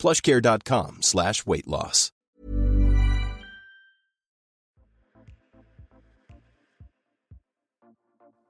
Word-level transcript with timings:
plushcare.com 0.00 1.02
slash 1.02 1.46
weight 1.46 1.68
loss. 1.68 2.10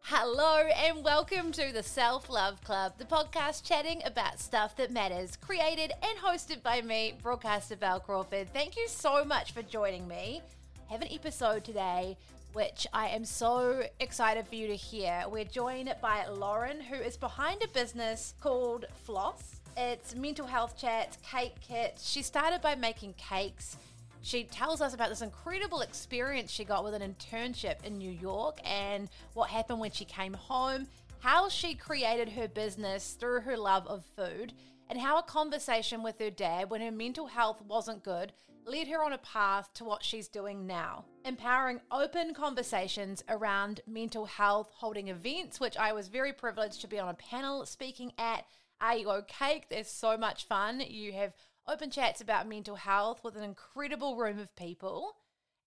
Hello 0.02 0.68
and 0.74 1.04
welcome 1.04 1.52
to 1.52 1.72
the 1.72 1.84
Self 1.84 2.28
Love 2.28 2.60
Club, 2.64 2.94
the 2.98 3.04
podcast 3.04 3.62
chatting 3.62 4.02
about 4.04 4.40
stuff 4.40 4.74
that 4.76 4.90
matters, 4.90 5.36
created 5.36 5.92
and 6.02 6.18
hosted 6.18 6.64
by 6.64 6.82
me, 6.82 7.14
broadcaster 7.22 7.76
Bel 7.76 8.00
Crawford. 8.00 8.52
Thank 8.52 8.76
you 8.76 8.88
so 8.88 9.24
much 9.24 9.52
for 9.52 9.62
joining 9.62 10.08
me. 10.08 10.42
I 10.88 10.92
have 10.92 11.02
an 11.02 11.12
episode 11.12 11.62
today 11.62 12.16
which 12.54 12.88
I 12.92 13.08
am 13.10 13.24
so 13.24 13.84
excited 14.00 14.48
for 14.48 14.56
you 14.56 14.66
to 14.66 14.74
hear. 14.74 15.22
We're 15.30 15.44
joined 15.44 15.94
by 16.02 16.26
Lauren, 16.26 16.80
who 16.80 16.96
is 16.96 17.16
behind 17.16 17.62
a 17.62 17.68
business 17.68 18.34
called 18.40 18.86
Floss. 19.04 19.59
It's 19.76 20.14
mental 20.14 20.46
health 20.46 20.76
chats, 20.76 21.18
cake 21.22 21.54
kits. 21.60 22.08
She 22.08 22.22
started 22.22 22.60
by 22.60 22.74
making 22.74 23.14
cakes. 23.14 23.76
She 24.22 24.44
tells 24.44 24.80
us 24.80 24.92
about 24.92 25.08
this 25.08 25.22
incredible 25.22 25.80
experience 25.80 26.50
she 26.50 26.64
got 26.64 26.84
with 26.84 26.94
an 26.94 27.02
internship 27.02 27.84
in 27.84 27.96
New 27.96 28.10
York 28.10 28.58
and 28.64 29.08
what 29.34 29.48
happened 29.48 29.80
when 29.80 29.90
she 29.90 30.04
came 30.04 30.34
home, 30.34 30.86
how 31.20 31.48
she 31.48 31.74
created 31.74 32.28
her 32.30 32.48
business 32.48 33.16
through 33.18 33.40
her 33.40 33.56
love 33.56 33.86
of 33.86 34.04
food, 34.16 34.52
and 34.90 35.00
how 35.00 35.18
a 35.18 35.22
conversation 35.22 36.02
with 36.02 36.18
her 36.18 36.30
dad 36.30 36.68
when 36.68 36.80
her 36.80 36.90
mental 36.90 37.28
health 37.28 37.62
wasn't 37.66 38.02
good 38.02 38.32
led 38.66 38.88
her 38.88 39.02
on 39.02 39.12
a 39.12 39.18
path 39.18 39.72
to 39.74 39.84
what 39.84 40.04
she's 40.04 40.28
doing 40.28 40.66
now. 40.66 41.04
Empowering 41.24 41.80
open 41.90 42.34
conversations 42.34 43.24
around 43.28 43.80
mental 43.86 44.26
health, 44.26 44.70
holding 44.74 45.08
events, 45.08 45.58
which 45.58 45.76
I 45.76 45.92
was 45.92 46.08
very 46.08 46.32
privileged 46.32 46.80
to 46.82 46.88
be 46.88 46.98
on 46.98 47.08
a 47.08 47.14
panel 47.14 47.64
speaking 47.66 48.12
at. 48.18 48.44
You 48.82 49.10
OK? 49.10 49.64
There's 49.70 49.90
so 49.90 50.16
much 50.16 50.46
fun. 50.46 50.80
You 50.80 51.12
have 51.12 51.34
open 51.68 51.90
chats 51.90 52.20
about 52.20 52.48
mental 52.48 52.76
health 52.76 53.22
with 53.22 53.36
an 53.36 53.44
incredible 53.44 54.16
room 54.16 54.38
of 54.38 54.54
people. 54.56 55.16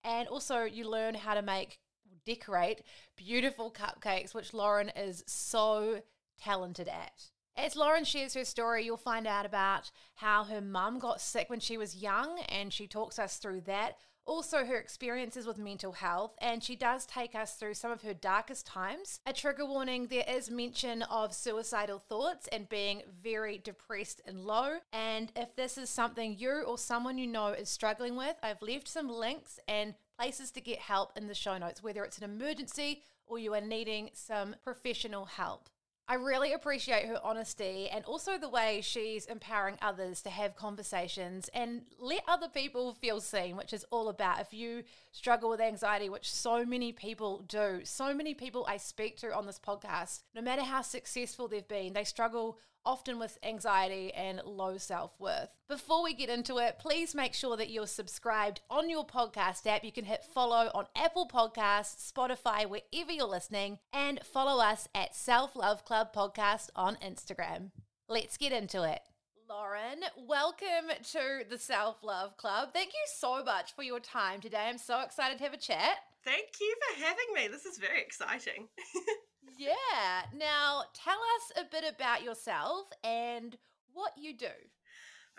And 0.04 0.28
also, 0.28 0.64
you 0.64 0.90
learn 0.90 1.16
how 1.16 1.34
to 1.34 1.42
make, 1.42 1.80
decorate 2.26 2.82
beautiful 3.16 3.72
cupcakes, 3.72 4.34
which 4.34 4.54
Lauren 4.54 4.90
is 4.90 5.24
so 5.28 6.02
talented 6.42 6.88
at. 6.88 7.30
As 7.56 7.76
Lauren 7.76 8.04
shares 8.04 8.34
her 8.34 8.46
story, 8.46 8.84
you'll 8.84 8.98
find 8.98 9.28
out 9.28 9.46
about 9.46 9.92
how 10.16 10.44
her 10.46 10.60
mum 10.60 11.00
got 11.00 11.22
sick 11.22 11.50
when 11.50 11.60
she 11.60 11.78
was 11.78 11.96
young, 11.96 12.40
and 12.50 12.74
she 12.74 12.88
talks 12.88 13.20
us 13.20 13.38
through 13.38 13.62
that. 13.62 13.98
Also, 14.26 14.66
her 14.66 14.78
experiences 14.78 15.46
with 15.46 15.58
mental 15.58 15.92
health, 15.92 16.36
and 16.40 16.64
she 16.64 16.76
does 16.76 17.06
take 17.06 17.36
us 17.36 17.56
through 17.56 17.74
some 17.74 17.92
of 17.92 18.02
her 18.04 18.14
darkest 18.14 18.66
times. 18.66 19.20
A 19.26 19.34
trigger 19.34 19.66
warning 19.66 20.08
there 20.08 20.24
is 20.28 20.50
mention 20.50 21.02
of 21.04 21.34
suicidal 21.34 22.00
thoughts 22.00 22.48
and 22.48 22.70
being 22.70 23.04
very 23.22 23.58
depressed 23.58 24.22
and 24.26 24.40
low. 24.46 24.78
And 24.94 25.32
if 25.36 25.56
this 25.56 25.78
is 25.78 25.90
something 25.90 26.38
you 26.38 26.64
or 26.66 26.78
someone 26.78 27.18
you 27.18 27.28
know 27.28 27.48
is 27.48 27.70
struggling 27.70 28.16
with, 28.16 28.38
I've 28.42 28.62
left 28.62 28.88
some 28.88 29.10
links 29.10 29.60
and 29.68 29.94
places 30.18 30.52
to 30.52 30.62
get 30.62 30.80
help 30.80 31.18
in 31.18 31.28
the 31.28 31.36
show 31.36 31.58
notes, 31.58 31.84
whether 31.84 32.04
it's 32.04 32.18
an 32.18 32.24
emergency 32.24 33.02
or 33.26 33.40
you 33.40 33.54
are 33.54 33.62
needing 33.62 34.10
some 34.14 34.56
professional 34.64 35.26
help. 35.26 35.70
I 36.06 36.16
really 36.16 36.52
appreciate 36.52 37.06
her 37.06 37.20
honesty 37.24 37.88
and 37.90 38.04
also 38.04 38.38
the 38.38 38.50
way 38.50 38.82
she's 38.82 39.26
empowering 39.26 39.78
others 39.82 40.22
to 40.24 40.30
have 40.30 40.56
conversations 40.56 41.50
and 41.54 41.84
let 41.98 42.24
other 42.28 42.50
people 42.50 42.94
feel 42.94 43.22
seen, 43.22 43.56
which 43.56 43.72
is 43.72 43.86
all 43.90 44.10
about. 44.10 44.42
If 44.42 44.54
you 44.54 44.84
struggle 45.12 45.50
with 45.50 45.62
anxiety, 45.62 46.10
which 46.10 46.30
so 46.30 46.66
many 46.66 46.92
people 46.92 47.46
do, 47.48 47.82
so 47.86 48.14
many 48.14 48.34
people 48.34 48.66
I 48.68 48.78
speak 48.78 49.16
to 49.18 49.34
on 49.34 49.46
this 49.46 49.60
podcast, 49.60 50.24
no 50.36 50.42
matter 50.42 50.64
how 50.64 50.82
successful 50.82 51.48
they've 51.48 51.68
been, 51.68 51.94
they 51.94 52.04
struggle 52.04 52.60
often 52.86 53.20
with 53.20 53.38
anxiety 53.44 54.14
and 54.14 54.42
low 54.46 54.78
self 54.78 55.20
worth. 55.20 55.50
Before 55.68 56.04
we 56.04 56.14
get 56.14 56.30
into 56.30 56.58
it, 56.58 56.78
please 56.80 57.16
make 57.16 57.34
sure 57.34 57.58
that 57.58 57.70
you're 57.70 57.88
subscribed 57.88 58.62
on 58.70 58.90
your 58.90 59.06
podcast 59.06 59.66
app. 59.68 59.84
You 59.84 59.92
can 59.92 60.06
hit 60.06 60.24
follow 60.24 60.70
on 60.74 60.86
Apple 60.96 61.28
Podcasts, 61.28 62.12
Spotify, 62.12 62.68
wherever 62.68 63.12
you're 63.12 63.28
listening, 63.28 63.80
and 63.92 64.20
follow 64.24 64.64
us 64.64 64.88
at 64.94 65.16
Self 65.16 65.56
Love 65.56 65.86
Club 65.86 66.14
Podcast 66.14 66.70
on 66.76 66.96
Instagram. 66.98 67.72
Let's 68.08 68.38
get 68.38 68.52
into 68.52 68.84
it. 68.84 69.02
Lauren, 69.50 70.04
welcome 70.28 70.90
to 71.12 71.44
the 71.50 71.58
Self 71.58 72.04
Love 72.04 72.38
Club. 72.38 72.70
Thank 72.74 72.90
you 72.90 73.06
so 73.18 73.44
much 73.44 73.76
for 73.76 73.84
your 73.84 74.00
time 74.00 74.42
today. 74.42 74.66
I'm 74.68 74.78
so 74.78 75.02
excited 75.02 75.38
to 75.38 75.44
have 75.44 75.54
a 75.54 75.58
chat. 75.58 75.98
Thank 76.24 76.48
you 76.62 76.76
for 76.82 77.04
having 77.04 77.26
me. 77.36 77.48
This 77.50 77.66
is 77.66 77.78
very 77.78 78.02
exciting. 78.02 78.68
yeah. 79.64 80.24
Now, 80.38 80.84
tell 80.94 81.20
us 81.36 81.64
a 81.64 81.70
bit 81.70 81.84
about 81.94 82.24
yourself 82.24 82.88
and 83.04 83.58
what 83.94 84.14
you 84.18 84.36
do. 84.36 84.48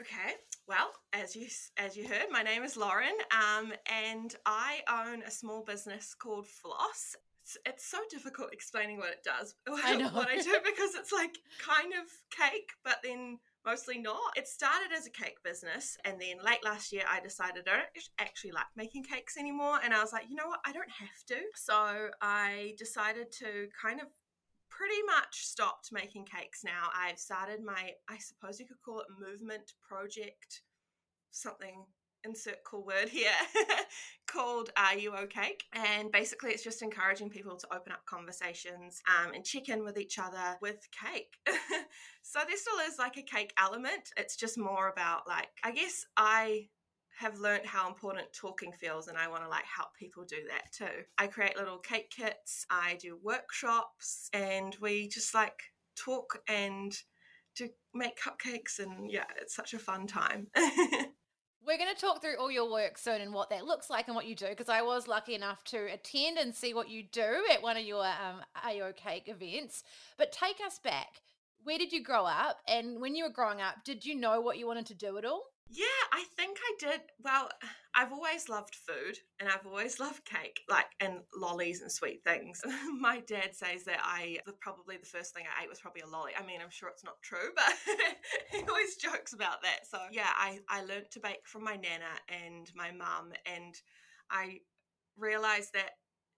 Okay. 0.01 0.35
Well, 0.67 0.93
as 1.13 1.37
you 1.37 1.47
as 1.77 1.97
you 1.97 2.09
heard, 2.09 2.27
my 2.31 2.43
name 2.43 2.63
is 2.65 2.77
Lauren, 2.77 3.15
um, 3.31 3.73
and 3.87 4.35
I 4.47 4.81
own 4.91 5.23
a 5.23 5.31
small 5.31 5.63
business 5.63 6.15
called 6.15 6.47
Floss. 6.47 7.17
It's, 7.43 7.59
it's 7.67 7.85
so 7.85 7.99
difficult 8.11 8.53
explaining 8.53 8.97
what 8.97 9.11
it 9.11 9.23
does, 9.23 9.55
I 9.85 9.97
know. 9.97 10.09
what 10.09 10.29
I 10.29 10.41
do, 10.41 10.59
because 10.65 10.95
it's 10.95 11.13
like 11.13 11.37
kind 11.65 11.93
of 11.93 12.11
cake, 12.31 12.71
but 12.83 12.97
then 13.05 13.39
mostly 13.65 13.99
not. 13.99 14.37
It 14.37 14.47
started 14.47 14.93
as 14.97 15.07
a 15.07 15.11
cake 15.11 15.43
business, 15.43 15.97
and 16.05 16.21
then 16.21 16.37
late 16.45 16.65
last 16.65 16.93
year, 16.93 17.05
I 17.09 17.21
decided 17.21 17.69
I 17.69 17.77
don't 17.77 18.09
actually 18.19 18.53
like 18.53 18.67
making 18.77 19.05
cakes 19.05 19.37
anymore. 19.37 19.79
And 19.83 19.95
I 19.95 20.03
was 20.03 20.13
like, 20.13 20.25
you 20.29 20.37
know 20.37 20.49
what? 20.49 20.61
I 20.65 20.73
don't 20.73 20.91
have 20.91 21.25
to. 21.29 21.37
So 21.55 22.09
I 22.21 22.75
decided 22.79 23.33
to 23.33 23.69
kind 23.81 24.01
of 24.01 24.09
pretty 24.71 25.03
much 25.07 25.47
stopped 25.47 25.91
making 25.93 26.25
cakes 26.25 26.65
now. 26.65 26.89
I've 26.95 27.19
started 27.19 27.63
my, 27.65 27.93
I 28.09 28.19
suppose 28.19 28.59
you 28.59 28.67
could 28.67 28.83
call 28.85 29.01
it 29.01 29.07
movement 29.19 29.73
project, 29.87 30.63
something 31.31 31.85
insert 32.25 32.65
cool 32.65 32.85
word 32.85 33.09
here 33.09 33.31
called 34.27 34.71
Are 34.77 34.97
You 34.97 35.15
O'Cake? 35.15 35.65
And 35.73 36.11
basically, 36.11 36.51
it's 36.51 36.65
just 36.65 36.83
encouraging 36.83 37.31
people 37.31 37.57
to 37.57 37.75
open 37.75 37.93
up 37.93 38.05
conversations 38.07 39.03
um, 39.09 39.33
and 39.35 39.45
check 39.45 39.69
in 39.69 39.85
with 39.85 39.99
each 39.99 40.19
other 40.19 40.57
with 40.61 40.89
cake. 40.93 41.37
so, 42.23 42.41
there 42.47 42.57
still 42.57 42.79
is 42.89 42.99
like 42.99 43.17
a 43.17 43.23
cake 43.23 43.53
element. 43.59 44.11
It's 44.17 44.37
just 44.37 44.59
more 44.59 44.89
about, 44.89 45.29
like, 45.29 45.49
I 45.63 45.73
guess 45.73 46.07
I 46.17 46.69
have 47.19 47.39
learned 47.39 47.67
how 47.67 47.87
important 47.89 48.27
talking 48.33 48.73
feels 48.73 49.07
and 49.07 49.17
I 49.17 49.29
want 49.29 49.45
to 49.45 49.49
like 49.49 49.65
help 49.65 49.91
people 49.97 50.25
do 50.25 50.39
that 50.51 50.73
too. 50.73 51.03
I 51.17 51.29
create 51.29 51.57
little 51.57 51.79
cake 51.79 52.11
kits, 52.11 52.67
I 52.71 52.99
do 53.01 53.17
workshops 53.23 54.29
and 54.33 54.77
we 54.81 55.07
just 55.09 55.33
like 55.33 55.63
talk 55.97 56.41
and 56.49 56.93
to 57.57 57.69
make 57.95 58.19
cupcakes 58.19 58.81
and 58.81 59.09
yeah, 59.09 59.27
it's 59.41 59.55
such 59.55 59.75
a 59.75 59.79
fun 59.79 60.09
time. 60.09 60.49
We're 61.67 61.79
going 61.79 61.95
to 61.95 62.01
talk 62.01 62.21
through 62.21 62.37
all 62.39 62.51
your 62.51 62.71
work 62.71 62.99
soon 62.99 63.23
and 63.23 63.33
what 63.33 63.49
that 63.49 63.65
looks 63.65 63.89
like 63.89 64.07
and 64.07 64.15
what 64.15 64.27
you 64.27 64.35
do 64.35 64.49
because 64.49 64.69
I 64.69 64.83
was 64.83 65.09
lucky 65.09 65.35
enough 65.35 65.65
to 65.65 65.91
attend 65.91 66.37
and 66.37 66.55
see 66.55 66.75
what 66.75 66.91
you 66.91 67.03
do 67.11 67.43
at 67.51 67.63
one 67.63 67.79
of 67.79 67.85
your 67.85 68.05
um, 68.05 68.43
AO 68.63 68.93
Cake 68.95 69.29
events. 69.29 69.83
But 70.19 70.31
take 70.31 70.57
us 70.65 70.79
back. 70.79 71.23
Where 71.63 71.79
did 71.79 71.91
you 71.91 72.03
grow 72.03 72.27
up? 72.27 72.59
And 72.69 73.01
when 73.01 73.15
you 73.15 73.25
were 73.25 73.31
growing 73.31 73.63
up, 73.63 73.77
did 73.83 74.05
you 74.05 74.15
know 74.15 74.43
what 74.43 74.59
you 74.59 74.67
wanted 74.67 74.85
to 74.87 74.95
do 74.95 75.17
at 75.17 75.25
all? 75.25 75.45
Yeah, 75.77 75.85
I 76.13 76.25
think 76.37 76.59
I 76.61 76.73
did. 76.79 77.01
Well, 77.21 77.49
I've 77.97 78.13
always 78.13 78.49
loved 78.49 78.77
food 78.77 79.19
and 79.41 79.49
I've 79.49 79.67
always 79.67 79.99
loved 80.05 80.25
cake, 80.25 80.61
like, 80.69 80.87
and 81.01 81.21
lollies 81.37 81.81
and 81.81 81.91
sweet 81.91 82.23
things. 82.25 82.61
My 83.01 83.21
dad 83.27 83.55
says 83.57 83.83
that 83.85 83.99
I, 84.03 84.39
probably 84.61 84.99
the 84.99 85.07
first 85.07 85.35
thing 85.35 85.45
I 85.47 85.65
ate 85.65 85.69
was 85.69 85.81
probably 85.81 86.03
a 86.03 86.07
lolly. 86.07 86.33
I 86.39 86.47
mean, 86.47 86.61
I'm 86.63 86.71
sure 86.71 86.89
it's 86.91 87.05
not 87.05 87.21
true, 87.23 87.51
but 87.57 87.75
he 88.53 88.63
always 88.69 88.97
jokes 88.97 89.33
about 89.33 89.63
that. 89.63 89.81
So, 89.91 89.99
yeah, 90.13 90.31
I, 90.37 90.61
I 90.69 90.83
learned 90.85 91.11
to 91.13 91.21
bake 91.21 91.47
from 91.47 91.65
my 91.65 91.75
nana 91.75 92.13
and 92.29 92.71
my 92.77 92.93
mum, 92.93 93.33
and 93.45 93.75
I 94.31 94.59
realized 95.17 95.73
that 95.75 95.91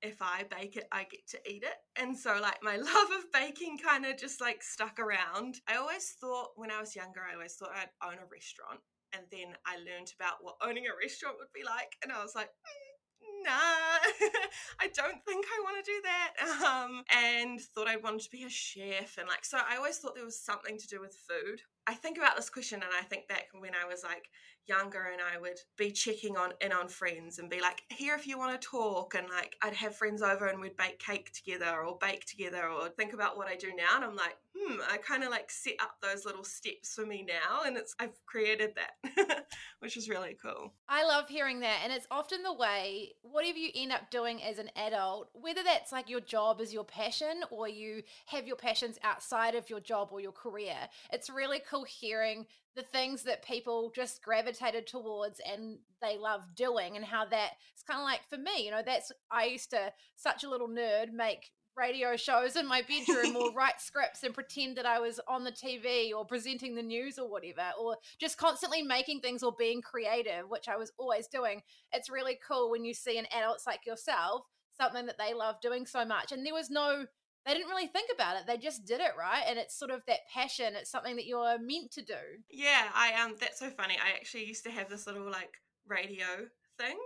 if 0.02 0.16
I 0.22 0.44
bake 0.56 0.76
it, 0.76 0.86
I 0.92 1.04
get 1.04 1.26
to 1.30 1.38
eat 1.50 1.62
it. 1.64 1.76
And 2.00 2.16
so, 2.16 2.38
like, 2.40 2.62
my 2.62 2.76
love 2.76 3.10
of 3.18 3.32
baking 3.34 3.78
kind 3.78 4.06
of 4.06 4.16
just 4.16 4.40
like 4.40 4.62
stuck 4.62 4.98
around. 4.98 5.56
I 5.68 5.76
always 5.76 6.14
thought 6.20 6.50
when 6.56 6.70
I 6.70 6.80
was 6.80 6.96
younger, 6.96 7.20
I 7.28 7.34
always 7.34 7.54
thought 7.54 7.70
I'd 7.74 8.06
own 8.06 8.18
a 8.18 8.26
restaurant 8.30 8.80
and 9.12 9.24
then 9.30 9.54
I 9.66 9.76
learned 9.78 10.12
about 10.18 10.40
what 10.40 10.56
owning 10.62 10.86
a 10.86 10.96
restaurant 11.00 11.36
would 11.38 11.52
be 11.54 11.64
like, 11.64 11.96
and 12.02 12.12
I 12.12 12.22
was 12.22 12.34
like, 12.34 12.48
mm, 12.48 12.96
nah, 13.44 13.98
I 14.80 14.88
don't 14.94 15.24
think 15.24 15.46
I 15.46 15.62
want 15.62 15.84
to 15.84 15.90
do 15.90 16.00
that. 16.02 16.32
Um, 16.66 17.04
and 17.14 17.60
thought 17.60 17.86
I 17.86 17.96
wanted 17.96 18.22
to 18.22 18.30
be 18.30 18.42
a 18.42 18.48
chef. 18.48 19.18
And 19.18 19.28
like, 19.28 19.44
so 19.44 19.58
I 19.58 19.76
always 19.76 19.98
thought 19.98 20.14
there 20.14 20.24
was 20.24 20.40
something 20.40 20.78
to 20.78 20.88
do 20.88 21.00
with 21.00 21.16
food. 21.28 21.60
I 21.86 21.94
think 21.94 22.18
about 22.18 22.34
this 22.34 22.50
question 22.50 22.82
and 22.82 22.92
I 22.98 23.04
think 23.04 23.28
back 23.28 23.46
when 23.58 23.72
I 23.74 23.86
was 23.86 24.02
like 24.02 24.24
younger 24.68 25.10
and 25.12 25.20
I 25.20 25.38
would 25.38 25.60
be 25.76 25.90
checking 25.90 26.36
on 26.36 26.52
in 26.60 26.72
on 26.72 26.88
friends 26.88 27.38
and 27.38 27.50
be 27.50 27.60
like, 27.60 27.82
here 27.88 28.14
if 28.14 28.26
you 28.26 28.38
want 28.38 28.60
to 28.60 28.66
talk 28.66 29.14
and 29.14 29.28
like 29.28 29.56
I'd 29.62 29.74
have 29.74 29.96
friends 29.96 30.22
over 30.22 30.46
and 30.46 30.60
we'd 30.60 30.76
bake 30.76 30.98
cake 30.98 31.32
together 31.32 31.84
or 31.84 31.98
bake 32.00 32.24
together 32.26 32.68
or 32.68 32.88
think 32.88 33.12
about 33.12 33.36
what 33.36 33.48
I 33.48 33.56
do 33.56 33.68
now 33.76 33.96
and 33.96 34.04
I'm 34.04 34.16
like, 34.16 34.36
hmm, 34.56 34.76
I 34.90 34.96
kind 34.98 35.24
of 35.24 35.30
like 35.30 35.50
set 35.50 35.74
up 35.80 35.96
those 36.02 36.24
little 36.24 36.44
steps 36.44 36.94
for 36.94 37.06
me 37.06 37.26
now 37.26 37.62
and 37.64 37.76
it's 37.76 37.94
I've 37.98 38.24
created 38.26 38.74
that, 38.76 39.46
which 39.80 39.96
is 39.96 40.08
really 40.08 40.36
cool. 40.40 40.72
I 40.88 41.04
love 41.04 41.28
hearing 41.28 41.60
that 41.60 41.80
and 41.84 41.92
it's 41.92 42.06
often 42.10 42.42
the 42.42 42.52
way 42.52 43.12
whatever 43.22 43.58
you 43.58 43.70
end 43.74 43.92
up 43.92 44.10
doing 44.10 44.42
as 44.42 44.58
an 44.58 44.70
adult, 44.76 45.28
whether 45.32 45.62
that's 45.62 45.92
like 45.92 46.08
your 46.10 46.20
job 46.20 46.60
is 46.60 46.72
your 46.72 46.84
passion 46.84 47.42
or 47.50 47.68
you 47.68 48.02
have 48.26 48.46
your 48.46 48.56
passions 48.56 48.98
outside 49.02 49.54
of 49.54 49.70
your 49.70 49.80
job 49.80 50.08
or 50.12 50.20
your 50.20 50.32
career, 50.32 50.76
it's 51.12 51.30
really 51.30 51.60
cool 51.68 51.84
hearing 51.84 52.46
the 52.76 52.82
things 52.82 53.22
that 53.22 53.44
people 53.44 53.90
just 53.94 54.22
gravitated 54.22 54.86
towards 54.86 55.40
and 55.50 55.78
they 56.02 56.18
love 56.18 56.42
doing 56.54 56.94
and 56.96 57.04
how 57.04 57.24
that 57.24 57.52
it's 57.72 57.82
kind 57.82 57.98
of 57.98 58.04
like 58.04 58.20
for 58.28 58.36
me 58.36 58.64
you 58.64 58.70
know 58.70 58.82
that's 58.84 59.10
i 59.30 59.44
used 59.44 59.70
to 59.70 59.92
such 60.14 60.44
a 60.44 60.48
little 60.48 60.68
nerd 60.68 61.10
make 61.12 61.50
radio 61.76 62.16
shows 62.16 62.56
in 62.56 62.66
my 62.66 62.82
bedroom 62.82 63.36
or 63.36 63.52
write 63.54 63.80
scripts 63.80 64.22
and 64.22 64.34
pretend 64.34 64.76
that 64.76 64.86
I 64.86 64.98
was 64.98 65.20
on 65.28 65.44
the 65.44 65.52
TV 65.52 66.10
or 66.16 66.24
presenting 66.24 66.74
the 66.74 66.82
news 66.82 67.18
or 67.18 67.30
whatever, 67.30 67.70
or 67.78 67.96
just 68.18 68.38
constantly 68.38 68.82
making 68.82 69.20
things 69.20 69.42
or 69.42 69.54
being 69.58 69.82
creative, 69.82 70.48
which 70.48 70.68
I 70.68 70.76
was 70.76 70.92
always 70.98 71.28
doing. 71.28 71.62
It's 71.92 72.10
really 72.10 72.38
cool 72.46 72.70
when 72.70 72.84
you 72.84 72.94
see 72.94 73.18
an 73.18 73.26
adults 73.30 73.66
like 73.66 73.84
yourself, 73.86 74.46
something 74.76 75.06
that 75.06 75.18
they 75.18 75.34
love 75.34 75.60
doing 75.60 75.86
so 75.86 76.04
much. 76.04 76.32
And 76.32 76.44
there 76.44 76.54
was 76.54 76.70
no 76.70 77.06
they 77.46 77.54
didn't 77.54 77.68
really 77.68 77.86
think 77.86 78.10
about 78.12 78.36
it. 78.36 78.42
They 78.46 78.56
just 78.56 78.84
did 78.84 79.00
it, 79.00 79.12
right? 79.18 79.44
And 79.46 79.58
it's 79.58 79.78
sort 79.78 79.90
of 79.90 80.04
that 80.06 80.28
passion. 80.32 80.74
It's 80.74 80.90
something 80.90 81.16
that 81.16 81.26
you're 81.26 81.58
meant 81.58 81.92
to 81.92 82.02
do. 82.02 82.42
Yeah, 82.50 82.88
I 82.94 83.12
um 83.22 83.36
that's 83.40 83.60
so 83.60 83.70
funny. 83.70 83.96
I 84.02 84.16
actually 84.16 84.44
used 84.44 84.64
to 84.64 84.70
have 84.70 84.88
this 84.88 85.06
little 85.06 85.30
like 85.30 85.54
radio 85.86 86.48
thing. 86.76 86.98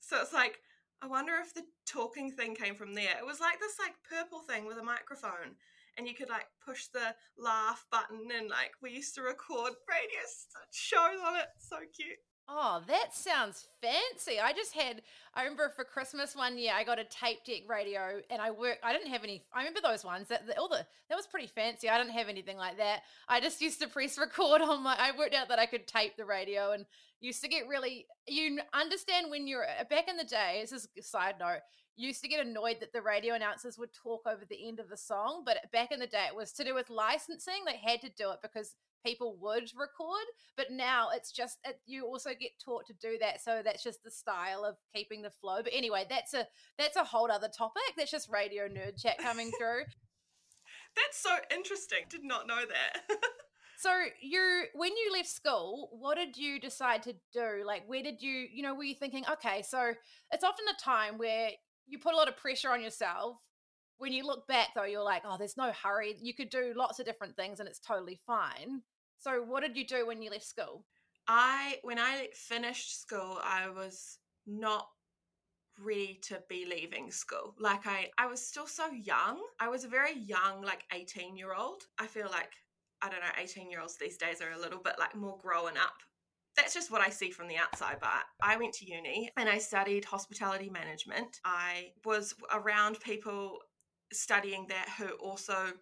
So 0.00 0.20
it's 0.20 0.32
like 0.34 0.60
I 1.02 1.06
wonder 1.06 1.32
if 1.40 1.54
the 1.54 1.62
talking 1.86 2.30
thing 2.30 2.54
came 2.54 2.74
from 2.74 2.94
there. 2.94 3.16
It 3.18 3.26
was 3.26 3.40
like 3.40 3.58
this 3.58 3.78
like 3.78 3.94
purple 4.08 4.40
thing 4.40 4.66
with 4.66 4.78
a 4.78 4.82
microphone 4.82 5.56
and 5.96 6.06
you 6.06 6.14
could 6.14 6.28
like 6.28 6.46
push 6.64 6.86
the 6.88 7.14
laugh 7.38 7.86
button 7.90 8.28
and 8.36 8.48
like 8.48 8.72
we 8.82 8.90
used 8.90 9.14
to 9.14 9.22
record 9.22 9.72
radio 9.88 10.20
shows 10.72 11.20
on 11.26 11.36
it. 11.36 11.48
So 11.58 11.76
cute. 11.94 12.20
Oh, 12.48 12.80
that 12.86 13.12
sounds 13.12 13.66
fancy. 13.82 14.38
I 14.40 14.52
just 14.52 14.72
had, 14.72 15.02
I 15.34 15.42
remember 15.42 15.68
for 15.68 15.84
Christmas 15.84 16.36
one 16.36 16.56
year, 16.58 16.72
I 16.76 16.84
got 16.84 17.00
a 17.00 17.04
tape 17.04 17.44
deck 17.44 17.62
radio 17.68 18.20
and 18.30 18.40
I 18.40 18.52
worked, 18.52 18.84
I 18.84 18.92
didn't 18.92 19.08
have 19.08 19.24
any, 19.24 19.42
I 19.52 19.58
remember 19.58 19.80
those 19.82 20.04
ones 20.04 20.28
that, 20.28 20.44
all 20.56 20.68
the, 20.68 20.86
that 21.08 21.16
was 21.16 21.26
pretty 21.26 21.48
fancy. 21.48 21.88
I 21.88 21.98
didn't 21.98 22.12
have 22.12 22.28
anything 22.28 22.56
like 22.56 22.76
that. 22.76 23.00
I 23.28 23.40
just 23.40 23.60
used 23.60 23.80
to 23.80 23.88
press 23.88 24.16
record 24.16 24.62
on 24.62 24.84
my, 24.84 24.94
I 24.96 25.10
worked 25.18 25.34
out 25.34 25.48
that 25.48 25.58
I 25.58 25.66
could 25.66 25.88
tape 25.88 26.16
the 26.16 26.24
radio 26.24 26.70
and 26.70 26.86
used 27.20 27.42
to 27.42 27.48
get 27.48 27.66
really, 27.66 28.06
you 28.28 28.60
understand 28.72 29.28
when 29.28 29.48
you're, 29.48 29.66
back 29.90 30.08
in 30.08 30.16
the 30.16 30.24
day, 30.24 30.60
this 30.62 30.70
is 30.70 30.88
a 30.96 31.02
side 31.02 31.34
note, 31.40 31.60
used 31.96 32.22
to 32.22 32.28
get 32.28 32.44
annoyed 32.44 32.76
that 32.80 32.92
the 32.92 33.02
radio 33.02 33.34
announcers 33.34 33.78
would 33.78 33.92
talk 33.92 34.22
over 34.26 34.44
the 34.48 34.68
end 34.68 34.80
of 34.80 34.88
the 34.88 34.96
song. 34.96 35.42
But 35.44 35.58
back 35.72 35.92
in 35.92 36.00
the 36.00 36.06
day, 36.06 36.26
it 36.28 36.36
was 36.36 36.52
to 36.52 36.64
do 36.64 36.74
with 36.74 36.90
licensing. 36.90 37.64
They 37.64 37.76
had 37.76 38.00
to 38.02 38.10
do 38.10 38.30
it 38.30 38.38
because 38.42 38.74
people 39.06 39.36
would 39.40 39.70
record 39.76 40.24
but 40.56 40.66
now 40.72 41.08
it's 41.14 41.30
just 41.30 41.58
it, 41.64 41.78
you 41.86 42.04
also 42.04 42.30
get 42.30 42.50
taught 42.62 42.84
to 42.84 42.92
do 42.94 43.16
that 43.20 43.40
so 43.40 43.60
that's 43.64 43.84
just 43.84 44.02
the 44.02 44.10
style 44.10 44.64
of 44.64 44.74
keeping 44.92 45.22
the 45.22 45.30
flow 45.30 45.62
but 45.62 45.72
anyway 45.72 46.04
that's 46.10 46.34
a 46.34 46.44
that's 46.76 46.96
a 46.96 47.04
whole 47.04 47.30
other 47.30 47.48
topic 47.48 47.82
that's 47.96 48.10
just 48.10 48.28
radio 48.28 48.66
nerd 48.66 49.00
chat 49.00 49.16
coming 49.18 49.52
through 49.58 49.82
that's 50.96 51.22
so 51.22 51.30
interesting 51.54 52.00
did 52.08 52.24
not 52.24 52.48
know 52.48 52.62
that 52.68 53.18
so 53.78 53.90
you 54.20 54.64
when 54.74 54.90
you 54.90 55.12
left 55.12 55.28
school 55.28 55.90
what 56.00 56.16
did 56.16 56.36
you 56.36 56.58
decide 56.58 57.00
to 57.00 57.14
do 57.32 57.62
like 57.64 57.82
where 57.86 58.02
did 58.02 58.20
you 58.20 58.46
you 58.52 58.62
know 58.62 58.74
were 58.74 58.82
you 58.82 58.94
thinking 58.94 59.24
okay 59.30 59.62
so 59.62 59.92
it's 60.32 60.42
often 60.42 60.64
a 60.68 60.82
time 60.82 61.16
where 61.16 61.50
you 61.86 61.98
put 61.98 62.14
a 62.14 62.16
lot 62.16 62.28
of 62.28 62.36
pressure 62.36 62.70
on 62.70 62.82
yourself 62.82 63.38
when 63.98 64.12
you 64.12 64.24
look 64.24 64.46
back 64.46 64.68
though 64.74 64.84
you're 64.84 65.02
like 65.02 65.22
oh 65.24 65.36
there's 65.38 65.56
no 65.56 65.72
hurry 65.82 66.16
you 66.20 66.34
could 66.34 66.50
do 66.50 66.72
lots 66.76 66.98
of 66.98 67.06
different 67.06 67.36
things 67.36 67.60
and 67.60 67.68
it's 67.68 67.80
totally 67.80 68.20
fine 68.26 68.82
so, 69.18 69.42
what 69.42 69.62
did 69.62 69.76
you 69.76 69.86
do 69.86 70.06
when 70.06 70.22
you 70.22 70.30
left 70.30 70.46
school? 70.46 70.84
I, 71.28 71.78
when 71.82 71.98
I 71.98 72.28
finished 72.34 73.00
school, 73.00 73.38
I 73.42 73.68
was 73.68 74.18
not 74.46 74.86
ready 75.78 76.20
to 76.24 76.42
be 76.48 76.64
leaving 76.64 77.10
school. 77.10 77.54
Like 77.58 77.86
I 77.86 78.10
I 78.16 78.26
was 78.26 78.46
still 78.46 78.66
so 78.66 78.90
young. 78.90 79.42
I 79.60 79.68
was 79.68 79.84
a 79.84 79.88
very 79.88 80.16
young 80.16 80.62
like 80.62 80.84
18 80.92 81.36
year 81.36 81.54
old. 81.54 81.82
I 81.98 82.06
feel 82.06 82.28
like 82.30 82.52
I 83.02 83.10
don't 83.10 83.20
know 83.20 83.26
18 83.36 83.70
year 83.70 83.80
olds 83.80 83.96
these 83.96 84.16
days 84.16 84.40
are 84.40 84.52
a 84.52 84.58
little 84.58 84.80
bit 84.80 84.94
like 84.98 85.14
more 85.14 85.38
growing 85.42 85.76
up. 85.76 85.96
That's 86.56 86.74
just 86.74 86.90
what 86.90 87.00
I 87.00 87.10
see 87.10 87.30
from 87.30 87.48
the 87.48 87.56
outside, 87.56 87.98
but 88.00 88.10
I 88.42 88.56
went 88.56 88.72
to 88.74 88.90
uni 88.90 89.30
and 89.36 89.48
I 89.48 89.58
studied 89.58 90.04
hospitality 90.04 90.70
management. 90.70 91.40
I 91.44 91.92
was 92.04 92.34
around 92.52 93.00
people 93.00 93.58
studying 94.12 94.66
that 94.68 94.88
who 94.98 95.08
also 95.16 95.72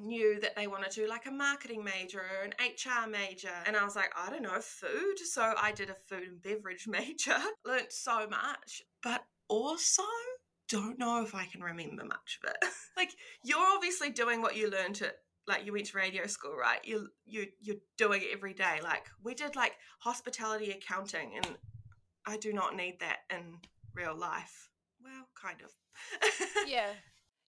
knew 0.00 0.38
that 0.40 0.54
they 0.54 0.66
wanted 0.66 0.90
to 0.92 1.02
do 1.02 1.08
like 1.08 1.26
a 1.26 1.30
marketing 1.30 1.82
major 1.82 2.20
or 2.20 2.44
an 2.44 2.52
HR 2.60 3.08
major. 3.08 3.54
And 3.66 3.76
I 3.76 3.84
was 3.84 3.96
like, 3.96 4.12
I 4.16 4.30
don't 4.30 4.42
know, 4.42 4.60
food. 4.60 5.18
So 5.18 5.54
I 5.60 5.72
did 5.72 5.90
a 5.90 5.94
food 5.94 6.24
and 6.24 6.42
beverage 6.42 6.86
major, 6.88 7.38
learned 7.64 7.90
so 7.90 8.28
much, 8.28 8.82
but 9.02 9.24
also 9.48 10.02
don't 10.68 10.98
know 10.98 11.22
if 11.22 11.34
I 11.34 11.46
can 11.46 11.62
remember 11.62 12.04
much 12.04 12.38
of 12.42 12.50
it. 12.50 12.70
like 12.96 13.10
you're 13.42 13.58
obviously 13.58 14.10
doing 14.10 14.42
what 14.42 14.56
you 14.56 14.70
learned 14.70 15.00
at 15.02 15.16
like 15.48 15.64
you 15.64 15.72
went 15.72 15.86
to 15.86 15.96
radio 15.96 16.26
school, 16.26 16.54
right? 16.54 16.80
You 16.84 17.08
you 17.26 17.46
you're 17.60 17.76
doing 17.96 18.22
it 18.22 18.28
every 18.32 18.54
day. 18.54 18.78
Like 18.82 19.06
we 19.24 19.34
did 19.34 19.56
like 19.56 19.72
hospitality 20.00 20.70
accounting 20.70 21.32
and 21.36 21.48
I 22.26 22.36
do 22.36 22.52
not 22.52 22.76
need 22.76 22.98
that 23.00 23.20
in 23.30 23.56
real 23.94 24.14
life. 24.14 24.68
Well, 25.02 25.26
kind 25.40 25.58
of. 25.64 26.68
yeah. 26.68 26.90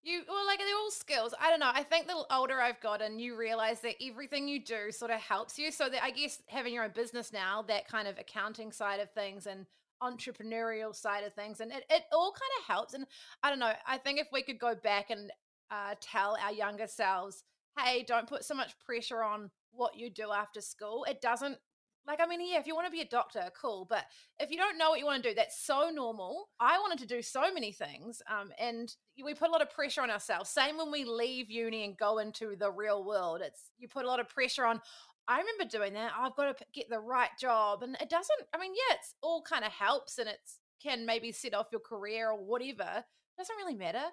You 0.02 0.22
well, 0.26 0.46
like 0.46 0.58
they're 0.58 0.76
all 0.76 0.90
skills. 0.90 1.34
I 1.38 1.50
don't 1.50 1.60
know. 1.60 1.70
I 1.72 1.82
think 1.82 2.06
the 2.06 2.24
older 2.34 2.58
I've 2.58 2.80
gotten, 2.80 3.18
you 3.18 3.36
realize 3.36 3.80
that 3.80 3.96
everything 4.02 4.48
you 4.48 4.64
do 4.64 4.90
sort 4.90 5.10
of 5.10 5.20
helps 5.20 5.58
you. 5.58 5.70
So 5.70 5.90
that 5.90 6.02
I 6.02 6.10
guess 6.10 6.40
having 6.48 6.72
your 6.72 6.84
own 6.84 6.92
business 6.94 7.32
now, 7.32 7.62
that 7.68 7.86
kind 7.86 8.08
of 8.08 8.18
accounting 8.18 8.72
side 8.72 9.00
of 9.00 9.10
things 9.10 9.46
and 9.46 9.66
entrepreneurial 10.02 10.96
side 10.96 11.24
of 11.24 11.34
things, 11.34 11.60
and 11.60 11.70
it, 11.70 11.84
it 11.90 12.04
all 12.14 12.32
kind 12.32 12.50
of 12.60 12.74
helps. 12.74 12.94
And 12.94 13.04
I 13.42 13.50
don't 13.50 13.58
know. 13.58 13.72
I 13.86 13.98
think 13.98 14.18
if 14.18 14.28
we 14.32 14.42
could 14.42 14.58
go 14.58 14.74
back 14.74 15.10
and 15.10 15.30
uh, 15.70 15.94
tell 16.00 16.38
our 16.42 16.52
younger 16.52 16.86
selves, 16.86 17.44
hey, 17.78 18.04
don't 18.06 18.28
put 18.28 18.44
so 18.44 18.54
much 18.54 18.78
pressure 18.78 19.22
on 19.22 19.50
what 19.72 19.96
you 19.96 20.10
do 20.10 20.32
after 20.32 20.60
school. 20.60 21.04
It 21.08 21.20
doesn't 21.20 21.58
like, 22.06 22.20
I 22.20 22.26
mean, 22.26 22.40
yeah, 22.40 22.58
if 22.58 22.66
you 22.66 22.74
want 22.74 22.86
to 22.86 22.90
be 22.90 23.02
a 23.02 23.06
doctor, 23.06 23.44
cool. 23.60 23.86
But 23.88 24.04
if 24.38 24.50
you 24.50 24.56
don't 24.56 24.78
know 24.78 24.90
what 24.90 24.98
you 24.98 25.04
want 25.04 25.22
to 25.22 25.28
do, 25.28 25.34
that's 25.34 25.60
so 25.60 25.90
normal. 25.90 26.48
I 26.58 26.78
wanted 26.78 26.98
to 27.00 27.06
do 27.06 27.22
so 27.22 27.52
many 27.52 27.72
things. 27.72 28.22
Um, 28.28 28.50
and 28.58 28.92
we 29.22 29.34
put 29.34 29.48
a 29.48 29.52
lot 29.52 29.62
of 29.62 29.70
pressure 29.70 30.00
on 30.00 30.10
ourselves. 30.10 30.50
Same 30.50 30.78
when 30.78 30.90
we 30.90 31.04
leave 31.04 31.50
uni 31.50 31.84
and 31.84 31.96
go 31.96 32.18
into 32.18 32.56
the 32.56 32.70
real 32.70 33.04
world. 33.04 33.42
It's 33.44 33.70
you 33.78 33.86
put 33.86 34.04
a 34.04 34.08
lot 34.08 34.18
of 34.18 34.28
pressure 34.28 34.64
on. 34.64 34.80
I 35.28 35.38
remember 35.38 35.64
doing 35.66 35.92
that. 35.92 36.12
I've 36.18 36.34
got 36.34 36.56
to 36.56 36.64
get 36.72 36.88
the 36.88 36.98
right 36.98 37.30
job. 37.38 37.82
And 37.82 37.96
it 38.00 38.08
doesn't, 38.08 38.40
I 38.54 38.58
mean, 38.58 38.72
yeah, 38.72 38.96
it's 38.96 39.14
all 39.22 39.42
kind 39.42 39.64
of 39.64 39.70
helps 39.70 40.18
and 40.18 40.28
it's 40.28 40.58
can 40.82 41.04
maybe 41.04 41.30
set 41.30 41.54
off 41.54 41.68
your 41.70 41.80
career 41.80 42.30
or 42.30 42.42
whatever. 42.42 42.90
It 42.96 43.38
doesn't 43.38 43.56
really 43.56 43.74
matter. 43.74 44.04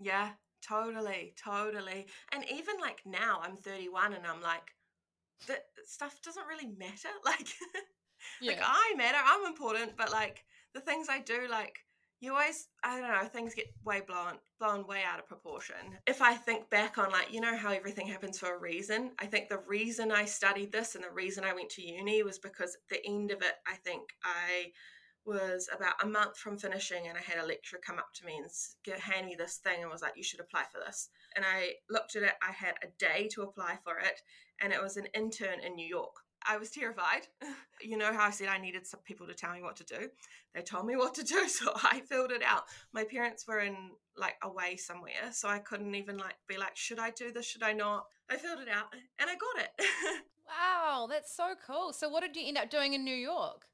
Yeah, 0.00 0.30
totally, 0.66 1.34
totally. 1.42 2.06
And 2.32 2.44
even 2.50 2.76
like 2.80 3.00
now, 3.04 3.40
I'm 3.42 3.56
31 3.56 4.14
and 4.14 4.26
I'm 4.26 4.40
like, 4.40 4.74
that 5.48 5.64
stuff 5.84 6.20
doesn't 6.22 6.46
really 6.46 6.72
matter. 6.78 7.08
Like, 7.24 7.48
yeah. 8.42 8.52
like 8.52 8.60
I 8.62 8.94
matter. 8.96 9.18
I'm 9.24 9.46
important, 9.46 9.96
but 9.96 10.12
like 10.12 10.44
the 10.74 10.80
things 10.80 11.08
I 11.08 11.20
do, 11.20 11.46
like 11.50 11.78
you 12.20 12.32
always, 12.32 12.68
I 12.84 13.00
don't 13.00 13.10
know, 13.10 13.28
things 13.28 13.54
get 13.54 13.72
way 13.84 14.02
blown 14.06 14.34
blown 14.58 14.86
way 14.86 15.02
out 15.10 15.18
of 15.18 15.26
proportion. 15.26 15.76
If 16.06 16.20
I 16.20 16.34
think 16.34 16.68
back 16.68 16.98
on 16.98 17.10
like, 17.10 17.32
you 17.32 17.40
know 17.40 17.56
how 17.56 17.72
everything 17.72 18.06
happens 18.06 18.38
for 18.38 18.54
a 18.54 18.58
reason. 18.58 19.12
I 19.18 19.24
think 19.26 19.48
the 19.48 19.62
reason 19.66 20.12
I 20.12 20.26
studied 20.26 20.70
this 20.70 20.94
and 20.94 21.02
the 21.02 21.10
reason 21.10 21.44
I 21.44 21.54
went 21.54 21.70
to 21.70 21.82
uni 21.82 22.22
was 22.22 22.38
because 22.38 22.74
at 22.76 22.88
the 22.90 23.06
end 23.06 23.30
of 23.30 23.40
it, 23.40 23.54
I 23.66 23.76
think 23.76 24.02
I 24.22 24.72
was 25.30 25.68
about 25.74 26.02
a 26.02 26.06
month 26.06 26.36
from 26.36 26.58
finishing 26.58 27.06
and 27.06 27.16
I 27.16 27.20
had 27.20 27.42
a 27.42 27.46
lecturer 27.46 27.78
come 27.84 27.98
up 27.98 28.12
to 28.14 28.26
me 28.26 28.36
and 28.36 29.00
hand 29.00 29.26
me 29.26 29.36
this 29.38 29.58
thing 29.58 29.80
and 29.80 29.90
was 29.90 30.02
like, 30.02 30.16
you 30.16 30.24
should 30.24 30.40
apply 30.40 30.64
for 30.72 30.80
this. 30.84 31.08
And 31.36 31.44
I 31.44 31.74
looked 31.88 32.16
at 32.16 32.24
it, 32.24 32.32
I 32.42 32.50
had 32.50 32.74
a 32.82 32.88
day 32.98 33.28
to 33.34 33.42
apply 33.42 33.78
for 33.84 33.98
it, 33.98 34.20
and 34.60 34.72
it 34.72 34.82
was 34.82 34.96
an 34.96 35.06
intern 35.14 35.60
in 35.64 35.76
New 35.76 35.86
York. 35.86 36.14
I 36.46 36.56
was 36.56 36.70
terrified. 36.70 37.28
you 37.80 37.96
know 37.96 38.12
how 38.12 38.26
I 38.26 38.30
said 38.30 38.48
I 38.48 38.58
needed 38.58 38.86
some 38.86 39.00
people 39.04 39.26
to 39.28 39.34
tell 39.34 39.52
me 39.52 39.62
what 39.62 39.76
to 39.76 39.84
do? 39.84 40.08
They 40.54 40.62
told 40.62 40.86
me 40.86 40.96
what 40.96 41.14
to 41.14 41.22
do, 41.22 41.48
so 41.48 41.72
I 41.76 42.00
filled 42.00 42.32
it 42.32 42.42
out. 42.44 42.64
My 42.92 43.04
parents 43.04 43.46
were 43.46 43.60
in 43.60 43.76
like 44.16 44.34
away 44.42 44.76
somewhere, 44.76 45.30
so 45.30 45.48
I 45.48 45.60
couldn't 45.60 45.94
even 45.94 46.16
like 46.18 46.34
be 46.48 46.56
like, 46.58 46.76
should 46.76 46.98
I 46.98 47.10
do 47.10 47.30
this? 47.30 47.46
Should 47.46 47.62
I 47.62 47.72
not? 47.72 48.06
I 48.28 48.36
filled 48.36 48.60
it 48.60 48.68
out 48.68 48.86
and 49.18 49.30
I 49.30 49.34
got 49.34 49.64
it. 49.64 49.70
wow, 50.48 51.06
that's 51.08 51.34
so 51.34 51.54
cool. 51.66 51.92
So 51.92 52.08
what 52.08 52.22
did 52.22 52.36
you 52.36 52.46
end 52.46 52.58
up 52.58 52.70
doing 52.70 52.94
in 52.94 53.04
New 53.04 53.14
York? 53.14 53.66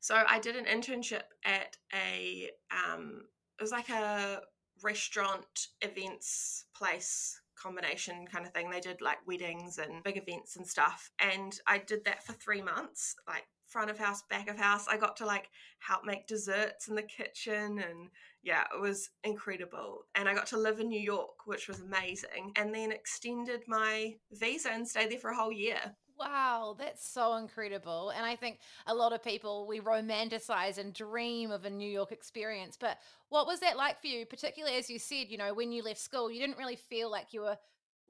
So 0.00 0.22
I 0.26 0.38
did 0.38 0.56
an 0.56 0.66
internship 0.66 1.24
at 1.44 1.76
a 1.94 2.50
um, 2.70 3.22
it 3.58 3.62
was 3.62 3.72
like 3.72 3.88
a 3.88 4.42
restaurant 4.82 5.68
events 5.80 6.66
place 6.76 7.40
combination 7.56 8.26
kind 8.26 8.46
of 8.46 8.52
thing. 8.52 8.70
They 8.70 8.80
did 8.80 9.00
like 9.00 9.26
weddings 9.26 9.78
and 9.78 10.04
big 10.04 10.16
events 10.16 10.56
and 10.56 10.66
stuff. 10.66 11.10
And 11.18 11.58
I 11.66 11.78
did 11.78 12.04
that 12.04 12.24
for 12.24 12.32
three 12.34 12.62
months, 12.62 13.16
like 13.26 13.44
front 13.66 13.90
of 13.90 13.98
house, 13.98 14.22
back 14.30 14.48
of 14.48 14.58
house. 14.58 14.86
I 14.88 14.96
got 14.96 15.16
to 15.16 15.26
like 15.26 15.48
help 15.80 16.04
make 16.04 16.26
desserts 16.26 16.88
in 16.88 16.94
the 16.94 17.02
kitchen 17.02 17.78
and 17.78 18.10
yeah, 18.42 18.64
it 18.74 18.80
was 18.80 19.10
incredible. 19.24 20.02
And 20.14 20.28
I 20.28 20.34
got 20.34 20.46
to 20.48 20.58
live 20.58 20.78
in 20.78 20.88
New 20.88 21.00
York, 21.00 21.46
which 21.46 21.66
was 21.66 21.80
amazing. 21.80 22.52
And 22.56 22.72
then 22.74 22.92
extended 22.92 23.62
my 23.66 24.14
visa 24.32 24.70
and 24.70 24.86
stayed 24.86 25.10
there 25.10 25.18
for 25.18 25.30
a 25.30 25.36
whole 25.36 25.52
year. 25.52 25.96
Wow, 26.18 26.76
that's 26.78 27.06
so 27.06 27.34
incredible. 27.36 28.10
And 28.10 28.24
I 28.24 28.36
think 28.36 28.58
a 28.86 28.94
lot 28.94 29.12
of 29.12 29.22
people, 29.22 29.66
we 29.66 29.80
romanticize 29.80 30.78
and 30.78 30.94
dream 30.94 31.50
of 31.50 31.66
a 31.66 31.70
New 31.70 31.88
York 31.90 32.10
experience. 32.10 32.76
But 32.80 32.98
what 33.28 33.46
was 33.46 33.60
that 33.60 33.76
like 33.76 34.00
for 34.00 34.06
you, 34.06 34.24
particularly 34.24 34.76
as 34.78 34.88
you 34.88 34.98
said, 34.98 35.26
you 35.28 35.36
know, 35.36 35.52
when 35.52 35.72
you 35.72 35.82
left 35.82 36.00
school, 36.00 36.30
you 36.30 36.40
didn't 36.40 36.56
really 36.58 36.76
feel 36.76 37.10
like 37.10 37.32
you 37.34 37.42
were 37.42 37.58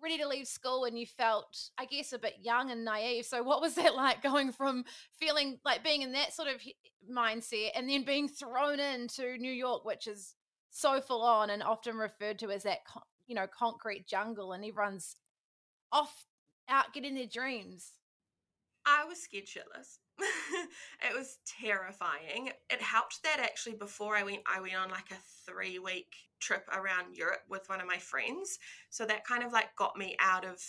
ready 0.01 0.19
to 0.19 0.29
leave 0.29 0.47
school 0.47 0.85
and 0.85 0.97
you 0.97 1.05
felt, 1.05 1.71
I 1.79 1.85
guess, 1.85 2.13
a 2.13 2.19
bit 2.19 2.35
young 2.41 2.71
and 2.71 2.85
naive. 2.85 3.25
So, 3.27 3.43
what 3.43 3.61
was 3.61 3.75
that 3.75 3.95
like 3.97 4.23
going 4.23 4.53
from 4.53 4.85
feeling 5.19 5.59
like 5.65 5.83
being 5.83 6.03
in 6.03 6.13
that 6.13 6.33
sort 6.33 6.49
of 6.49 6.63
mindset 7.11 7.71
and 7.75 7.89
then 7.91 8.05
being 8.05 8.29
thrown 8.29 8.79
into 8.79 9.37
New 9.39 9.53
York, 9.53 9.85
which 9.85 10.07
is 10.07 10.35
so 10.71 11.01
full 11.01 11.23
on 11.23 11.51
and 11.51 11.63
often 11.63 11.97
referred 11.97 12.39
to 12.39 12.53
as 12.53 12.63
that, 12.63 12.79
you 13.27 13.35
know, 13.35 13.47
concrete 13.49 14.07
jungle 14.07 14.53
and 14.53 14.65
everyone's 14.65 15.17
off 15.93 16.27
out 16.69 16.93
getting 16.93 17.15
their 17.15 17.27
dreams? 17.27 17.93
I 18.87 19.05
was 19.05 19.21
scared 19.21 19.47
shitless. 19.47 19.99
it 20.19 21.15
was 21.15 21.39
terrifying. 21.61 22.51
It 22.71 22.81
helped 22.81 23.23
that 23.25 23.41
actually 23.41 23.75
before 23.75 24.17
I 24.17 24.23
went, 24.23 24.43
I 24.47 24.61
went 24.61 24.77
on 24.77 24.91
like 24.91 25.11
a 25.11 25.51
three 25.51 25.79
week 25.79 26.15
trip 26.41 26.69
around 26.73 27.17
Europe 27.17 27.43
with 27.49 27.69
one 27.69 27.81
of 27.81 27.87
my 27.87 27.99
friends. 27.99 28.59
So 28.91 29.05
that 29.07 29.27
kind 29.27 29.43
of 29.43 29.53
like 29.53 29.75
got 29.77 29.97
me 29.97 30.17
out 30.21 30.45
of 30.45 30.63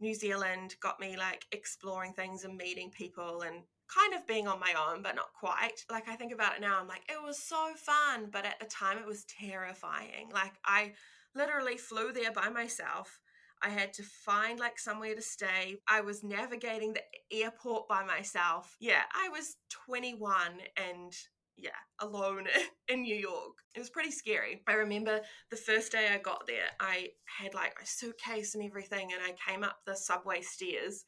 New 0.00 0.14
Zealand, 0.14 0.76
got 0.80 0.98
me 0.98 1.16
like 1.16 1.44
exploring 1.52 2.14
things 2.14 2.44
and 2.44 2.56
meeting 2.56 2.90
people 2.90 3.42
and 3.42 3.56
kind 3.94 4.14
of 4.14 4.26
being 4.26 4.48
on 4.48 4.60
my 4.60 4.74
own, 4.88 5.02
but 5.02 5.16
not 5.16 5.32
quite. 5.38 5.84
Like 5.90 6.08
I 6.08 6.16
think 6.16 6.32
about 6.32 6.56
it 6.56 6.60
now, 6.60 6.78
I'm 6.80 6.88
like, 6.88 7.02
it 7.08 7.22
was 7.22 7.38
so 7.38 7.72
fun. 7.76 8.28
But 8.30 8.46
at 8.46 8.60
the 8.60 8.66
time, 8.66 8.98
it 8.98 9.06
was 9.06 9.24
terrifying. 9.24 10.30
Like 10.32 10.54
I 10.64 10.92
literally 11.34 11.76
flew 11.76 12.12
there 12.12 12.32
by 12.32 12.48
myself 12.48 13.20
I 13.62 13.70
had 13.70 13.92
to 13.94 14.02
find 14.02 14.58
like 14.58 14.78
somewhere 14.78 15.14
to 15.14 15.22
stay. 15.22 15.76
I 15.88 16.00
was 16.00 16.22
navigating 16.22 16.94
the 16.94 17.02
airport 17.32 17.88
by 17.88 18.04
myself. 18.04 18.76
Yeah, 18.80 19.02
I 19.14 19.28
was 19.28 19.56
21 19.86 20.60
and 20.76 21.12
yeah, 21.56 21.70
alone 22.00 22.46
in 22.88 23.02
New 23.02 23.16
York. 23.16 23.58
It 23.74 23.80
was 23.80 23.90
pretty 23.90 24.12
scary. 24.12 24.62
I 24.66 24.74
remember 24.74 25.20
the 25.50 25.56
first 25.56 25.92
day 25.92 26.08
I 26.12 26.18
got 26.18 26.46
there, 26.46 26.68
I 26.80 27.08
had 27.24 27.54
like 27.54 27.74
my 27.78 27.84
suitcase 27.84 28.54
and 28.54 28.64
everything, 28.64 29.10
and 29.12 29.22
I 29.22 29.50
came 29.50 29.64
up 29.64 29.78
the 29.86 29.96
subway 29.96 30.40
stairs 30.40 31.04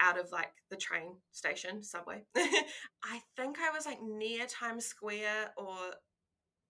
out 0.00 0.18
of 0.18 0.32
like 0.32 0.52
the 0.70 0.76
train 0.76 1.16
station, 1.30 1.82
subway. 1.82 2.24
I 2.36 3.20
think 3.36 3.58
I 3.60 3.70
was 3.70 3.86
like 3.86 4.02
near 4.02 4.46
Times 4.46 4.86
Square 4.86 5.52
or 5.56 5.76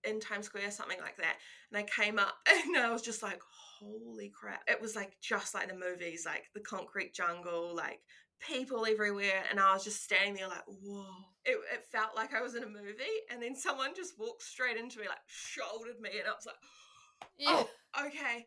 in 0.04 0.20
Times 0.20 0.46
Square, 0.46 0.70
something 0.70 1.00
like 1.00 1.16
that. 1.18 1.36
And 1.70 1.78
I 1.78 2.02
came 2.02 2.18
up 2.18 2.34
and 2.48 2.76
I 2.76 2.90
was 2.90 3.02
just 3.02 3.22
like, 3.22 3.40
holy 3.82 4.30
crap. 4.30 4.62
It 4.66 4.80
was 4.80 4.96
like 4.96 5.16
just 5.20 5.54
like 5.54 5.68
the 5.68 5.74
movies, 5.74 6.24
like 6.26 6.44
the 6.54 6.60
concrete 6.60 7.14
jungle, 7.14 7.74
like 7.74 8.00
people 8.46 8.86
everywhere. 8.86 9.42
And 9.50 9.60
I 9.60 9.74
was 9.74 9.84
just 9.84 10.02
standing 10.02 10.34
there 10.34 10.48
like, 10.48 10.64
whoa. 10.66 11.06
It, 11.44 11.56
it 11.74 11.84
felt 11.90 12.14
like 12.14 12.34
I 12.34 12.40
was 12.40 12.54
in 12.54 12.62
a 12.62 12.68
movie. 12.68 13.18
And 13.30 13.42
then 13.42 13.56
someone 13.56 13.94
just 13.96 14.18
walked 14.18 14.42
straight 14.42 14.76
into 14.76 14.98
me, 14.98 15.06
like 15.08 15.18
shouldered 15.26 16.00
me. 16.00 16.10
And 16.18 16.28
I 16.28 16.32
was 16.32 16.46
like, 16.46 16.56
yeah. 17.38 17.48
oh, 17.50 18.06
okay. 18.06 18.46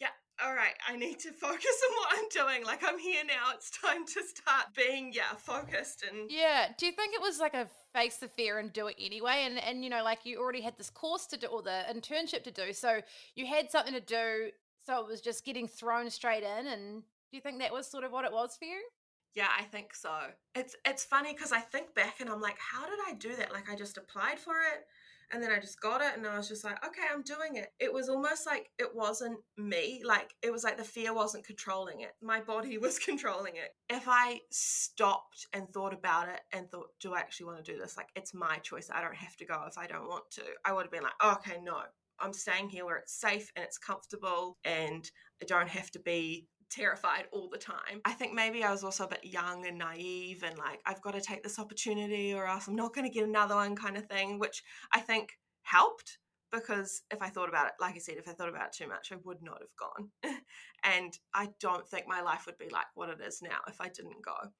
Yeah, 0.00 0.08
all 0.44 0.54
right, 0.54 0.74
I 0.88 0.96
need 0.96 1.20
to 1.20 1.32
focus 1.40 1.82
on 1.88 1.96
what 1.96 2.08
I'm 2.18 2.28
doing. 2.30 2.64
Like 2.64 2.82
I'm 2.84 2.98
here 2.98 3.22
now. 3.26 3.52
It's 3.54 3.70
time 3.70 4.04
to 4.04 4.22
start 4.22 4.66
being, 4.76 5.12
yeah, 5.12 5.34
focused 5.36 6.04
and 6.08 6.30
Yeah. 6.30 6.68
Do 6.76 6.86
you 6.86 6.92
think 6.92 7.14
it 7.14 7.20
was 7.20 7.38
like 7.38 7.54
a 7.54 7.68
face 7.92 8.16
the 8.16 8.28
fear 8.28 8.58
and 8.58 8.72
do 8.72 8.88
it 8.88 8.96
anyway? 9.00 9.44
And 9.46 9.58
and 9.58 9.84
you 9.84 9.90
know, 9.90 10.02
like 10.02 10.20
you 10.24 10.38
already 10.38 10.62
had 10.62 10.76
this 10.76 10.90
course 10.90 11.26
to 11.26 11.36
do 11.36 11.46
or 11.46 11.62
the 11.62 11.82
internship 11.90 12.42
to 12.44 12.50
do. 12.50 12.72
So 12.72 13.00
you 13.34 13.46
had 13.46 13.70
something 13.70 13.94
to 13.94 14.00
do 14.00 14.50
so 14.84 15.00
it 15.00 15.06
was 15.06 15.20
just 15.20 15.44
getting 15.44 15.66
thrown 15.66 16.10
straight 16.10 16.42
in. 16.42 16.66
And 16.66 17.02
do 17.02 17.36
you 17.36 17.40
think 17.40 17.58
that 17.60 17.72
was 17.72 17.90
sort 17.90 18.04
of 18.04 18.12
what 18.12 18.24
it 18.24 18.32
was 18.32 18.56
for 18.58 18.66
you? 18.66 18.80
Yeah, 19.34 19.48
I 19.58 19.64
think 19.64 19.94
so. 19.94 20.14
It's 20.54 20.76
it's 20.86 21.04
funny 21.04 21.32
because 21.32 21.52
I 21.52 21.58
think 21.58 21.94
back 21.94 22.20
and 22.20 22.30
I'm 22.30 22.40
like, 22.40 22.58
how 22.58 22.86
did 22.86 22.98
I 23.06 23.14
do 23.14 23.34
that? 23.36 23.52
Like 23.52 23.68
I 23.68 23.74
just 23.74 23.98
applied 23.98 24.38
for 24.38 24.54
it 24.54 24.84
and 25.32 25.42
then 25.42 25.50
I 25.50 25.58
just 25.58 25.80
got 25.80 26.00
it 26.00 26.16
and 26.16 26.24
I 26.26 26.36
was 26.36 26.48
just 26.48 26.62
like, 26.62 26.84
okay, 26.86 27.02
I'm 27.12 27.22
doing 27.22 27.56
it. 27.56 27.72
It 27.80 27.92
was 27.92 28.08
almost 28.08 28.46
like 28.46 28.70
it 28.78 28.94
wasn't 28.94 29.38
me. 29.56 30.02
Like 30.04 30.34
it 30.42 30.52
was 30.52 30.62
like 30.62 30.78
the 30.78 30.84
fear 30.84 31.12
wasn't 31.12 31.44
controlling 31.44 32.00
it. 32.00 32.12
My 32.22 32.40
body 32.40 32.78
was 32.78 33.00
controlling 33.00 33.56
it. 33.56 33.74
If 33.90 34.04
I 34.06 34.40
stopped 34.52 35.46
and 35.52 35.68
thought 35.68 35.94
about 35.94 36.28
it 36.28 36.40
and 36.52 36.70
thought, 36.70 36.90
do 37.00 37.14
I 37.14 37.18
actually 37.18 37.46
want 37.46 37.64
to 37.64 37.72
do 37.72 37.78
this? 37.78 37.96
Like 37.96 38.10
it's 38.14 38.34
my 38.34 38.58
choice. 38.58 38.88
I 38.92 39.00
don't 39.00 39.16
have 39.16 39.36
to 39.38 39.44
go 39.44 39.64
if 39.66 39.78
I 39.78 39.86
don't 39.88 40.08
want 40.08 40.30
to. 40.32 40.42
I 40.64 40.72
would 40.72 40.82
have 40.82 40.92
been 40.92 41.02
like, 41.02 41.38
okay, 41.38 41.58
no, 41.60 41.80
I'm 42.20 42.32
staying 42.32 42.70
here 42.70 42.84
where 42.84 42.96
it's 42.96 43.18
safe 43.18 43.50
and 43.56 43.64
it's 43.64 43.78
comfortable 43.78 44.58
and 44.64 45.08
I 45.42 45.46
don't 45.46 45.68
have 45.68 45.90
to 45.92 45.98
be 45.98 46.46
terrified 46.70 47.26
all 47.32 47.48
the 47.48 47.58
time. 47.58 48.00
I 48.04 48.12
think 48.12 48.32
maybe 48.32 48.64
I 48.64 48.70
was 48.70 48.84
also 48.84 49.04
a 49.04 49.08
bit 49.08 49.24
young 49.24 49.66
and 49.66 49.78
naive 49.78 50.42
and 50.42 50.58
like, 50.58 50.80
I've 50.86 51.02
got 51.02 51.14
to 51.14 51.20
take 51.20 51.42
this 51.42 51.58
opportunity 51.58 52.34
or 52.34 52.46
else 52.46 52.66
I'm 52.66 52.76
not 52.76 52.94
going 52.94 53.06
to 53.06 53.14
get 53.14 53.28
another 53.28 53.54
one 53.54 53.76
kind 53.76 53.96
of 53.96 54.06
thing, 54.06 54.38
which 54.38 54.62
I 54.92 55.00
think 55.00 55.30
helped 55.62 56.18
because 56.52 57.02
if 57.10 57.20
I 57.20 57.28
thought 57.28 57.48
about 57.48 57.66
it, 57.66 57.72
like 57.80 57.96
I 57.96 57.98
said, 57.98 58.16
if 58.16 58.28
I 58.28 58.32
thought 58.32 58.48
about 58.48 58.66
it 58.66 58.72
too 58.72 58.88
much, 58.88 59.10
I 59.12 59.16
would 59.24 59.42
not 59.42 59.60
have 59.60 59.76
gone. 59.76 60.10
and 60.84 61.12
I 61.34 61.48
don't 61.60 61.86
think 61.88 62.06
my 62.06 62.20
life 62.20 62.44
would 62.46 62.58
be 62.58 62.68
like 62.70 62.86
what 62.94 63.08
it 63.08 63.20
is 63.26 63.42
now 63.42 63.58
if 63.68 63.80
I 63.80 63.88
didn't 63.88 64.24
go. 64.24 64.50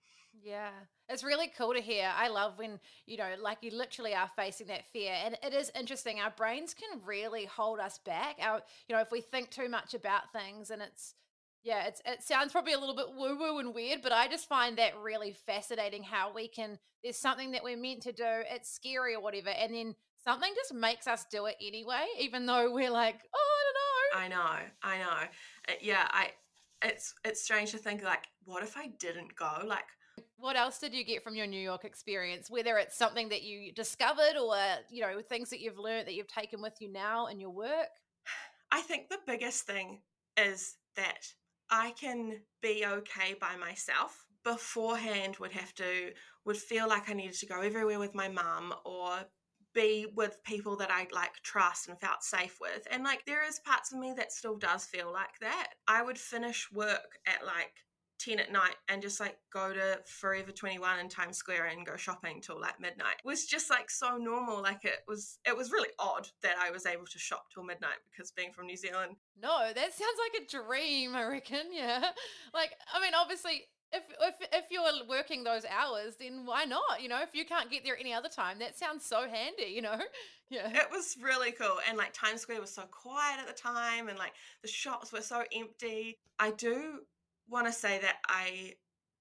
Yeah, 0.43 0.71
it's 1.09 1.25
really 1.25 1.51
cool 1.57 1.75
to 1.75 1.81
hear. 1.81 2.11
I 2.15 2.29
love 2.29 2.59
when, 2.59 2.81
you 3.07 3.17
know, 3.17 3.31
like 3.41 3.59
you 3.63 3.71
literally 3.71 4.15
are 4.15 4.31
facing 4.37 4.67
that 4.67 4.91
fear. 4.91 5.13
And 5.25 5.37
it 5.43 5.55
is 5.55 5.71
interesting. 5.79 6.21
Our 6.21 6.31
brains 6.31 6.75
can 6.75 7.01
really 7.05 7.45
hold 7.45 7.79
us 7.79 7.99
back. 7.99 8.37
Our, 8.41 8.61
you 8.89 8.95
know, 8.95 9.01
if 9.01 9.11
we 9.11 9.21
think 9.21 9.51
too 9.51 9.69
much 9.69 9.95
about 9.95 10.33
things 10.33 10.71
and 10.71 10.83
it's, 10.83 11.15
yeah, 11.63 11.87
it's, 11.87 12.03
it 12.05 12.23
sounds 12.23 12.53
probably 12.53 12.75
a 12.75 12.79
little 12.79 12.95
bit 12.95 13.15
woo 13.17 13.39
woo 13.39 13.59
and 13.59 13.75
weird, 13.75 14.03
but 14.03 14.13
I 14.13 14.29
just 14.29 14.49
find 14.49 14.77
that 14.77 14.99
really 15.03 15.33
fascinating 15.47 16.03
how 16.03 16.33
we 16.35 16.47
can, 16.47 16.79
there's 17.03 17.17
something 17.17 17.53
that 17.53 17.65
we're 17.65 17.79
meant 17.79 18.03
to 18.03 18.13
do, 18.13 18.23
it's 18.27 18.71
scary 18.71 19.15
or 19.15 19.23
whatever, 19.23 19.49
and 19.49 19.75
then 19.75 19.95
something 20.23 20.53
just 20.55 20.75
makes 20.75 21.07
us 21.07 21.25
do 21.31 21.47
it 21.47 21.57
anyway, 21.67 22.05
even 22.21 22.45
though 22.45 22.71
we're 22.71 22.91
like, 22.91 23.17
oh, 23.35 24.19
I 24.19 24.21
don't 24.21 24.35
know. 24.35 24.37
I 24.43 24.59
know, 24.59 24.67
I 24.83 24.99
know. 24.99 25.29
Uh, 25.69 25.77
yeah, 25.81 26.07
I, 26.11 26.33
it's, 26.83 27.15
it's 27.25 27.43
strange 27.43 27.71
to 27.71 27.79
think 27.79 28.05
like, 28.05 28.27
what 28.45 28.63
if 28.63 28.77
I 28.77 28.89
didn't 28.99 29.35
go? 29.35 29.51
Like, 29.67 29.87
what 30.37 30.57
else 30.57 30.79
did 30.79 30.95
you 30.95 31.05
get 31.05 31.23
from 31.23 31.37
your 31.37 31.47
New 31.47 31.61
York 31.61 31.85
experience? 31.85 32.51
Whether 32.51 32.77
it's 32.77 32.97
something 32.97 33.29
that 33.29 33.43
you 33.43 33.73
discovered 33.73 34.37
or, 34.41 34.57
you 34.91 35.03
know, 35.03 35.21
things 35.23 35.51
that 35.51 35.61
you've 35.61 35.79
learned 35.79 36.07
that 36.07 36.15
you've 36.15 36.29
taken 36.29 36.61
with 36.61 36.75
you 36.81 36.93
now 36.93 37.27
in 37.27 37.41
your 37.41 37.51
work? 37.51 37.89
I 38.73 38.81
think 38.81 39.09
the 39.09 39.19
biggest 39.27 39.67
thing 39.67 40.01
is 40.37 40.77
that 40.97 41.27
I 41.71 41.93
can 41.93 42.41
be 42.61 42.85
okay 42.85 43.35
by 43.41 43.57
myself. 43.57 44.27
Beforehand 44.45 45.37
would 45.39 45.53
have 45.53 45.75
to 45.77 46.13
would 46.45 46.57
feel 46.57 46.89
like 46.89 47.09
I 47.09 47.15
needed 47.15 47.39
to 47.39 47.47
go 47.47 47.61
everywhere 47.61 47.99
with 47.99 48.15
my 48.15 48.29
mum 48.29 48.75
or 48.85 49.21
be 49.75 50.07
with 50.15 50.43
people 50.45 50.77
that 50.77 50.91
I 50.91 51.07
like 51.13 51.35
trust 51.43 51.89
and 51.89 51.99
felt 51.99 52.23
safe 52.23 52.59
with. 52.61 52.87
And 52.91 53.03
like 53.03 53.25
there 53.25 53.47
is 53.47 53.61
parts 53.61 53.93
of 53.93 53.99
me 53.99 54.13
that 54.17 54.33
still 54.33 54.57
does 54.57 54.85
feel 54.85 55.13
like 55.13 55.39
that. 55.41 55.71
I 55.89 56.03
would 56.03 56.19
finish 56.19 56.69
work 56.73 57.19
at 57.27 57.47
like 57.47 57.73
10 58.25 58.39
at 58.39 58.53
night 58.53 58.77
and 58.89 59.03
just 59.03 59.21
like 59.21 59.37
go 59.53 59.73
to 59.73 60.01
Forever 60.07 60.51
21 60.51 61.01
in 61.01 61.09
Times 61.09 61.37
Square 61.37 61.67
and 61.67 61.87
go 61.87 61.97
shopping 61.97 62.41
till 62.41 62.61
like 62.61 62.81
midnight. 62.81 63.17
It 63.25 63.27
was 63.27 63.47
just 63.47 63.71
like 63.71 63.91
so 63.91 64.17
normal. 64.17 64.63
Like 64.63 64.85
it 64.85 65.01
was 65.07 65.39
it 65.47 65.57
was 65.57 65.73
really 65.73 65.91
odd 65.99 66.29
that 66.43 66.57
I 66.61 66.71
was 66.71 66.87
able 66.87 67.07
to 67.07 67.19
shop 67.19 67.47
till 67.53 67.65
midnight 67.65 67.99
because 68.11 68.31
being 68.31 68.53
from 68.53 68.67
New 68.67 68.77
Zealand. 68.77 69.17
No, 69.41 69.73
that 69.75 69.93
sounds 69.93 70.19
like 70.19 70.43
a 70.43 70.51
dream, 70.51 71.15
I 71.15 71.25
reckon. 71.25 71.63
Yeah. 71.75 72.11
Like 72.53 72.71
I 72.93 73.01
mean 73.01 73.15
obviously 73.15 73.65
if, 73.95 74.03
if 74.21 74.49
if 74.53 74.65
you're 74.71 74.83
working 75.09 75.45
those 75.45 75.65
hours, 75.65 76.17
then 76.19 76.45
why 76.45 76.65
not? 76.65 77.01
You 77.01 77.09
know, 77.09 77.21
if 77.23 77.35
you 77.35 77.45
can't 77.45 77.71
get 77.71 77.85
there 77.85 77.97
any 77.99 78.13
other 78.13 78.29
time, 78.29 78.59
that 78.59 78.77
sounds 78.77 79.05
so 79.05 79.29
handy. 79.29 79.73
You 79.73 79.83
know, 79.83 79.99
yeah. 80.51 80.69
It 80.73 80.89
was 80.91 81.17
really 81.23 81.53
cool, 81.53 81.79
and 81.89 81.97
like 81.97 82.13
Times 82.13 82.41
Square 82.41 82.61
was 82.61 82.75
so 82.75 82.83
quiet 82.91 83.41
at 83.41 83.47
the 83.47 83.61
time, 83.61 84.09
and 84.09 84.19
like 84.19 84.33
the 84.63 84.69
shops 84.69 85.13
were 85.13 85.21
so 85.21 85.45
empty. 85.55 86.19
I 86.39 86.51
do 86.51 87.01
want 87.49 87.67
to 87.67 87.73
say 87.73 87.99
that 88.01 88.17
I 88.29 88.75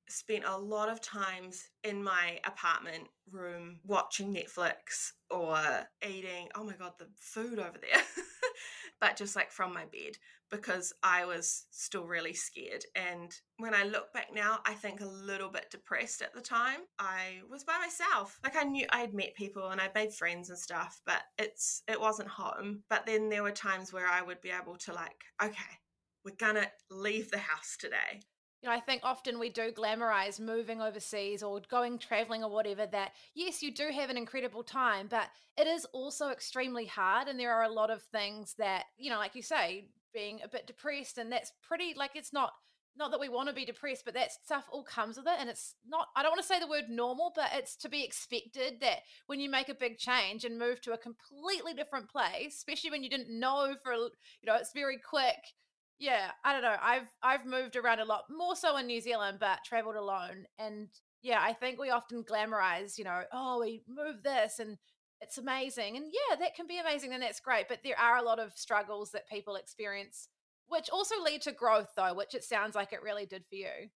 spent 0.09 0.43
a 0.45 0.57
lot 0.57 0.89
of 0.89 1.01
times 1.01 1.69
in 1.83 2.03
my 2.03 2.39
apartment 2.45 3.07
room 3.31 3.79
watching 3.85 4.33
Netflix 4.33 5.11
or 5.29 5.57
eating. 6.07 6.49
Oh 6.55 6.63
my 6.63 6.73
God, 6.73 6.93
the 6.99 7.07
food 7.15 7.59
over 7.59 7.77
there. 7.81 8.01
but 9.01 9.17
just 9.17 9.35
like 9.35 9.51
from 9.51 9.73
my 9.73 9.85
bed 9.85 10.17
because 10.53 10.93
I 11.01 11.25
was 11.25 11.65
still 11.71 12.05
really 12.05 12.33
scared. 12.33 12.85
And 12.95 13.35
when 13.57 13.73
I 13.73 13.85
look 13.85 14.13
back 14.13 14.27
now, 14.33 14.59
I 14.65 14.73
think 14.75 15.01
a 15.01 15.05
little 15.05 15.49
bit 15.49 15.71
depressed 15.71 16.21
at 16.21 16.33
the 16.33 16.41
time. 16.41 16.81
I 16.99 17.41
was 17.49 17.63
by 17.63 17.79
myself. 17.79 18.39
Like 18.43 18.55
I 18.55 18.63
knew 18.63 18.85
I'd 18.91 19.15
met 19.15 19.33
people 19.35 19.69
and 19.69 19.81
I'd 19.81 19.95
made 19.95 20.13
friends 20.13 20.49
and 20.49 20.59
stuff, 20.59 21.01
but 21.07 21.23
it's 21.39 21.81
it 21.87 21.99
wasn't 21.99 22.29
home. 22.29 22.83
But 22.87 23.07
then 23.07 23.29
there 23.29 23.41
were 23.41 23.51
times 23.51 23.91
where 23.91 24.07
I 24.07 24.21
would 24.21 24.41
be 24.41 24.51
able 24.51 24.77
to 24.77 24.93
like, 24.93 25.23
okay, 25.43 25.79
we're 26.23 26.35
gonna 26.35 26.67
leave 26.89 27.31
the 27.31 27.37
house 27.37 27.75
today. 27.77 28.21
You 28.61 28.69
know, 28.69 28.75
I 28.75 28.79
think 28.79 29.01
often 29.03 29.39
we 29.39 29.49
do 29.49 29.73
glamorize 29.73 30.39
moving 30.39 30.81
overseas 30.81 31.43
or 31.43 31.61
going 31.69 31.99
traveling 31.99 32.45
or 32.45 32.49
whatever 32.49 32.85
that 32.85 33.11
yes, 33.35 33.61
you 33.61 33.73
do 33.73 33.89
have 33.93 34.09
an 34.09 34.17
incredible 34.17 34.63
time, 34.63 35.07
but 35.09 35.27
it 35.57 35.67
is 35.67 35.85
also 35.91 36.29
extremely 36.29 36.85
hard 36.85 37.27
and 37.27 37.37
there 37.37 37.53
are 37.53 37.63
a 37.63 37.69
lot 37.69 37.89
of 37.89 38.01
things 38.03 38.55
that, 38.57 38.85
you 38.97 39.09
know, 39.09 39.17
like 39.17 39.35
you 39.35 39.41
say, 39.41 39.89
being 40.13 40.39
a 40.43 40.47
bit 40.47 40.65
depressed 40.65 41.17
and 41.17 41.29
that's 41.31 41.51
pretty 41.61 41.93
like 41.97 42.11
it's 42.15 42.31
not 42.31 42.53
not 42.95 43.11
that 43.11 43.19
we 43.19 43.29
want 43.29 43.49
to 43.49 43.55
be 43.55 43.65
depressed, 43.65 44.05
but 44.05 44.13
that 44.13 44.31
stuff 44.31 44.65
all 44.71 44.83
comes 44.83 45.17
with 45.17 45.25
it. 45.25 45.39
And 45.39 45.49
it's 45.49 45.75
not, 45.87 46.09
I 46.15 46.21
don't 46.21 46.31
want 46.31 46.41
to 46.41 46.47
say 46.47 46.59
the 46.59 46.67
word 46.67 46.89
normal, 46.89 47.31
but 47.35 47.49
it's 47.53 47.75
to 47.77 47.89
be 47.89 48.03
expected 48.03 48.81
that 48.81 48.99
when 49.25 49.39
you 49.39 49.49
make 49.49 49.69
a 49.69 49.73
big 49.73 49.97
change 49.97 50.45
and 50.45 50.59
move 50.59 50.79
to 50.81 50.93
a 50.93 50.97
completely 50.97 51.73
different 51.73 52.09
place, 52.09 52.55
especially 52.55 52.91
when 52.91 53.03
you 53.03 53.09
didn't 53.09 53.39
know 53.39 53.75
for, 53.83 53.93
you 53.93 54.45
know, 54.45 54.55
it's 54.55 54.73
very 54.73 54.99
quick 54.99 55.53
yeah, 55.99 56.31
I 56.43 56.53
don't 56.53 56.61
know. 56.61 56.75
I've 56.81 57.09
I've 57.21 57.45
moved 57.45 57.75
around 57.75 57.99
a 57.99 58.05
lot, 58.05 58.23
more 58.29 58.55
so 58.55 58.77
in 58.77 58.87
New 58.87 59.01
Zealand, 59.01 59.37
but 59.39 59.59
traveled 59.65 59.95
alone. 59.95 60.45
And 60.57 60.87
yeah, 61.21 61.39
I 61.41 61.53
think 61.53 61.79
we 61.79 61.89
often 61.89 62.23
glamorize, 62.23 62.97
you 62.97 63.05
know, 63.05 63.21
oh, 63.31 63.59
we 63.61 63.83
move 63.87 64.23
this 64.23 64.59
and 64.59 64.77
it's 65.21 65.37
amazing. 65.37 65.95
And 65.95 66.05
yeah, 66.11 66.35
that 66.35 66.55
can 66.55 66.67
be 66.67 66.79
amazing 66.79 67.13
and 67.13 67.23
that's 67.23 67.39
great. 67.39 67.67
But 67.69 67.79
there 67.83 67.97
are 67.97 68.17
a 68.17 68.23
lot 68.23 68.39
of 68.39 68.51
struggles 68.55 69.11
that 69.11 69.29
people 69.29 69.55
experience, 69.55 70.27
which 70.67 70.89
also 70.89 71.15
lead 71.23 71.41
to 71.43 71.53
growth, 71.53 71.89
though, 71.95 72.13
which 72.13 72.35
it 72.35 72.43
sounds 72.43 72.75
like 72.75 72.91
it 72.91 73.01
really 73.01 73.25
did 73.25 73.45
for 73.49 73.55
you. 73.55 73.89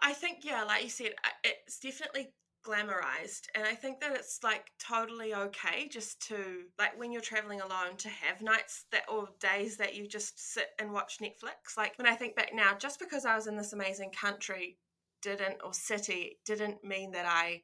I 0.00 0.12
think, 0.12 0.44
yeah, 0.44 0.62
like 0.62 0.84
you 0.84 0.90
said, 0.90 1.14
uh, 1.24 1.30
it's 1.44 1.80
definitely 1.80 2.28
glamorized 2.68 3.46
and 3.54 3.64
i 3.64 3.74
think 3.74 4.00
that 4.00 4.14
it's 4.14 4.40
like 4.44 4.72
totally 4.78 5.34
okay 5.34 5.88
just 5.88 6.20
to 6.20 6.36
like 6.78 6.98
when 6.98 7.10
you're 7.10 7.22
traveling 7.22 7.60
alone 7.60 7.96
to 7.96 8.08
have 8.08 8.42
nights 8.42 8.84
that 8.92 9.04
or 9.08 9.28
days 9.40 9.76
that 9.78 9.94
you 9.94 10.06
just 10.06 10.52
sit 10.52 10.68
and 10.78 10.92
watch 10.92 11.18
netflix. 11.18 11.76
Like 11.76 11.96
when 11.96 12.06
i 12.06 12.14
think 12.14 12.36
back 12.36 12.50
now 12.54 12.74
just 12.78 12.98
because 12.98 13.24
i 13.24 13.34
was 13.34 13.46
in 13.46 13.56
this 13.56 13.72
amazing 13.72 14.10
country 14.10 14.76
didn't 15.22 15.56
or 15.64 15.72
city 15.72 16.38
didn't 16.44 16.84
mean 16.84 17.12
that 17.12 17.26
i 17.26 17.62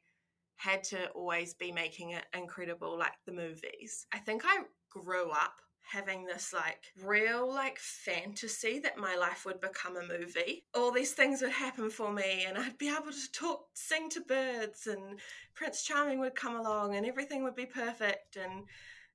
had 0.56 0.82
to 0.84 1.08
always 1.10 1.52
be 1.54 1.72
making 1.72 2.10
it 2.10 2.24
incredible 2.32 2.96
like 2.98 3.12
the 3.26 3.32
movies. 3.32 4.06
I 4.12 4.18
think 4.18 4.42
i 4.46 4.62
grew 4.90 5.30
up 5.30 5.54
having 5.90 6.24
this 6.24 6.52
like 6.52 6.92
real 7.02 7.48
like 7.48 7.78
fantasy 7.78 8.78
that 8.80 8.98
my 8.98 9.16
life 9.16 9.44
would 9.44 9.60
become 9.60 9.96
a 9.96 10.06
movie. 10.06 10.64
All 10.74 10.90
these 10.90 11.12
things 11.12 11.42
would 11.42 11.52
happen 11.52 11.90
for 11.90 12.12
me 12.12 12.44
and 12.46 12.56
I'd 12.58 12.78
be 12.78 12.88
able 12.88 13.12
to 13.12 13.32
talk 13.32 13.66
sing 13.74 14.08
to 14.10 14.20
birds 14.20 14.86
and 14.86 15.20
Prince 15.54 15.84
Charming 15.84 16.20
would 16.20 16.34
come 16.34 16.56
along 16.56 16.96
and 16.96 17.06
everything 17.06 17.44
would 17.44 17.54
be 17.54 17.66
perfect 17.66 18.36
and 18.36 18.64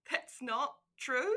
that's 0.09 0.41
not 0.41 0.73
true. 0.97 1.33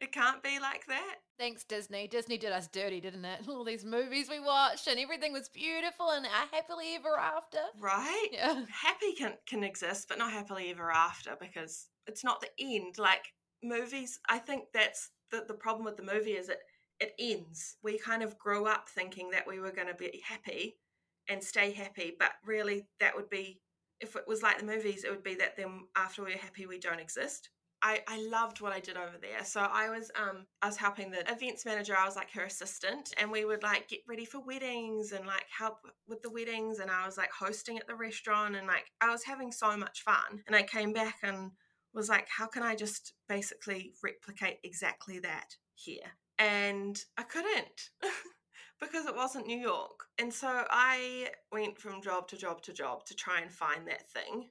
It 0.00 0.12
can't 0.12 0.42
be 0.42 0.58
like 0.58 0.86
that. 0.88 1.16
Thanks, 1.38 1.64
Disney. 1.64 2.08
Disney 2.08 2.36
did 2.36 2.52
us 2.52 2.68
dirty, 2.68 3.00
didn't 3.00 3.24
it? 3.24 3.40
All 3.48 3.64
these 3.64 3.84
movies 3.84 4.28
we 4.28 4.40
watched 4.40 4.86
and 4.86 4.98
everything 4.98 5.32
was 5.32 5.48
beautiful 5.48 6.10
and 6.10 6.26
happily 6.26 6.94
ever 6.96 7.18
after. 7.18 7.58
Right? 7.80 8.28
Yeah. 8.32 8.64
Happy 8.70 9.12
can, 9.16 9.34
can 9.46 9.62
exist, 9.62 10.06
but 10.08 10.18
not 10.18 10.32
happily 10.32 10.70
ever 10.70 10.90
after 10.90 11.36
because 11.40 11.88
it's 12.06 12.24
not 12.24 12.40
the 12.40 12.48
end. 12.58 12.98
Like, 12.98 13.32
movies, 13.64 14.20
I 14.28 14.38
think 14.38 14.64
that's 14.72 15.10
the, 15.30 15.44
the 15.46 15.54
problem 15.54 15.84
with 15.84 15.96
the 15.96 16.02
movie 16.02 16.32
is 16.32 16.48
it 16.48 16.60
it 17.00 17.12
ends. 17.18 17.76
We 17.82 17.98
kind 17.98 18.22
of 18.22 18.38
grow 18.38 18.66
up 18.66 18.88
thinking 18.88 19.30
that 19.30 19.46
we 19.48 19.58
were 19.58 19.72
going 19.72 19.88
to 19.88 19.94
be 19.94 20.22
happy 20.24 20.76
and 21.28 21.42
stay 21.42 21.72
happy, 21.72 22.14
but 22.18 22.30
really 22.46 22.86
that 23.00 23.16
would 23.16 23.28
be 23.28 23.60
if 24.00 24.16
it 24.16 24.24
was 24.28 24.42
like 24.42 24.58
the 24.58 24.66
movies, 24.66 25.04
it 25.04 25.10
would 25.10 25.22
be 25.22 25.34
that 25.36 25.56
then 25.56 25.86
after 25.96 26.22
we're 26.22 26.36
happy 26.36 26.66
we 26.66 26.78
don't 26.78 27.00
exist. 27.00 27.50
I, 27.82 28.00
I 28.08 28.18
loved 28.30 28.62
what 28.62 28.72
I 28.72 28.80
did 28.80 28.96
over 28.96 29.16
there. 29.20 29.44
So 29.44 29.60
I 29.60 29.90
was 29.90 30.10
um 30.16 30.46
I 30.62 30.66
was 30.66 30.76
helping 30.76 31.10
the 31.10 31.20
events 31.30 31.66
manager. 31.66 31.94
I 31.98 32.06
was 32.06 32.16
like 32.16 32.30
her 32.32 32.44
assistant, 32.44 33.12
and 33.18 33.30
we 33.30 33.44
would 33.44 33.62
like 33.62 33.88
get 33.88 34.00
ready 34.08 34.24
for 34.24 34.40
weddings 34.40 35.12
and 35.12 35.26
like 35.26 35.44
help 35.56 35.78
with 36.08 36.22
the 36.22 36.30
weddings. 36.30 36.78
And 36.78 36.90
I 36.90 37.04
was 37.04 37.18
like 37.18 37.30
hosting 37.30 37.78
at 37.78 37.86
the 37.86 37.94
restaurant, 37.94 38.56
and 38.56 38.66
like 38.66 38.86
I 39.02 39.10
was 39.10 39.24
having 39.24 39.52
so 39.52 39.76
much 39.76 40.02
fun. 40.02 40.42
And 40.46 40.56
I 40.56 40.62
came 40.62 40.94
back 40.94 41.16
and 41.22 41.50
was 41.94 42.08
like, 42.08 42.28
how 42.28 42.46
can 42.46 42.62
I 42.62 42.74
just 42.74 43.14
basically 43.28 43.92
replicate 44.02 44.58
exactly 44.64 45.20
that 45.20 45.56
here? 45.74 46.18
And 46.38 47.00
I 47.16 47.22
couldn't 47.22 47.90
because 48.80 49.06
it 49.06 49.14
wasn't 49.14 49.46
New 49.46 49.58
York. 49.58 50.06
And 50.18 50.32
so 50.32 50.64
I 50.68 51.28
went 51.52 51.78
from 51.78 52.02
job 52.02 52.28
to 52.28 52.36
job 52.36 52.62
to 52.62 52.72
job 52.72 53.04
to 53.06 53.14
try 53.14 53.40
and 53.40 53.50
find 53.50 53.86
that 53.86 54.08
thing. 54.10 54.50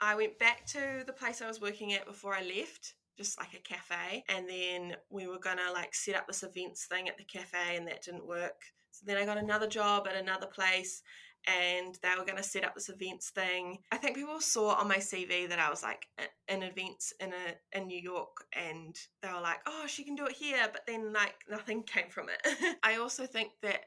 I 0.00 0.14
went 0.14 0.38
back 0.38 0.66
to 0.66 1.04
the 1.06 1.12
place 1.12 1.40
I 1.40 1.48
was 1.48 1.60
working 1.60 1.94
at 1.94 2.06
before 2.06 2.34
I 2.34 2.42
left, 2.42 2.94
just 3.16 3.38
like 3.38 3.54
a 3.54 3.58
cafe. 3.58 4.24
And 4.28 4.48
then 4.48 4.96
we 5.10 5.26
were 5.26 5.38
gonna 5.38 5.72
like 5.72 5.94
set 5.94 6.16
up 6.16 6.26
this 6.26 6.42
events 6.42 6.86
thing 6.86 7.08
at 7.08 7.16
the 7.16 7.24
cafe, 7.24 7.76
and 7.76 7.86
that 7.86 8.02
didn't 8.02 8.26
work. 8.26 8.60
So 8.90 9.04
then 9.06 9.16
I 9.16 9.24
got 9.24 9.38
another 9.38 9.68
job 9.68 10.06
at 10.08 10.16
another 10.16 10.46
place 10.46 11.02
and 11.46 11.98
they 12.02 12.10
were 12.18 12.24
going 12.24 12.36
to 12.36 12.42
set 12.42 12.64
up 12.64 12.74
this 12.74 12.88
events 12.88 13.30
thing. 13.30 13.78
I 13.90 13.96
think 13.96 14.16
people 14.16 14.40
saw 14.40 14.74
on 14.74 14.88
my 14.88 14.98
CV 14.98 15.48
that 15.48 15.58
I 15.58 15.70
was 15.70 15.82
like 15.82 16.06
in 16.48 16.62
events 16.62 17.12
in 17.20 17.32
a 17.32 17.78
in 17.78 17.86
New 17.86 18.00
York, 18.00 18.44
and 18.52 18.96
they 19.22 19.32
were 19.32 19.40
like, 19.40 19.60
"Oh, 19.66 19.84
she 19.86 20.04
can 20.04 20.14
do 20.14 20.26
it 20.26 20.32
here," 20.32 20.68
but 20.72 20.82
then 20.86 21.12
like 21.12 21.34
nothing 21.48 21.82
came 21.86 22.10
from 22.10 22.28
it. 22.28 22.76
I 22.82 22.96
also 22.96 23.26
think 23.26 23.52
that 23.62 23.80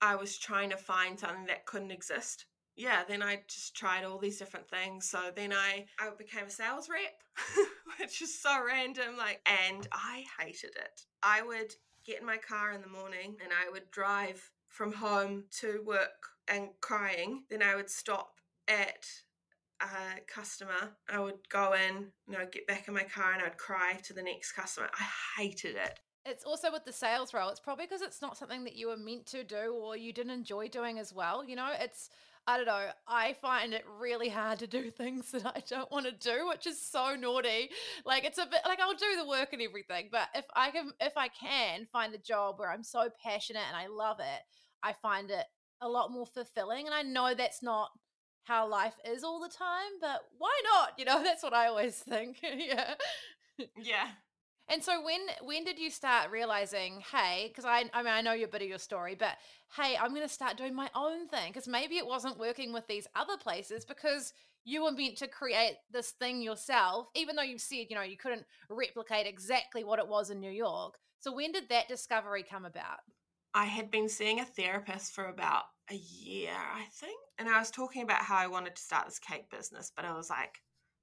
I 0.00 0.16
was 0.16 0.38
trying 0.38 0.70
to 0.70 0.76
find 0.76 1.18
something 1.18 1.46
that 1.46 1.66
couldn't 1.66 1.92
exist. 1.92 2.46
Yeah, 2.74 3.02
then 3.06 3.22
I 3.22 3.40
just 3.48 3.76
tried 3.76 4.04
all 4.04 4.18
these 4.18 4.38
different 4.38 4.68
things. 4.68 5.08
So 5.08 5.30
then 5.34 5.52
I 5.52 5.86
I 5.98 6.10
became 6.16 6.46
a 6.46 6.50
sales 6.50 6.88
rep, 6.88 7.68
which 8.00 8.22
is 8.22 8.40
so 8.40 8.64
random. 8.66 9.16
Like, 9.16 9.46
and 9.46 9.86
I 9.92 10.24
hated 10.40 10.76
it. 10.76 11.02
I 11.22 11.42
would 11.42 11.74
get 12.04 12.20
in 12.20 12.26
my 12.26 12.36
car 12.36 12.72
in 12.72 12.80
the 12.80 12.88
morning 12.88 13.36
and 13.42 13.52
I 13.52 13.70
would 13.70 13.90
drive 13.90 14.50
from 14.72 14.92
home 14.92 15.44
to 15.60 15.82
work 15.84 16.28
and 16.48 16.70
crying. 16.80 17.44
Then 17.50 17.62
I 17.62 17.76
would 17.76 17.90
stop 17.90 18.34
at 18.66 19.06
a 19.80 20.20
customer. 20.26 20.96
I 21.10 21.20
would 21.20 21.48
go 21.50 21.74
in 21.74 22.06
and 22.26 22.36
I'd 22.36 22.52
get 22.52 22.66
back 22.66 22.88
in 22.88 22.94
my 22.94 23.04
car 23.04 23.32
and 23.32 23.42
I'd 23.42 23.58
cry 23.58 23.98
to 24.04 24.12
the 24.12 24.22
next 24.22 24.52
customer. 24.52 24.88
I 24.98 25.40
hated 25.40 25.76
it. 25.76 26.00
It's 26.24 26.44
also 26.44 26.70
with 26.70 26.84
the 26.84 26.92
sales 26.92 27.34
role. 27.34 27.48
It's 27.50 27.60
probably 27.60 27.86
because 27.86 28.00
it's 28.00 28.22
not 28.22 28.38
something 28.38 28.64
that 28.64 28.76
you 28.76 28.88
were 28.88 28.96
meant 28.96 29.26
to 29.26 29.42
do 29.42 29.74
or 29.74 29.96
you 29.96 30.12
didn't 30.12 30.32
enjoy 30.32 30.68
doing 30.68 30.98
as 30.98 31.12
well. 31.12 31.44
You 31.44 31.56
know, 31.56 31.70
it's 31.78 32.10
I 32.46 32.56
don't 32.56 32.66
know. 32.66 32.88
I 33.06 33.34
find 33.34 33.72
it 33.72 33.84
really 34.00 34.28
hard 34.28 34.58
to 34.60 34.66
do 34.66 34.90
things 34.90 35.30
that 35.32 35.46
I 35.46 35.62
don't 35.68 35.90
want 35.90 36.06
to 36.06 36.12
do, 36.12 36.48
which 36.48 36.66
is 36.66 36.80
so 36.80 37.14
naughty. 37.14 37.70
Like 38.04 38.24
it's 38.24 38.38
a 38.38 38.46
bit 38.46 38.60
like 38.64 38.80
I'll 38.80 38.94
do 38.94 39.16
the 39.16 39.28
work 39.28 39.52
and 39.52 39.62
everything, 39.62 40.08
but 40.10 40.28
if 40.34 40.44
I 40.54 40.70
can 40.70 40.92
if 41.00 41.16
I 41.16 41.28
can 41.28 41.86
find 41.92 42.14
a 42.14 42.18
job 42.18 42.58
where 42.58 42.70
I'm 42.70 42.82
so 42.82 43.08
passionate 43.22 43.64
and 43.68 43.76
I 43.76 43.86
love 43.86 44.18
it, 44.20 44.42
I 44.82 44.92
find 44.92 45.30
it 45.30 45.46
a 45.80 45.88
lot 45.88 46.10
more 46.10 46.26
fulfilling. 46.26 46.86
And 46.86 46.94
I 46.94 47.02
know 47.02 47.34
that's 47.34 47.62
not 47.62 47.90
how 48.44 48.68
life 48.68 48.94
is 49.04 49.22
all 49.22 49.40
the 49.40 49.48
time, 49.48 49.98
but 50.00 50.22
why 50.38 50.52
not? 50.64 50.92
You 50.98 51.04
know, 51.04 51.22
that's 51.24 51.42
what 51.42 51.54
I 51.54 51.66
always 51.66 51.96
think. 51.96 52.38
yeah. 52.42 52.94
Yeah. 53.76 54.08
And 54.68 54.82
so 54.82 55.04
when 55.04 55.20
when 55.42 55.64
did 55.64 55.78
you 55.78 55.90
start 55.90 56.30
realizing, 56.30 57.02
hey, 57.12 57.48
because 57.48 57.64
I 57.64 57.84
I 57.92 58.02
mean 58.02 58.12
I 58.12 58.22
know 58.22 58.32
your 58.32 58.48
bit 58.48 58.62
of 58.62 58.68
your 58.68 58.78
story, 58.78 59.14
but 59.14 59.36
hey, 59.76 59.96
I'm 60.00 60.10
going 60.10 60.26
to 60.26 60.32
start 60.32 60.56
doing 60.56 60.74
my 60.74 60.88
own 60.94 61.28
thing 61.28 61.48
because 61.52 61.68
maybe 61.68 61.96
it 61.96 62.06
wasn't 62.06 62.38
working 62.38 62.72
with 62.72 62.86
these 62.86 63.06
other 63.14 63.36
places 63.36 63.84
because 63.84 64.32
you 64.64 64.84
were 64.84 64.92
meant 64.92 65.18
to 65.18 65.26
create 65.26 65.76
this 65.90 66.12
thing 66.12 66.40
yourself, 66.40 67.08
even 67.16 67.36
though 67.36 67.42
you 67.42 67.58
said 67.58 67.86
you 67.90 67.96
know 67.96 68.02
you 68.02 68.16
couldn't 68.16 68.44
replicate 68.70 69.26
exactly 69.26 69.84
what 69.84 69.98
it 69.98 70.08
was 70.08 70.30
in 70.30 70.40
New 70.40 70.50
York. 70.50 70.94
So 71.18 71.34
when 71.34 71.52
did 71.52 71.68
that 71.68 71.88
discovery 71.88 72.44
come 72.48 72.64
about? 72.64 73.00
I 73.54 73.66
had 73.66 73.90
been 73.90 74.08
seeing 74.08 74.40
a 74.40 74.44
therapist 74.44 75.12
for 75.12 75.26
about 75.26 75.64
a 75.90 75.94
year, 75.94 76.54
I 76.54 76.84
think. 76.92 77.18
And 77.38 77.48
I 77.48 77.58
was 77.58 77.70
talking 77.70 78.02
about 78.02 78.22
how 78.22 78.36
I 78.36 78.46
wanted 78.46 78.76
to 78.76 78.82
start 78.82 79.06
this 79.06 79.18
cake 79.18 79.50
business, 79.50 79.92
but 79.94 80.04
I 80.04 80.14
was 80.14 80.30
like, 80.30 80.62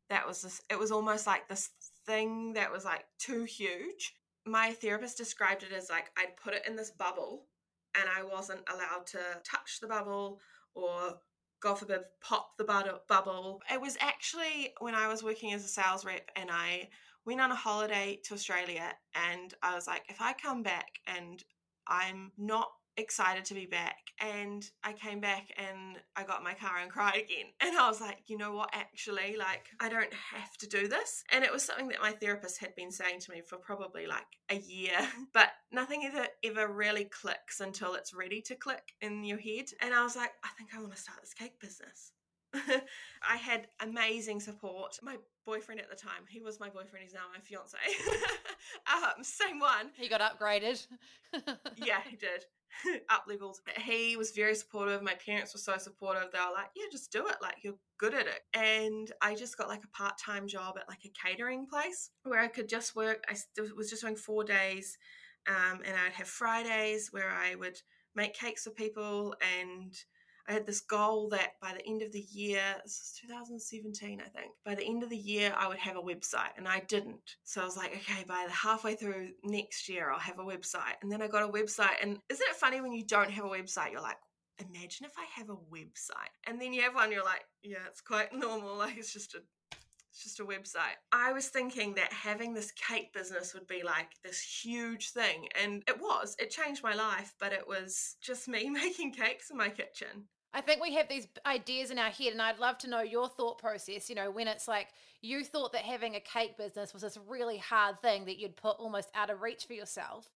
that 0.10 0.28
was 0.28 0.42
this, 0.42 0.62
it 0.70 0.80
was 0.80 0.92
almost 0.92 1.28
like 1.28 1.48
this 1.48 1.70
thing 2.06 2.54
that 2.54 2.72
was 2.72 2.86
like 2.86 3.06
too 3.20 3.44
huge. 3.44 4.16
My 4.46 4.72
therapist 4.72 5.18
described 5.18 5.64
it 5.64 5.72
as 5.72 5.90
like 5.90 6.10
I'd 6.18 6.38
put 6.38 6.56
it 6.56 6.66
in 6.68 6.76
this 6.76 6.92
bubble 6.92 7.46
and 8.00 8.10
I 8.10 8.24
wasn't 8.24 8.62
allowed 8.74 9.06
to 9.08 9.20
touch 9.44 9.80
the 9.80 9.88
bubble 9.88 10.40
or 10.74 11.20
go 11.62 11.70
God 11.70 11.80
forbid, 11.80 12.02
pop 12.22 12.58
the 12.58 12.64
bubble. 12.64 13.62
It 13.72 13.82
was 13.82 13.98
actually 14.00 14.74
when 14.80 14.96
I 14.96 15.08
was 15.08 15.24
working 15.24 15.54
as 15.54 15.66
a 15.66 15.68
sales 15.68 16.06
rep 16.06 16.30
and 16.36 16.50
I 16.50 16.90
went 17.26 17.42
on 17.42 17.52
a 17.52 17.56
holiday 17.56 18.20
to 18.24 18.34
Australia 18.34 18.94
and 19.14 19.54
I 19.62 19.76
was 19.76 19.86
like, 19.86 20.04
if 20.10 20.22
I 20.22 20.34
come 20.34 20.64
back 20.64 20.88
and 21.06 21.44
I'm 21.90 22.32
not 22.38 22.70
excited 23.00 23.46
to 23.46 23.54
be 23.54 23.66
back. 23.66 23.98
And 24.20 24.70
I 24.84 24.94
came 24.94 25.22
back 25.22 25.48
and 25.58 25.98
I 26.16 26.24
got 26.24 26.44
my 26.44 26.54
car 26.54 26.78
and 26.82 26.92
cried 26.92 27.16
again. 27.16 27.48
And 27.62 27.78
I 27.78 27.88
was 27.88 28.02
like, 28.02 28.18
you 28.28 28.38
know 28.38 28.54
what, 28.54 28.70
actually, 28.74 29.36
like, 29.38 29.68
I 29.80 29.90
don't 29.90 30.14
have 30.14 30.58
to 30.58 30.68
do 30.68 30.88
this. 30.88 31.24
And 31.32 31.44
it 31.44 31.52
was 31.52 31.64
something 31.64 31.88
that 31.90 32.02
my 32.02 32.12
therapist 32.12 32.60
had 32.60 32.76
been 32.76 32.92
saying 32.92 33.20
to 33.22 33.32
me 33.32 33.42
for 33.42 33.58
probably 33.58 34.08
like 34.08 34.26
a 34.50 34.56
year, 34.56 35.00
but 35.34 35.50
nothing 35.72 36.04
ever, 36.06 36.28
ever 36.44 36.72
really 36.72 37.06
clicks 37.06 37.60
until 37.60 37.94
it's 37.94 38.14
ready 38.14 38.42
to 38.44 38.56
click 38.56 38.94
in 39.02 39.24
your 39.24 39.40
head. 39.40 39.66
And 39.82 39.94
I 39.94 40.04
was 40.04 40.16
like, 40.16 40.32
I 40.44 40.50
think 40.58 40.72
I 40.76 40.80
want 40.80 40.96
to 40.96 41.02
start 41.02 41.20
this 41.22 41.34
cake 41.34 41.60
business. 41.60 42.12
I 43.28 43.38
had 43.38 43.68
amazing 43.80 44.40
support. 44.40 44.98
My 45.04 45.18
boyfriend 45.46 45.80
at 45.82 45.90
the 45.90 45.96
time, 45.96 46.24
he 46.30 46.42
was 46.42 46.60
my 46.60 46.70
boyfriend, 46.70 47.04
he's 47.04 47.14
now 47.14 47.22
my 47.34 47.40
fiance. 47.40 47.78
um, 48.94 49.24
same 49.24 49.60
one. 49.60 49.92
He 49.96 50.08
got 50.08 50.22
upgraded. 50.22 50.86
yeah, 51.78 52.00
he 52.08 52.16
did. 52.16 52.46
Up 53.10 53.26
levels. 53.28 53.62
He 53.84 54.16
was 54.16 54.32
very 54.32 54.56
supportive. 54.56 55.02
My 55.02 55.16
parents 55.16 55.54
were 55.54 55.60
so 55.60 55.78
supportive. 55.78 56.32
They 56.32 56.40
were 56.40 56.54
like, 56.54 56.70
yeah, 56.76 56.86
just 56.92 57.12
do 57.12 57.28
it. 57.28 57.36
Like, 57.42 57.58
you're 57.64 57.78
good 57.98 58.14
at 58.14 58.28
it. 58.28 58.42
And 58.54 59.12
I 59.22 59.36
just 59.36 59.58
got 59.58 59.68
like 59.68 59.84
a 59.84 59.98
part 59.98 60.18
time 60.18 60.48
job 60.48 60.78
at 60.78 60.88
like 60.88 61.04
a 61.06 61.28
catering 61.28 61.68
place 61.68 62.12
where 62.24 62.40
I 62.40 62.48
could 62.48 62.70
just 62.70 62.96
work. 62.96 63.24
I 63.30 63.36
was 63.76 63.90
just 63.90 64.04
doing 64.04 64.16
four 64.16 64.44
days. 64.44 64.98
Um, 65.48 65.82
and 65.86 65.96
I'd 65.96 66.14
have 66.14 66.28
Fridays 66.28 67.10
where 67.12 67.30
I 67.30 67.56
would 67.56 67.82
make 68.16 68.34
cakes 68.34 68.64
for 68.64 68.72
people 68.72 69.36
and 69.60 69.94
I 70.50 70.54
had 70.54 70.66
this 70.66 70.82
goal 70.82 71.30
that 71.30 71.52
by 71.62 71.74
the 71.74 71.86
end 71.86 72.02
of 72.02 72.12
the 72.12 72.26
year, 72.32 72.62
this 72.84 73.00
was 73.00 73.20
2017, 73.22 74.20
I 74.20 74.30
think, 74.30 74.52
by 74.66 74.74
the 74.74 74.84
end 74.84 75.04
of 75.04 75.10
the 75.10 75.18
year, 75.18 75.54
I 75.56 75.68
would 75.68 75.78
have 75.78 75.96
a 75.96 76.02
website, 76.02 76.58
and 76.58 76.68
I 76.68 76.80
didn't. 76.88 77.36
So 77.44 77.62
I 77.62 77.66
was 77.66 77.78
like, 77.78 77.92
okay, 77.92 78.24
by 78.28 78.46
the 78.48 78.54
halfway 78.54 78.96
through 78.96 79.30
next 79.44 79.88
year, 79.88 80.10
I'll 80.10 80.20
have 80.20 80.40
a 80.40 80.44
website. 80.44 80.96
And 81.04 81.12
then 81.12 81.22
I 81.22 81.28
got 81.28 81.44
a 81.44 81.52
website. 81.52 82.02
And 82.02 82.18
isn't 82.30 82.50
it 82.50 82.56
funny 82.56 82.82
when 82.82 82.94
you 82.94 83.06
don't 83.06 83.30
have 83.30 83.46
a 83.46 83.50
website? 83.50 83.92
You're 83.92 84.02
like, 84.02 84.18
imagine 84.58 85.06
if 85.06 85.14
I 85.20 85.26
have 85.40 85.50
a 85.50 85.56
website. 85.56 86.34
And 86.48 86.60
then 86.60 86.74
you 86.74 86.82
have 86.82 86.96
one, 86.96 87.12
you're 87.12 87.24
like, 87.24 87.46
yeah, 87.62 87.86
it's 87.88 88.02
quite 88.02 88.34
normal. 88.34 88.76
Like, 88.76 88.98
it's 88.98 89.14
just 89.14 89.36
a 89.36 89.40
it's 90.12 90.24
just 90.24 90.40
a 90.40 90.44
website. 90.44 90.98
I 91.12 91.32
was 91.32 91.50
thinking 91.50 91.94
that 91.94 92.12
having 92.12 92.56
this 92.56 92.72
cake 92.72 93.14
business 93.14 93.54
would 93.54 93.68
be 93.68 93.84
like 93.84 94.10
this 94.24 94.42
huge 94.42 95.12
thing. 95.12 95.48
And 95.62 95.84
it 95.88 96.02
was. 96.02 96.36
It 96.40 96.50
changed 96.50 96.82
my 96.84 96.96
life, 96.96 97.36
but 97.40 97.54
it 97.54 97.68
was 97.68 98.16
just 98.20 98.48
me 98.48 98.70
making 98.72 99.14
cakes 99.14 99.52
in 99.52 99.58
my 99.58 99.70
kitchen. 99.70 100.26
I 100.54 100.62
think 100.62 100.82
we 100.82 100.96
have 100.96 101.08
these 101.08 101.28
ideas 101.46 101.92
in 101.92 102.00
our 102.00 102.10
head, 102.10 102.32
and 102.32 102.42
I'd 102.42 102.60
love 102.60 102.80
to 102.80 102.90
know 102.90 103.02
your 103.02 103.30
thought 103.30 103.60
process. 103.60 104.10
You 104.10 104.16
know, 104.16 104.32
when 104.32 104.48
it's 104.48 104.68
like 104.68 104.88
you 105.22 105.44
thought 105.44 105.74
that 105.74 105.84
having 105.84 106.16
a 106.16 106.20
cake 106.20 106.58
business 106.58 106.94
was 106.94 107.04
this 107.04 107.18
really 107.28 107.58
hard 107.58 108.02
thing 108.02 108.26
that 108.26 108.40
you'd 108.40 108.56
put 108.56 108.78
almost 108.80 109.10
out 109.14 109.30
of 109.30 109.42
reach 109.42 109.66
for 109.66 109.74
yourself. 109.74 110.30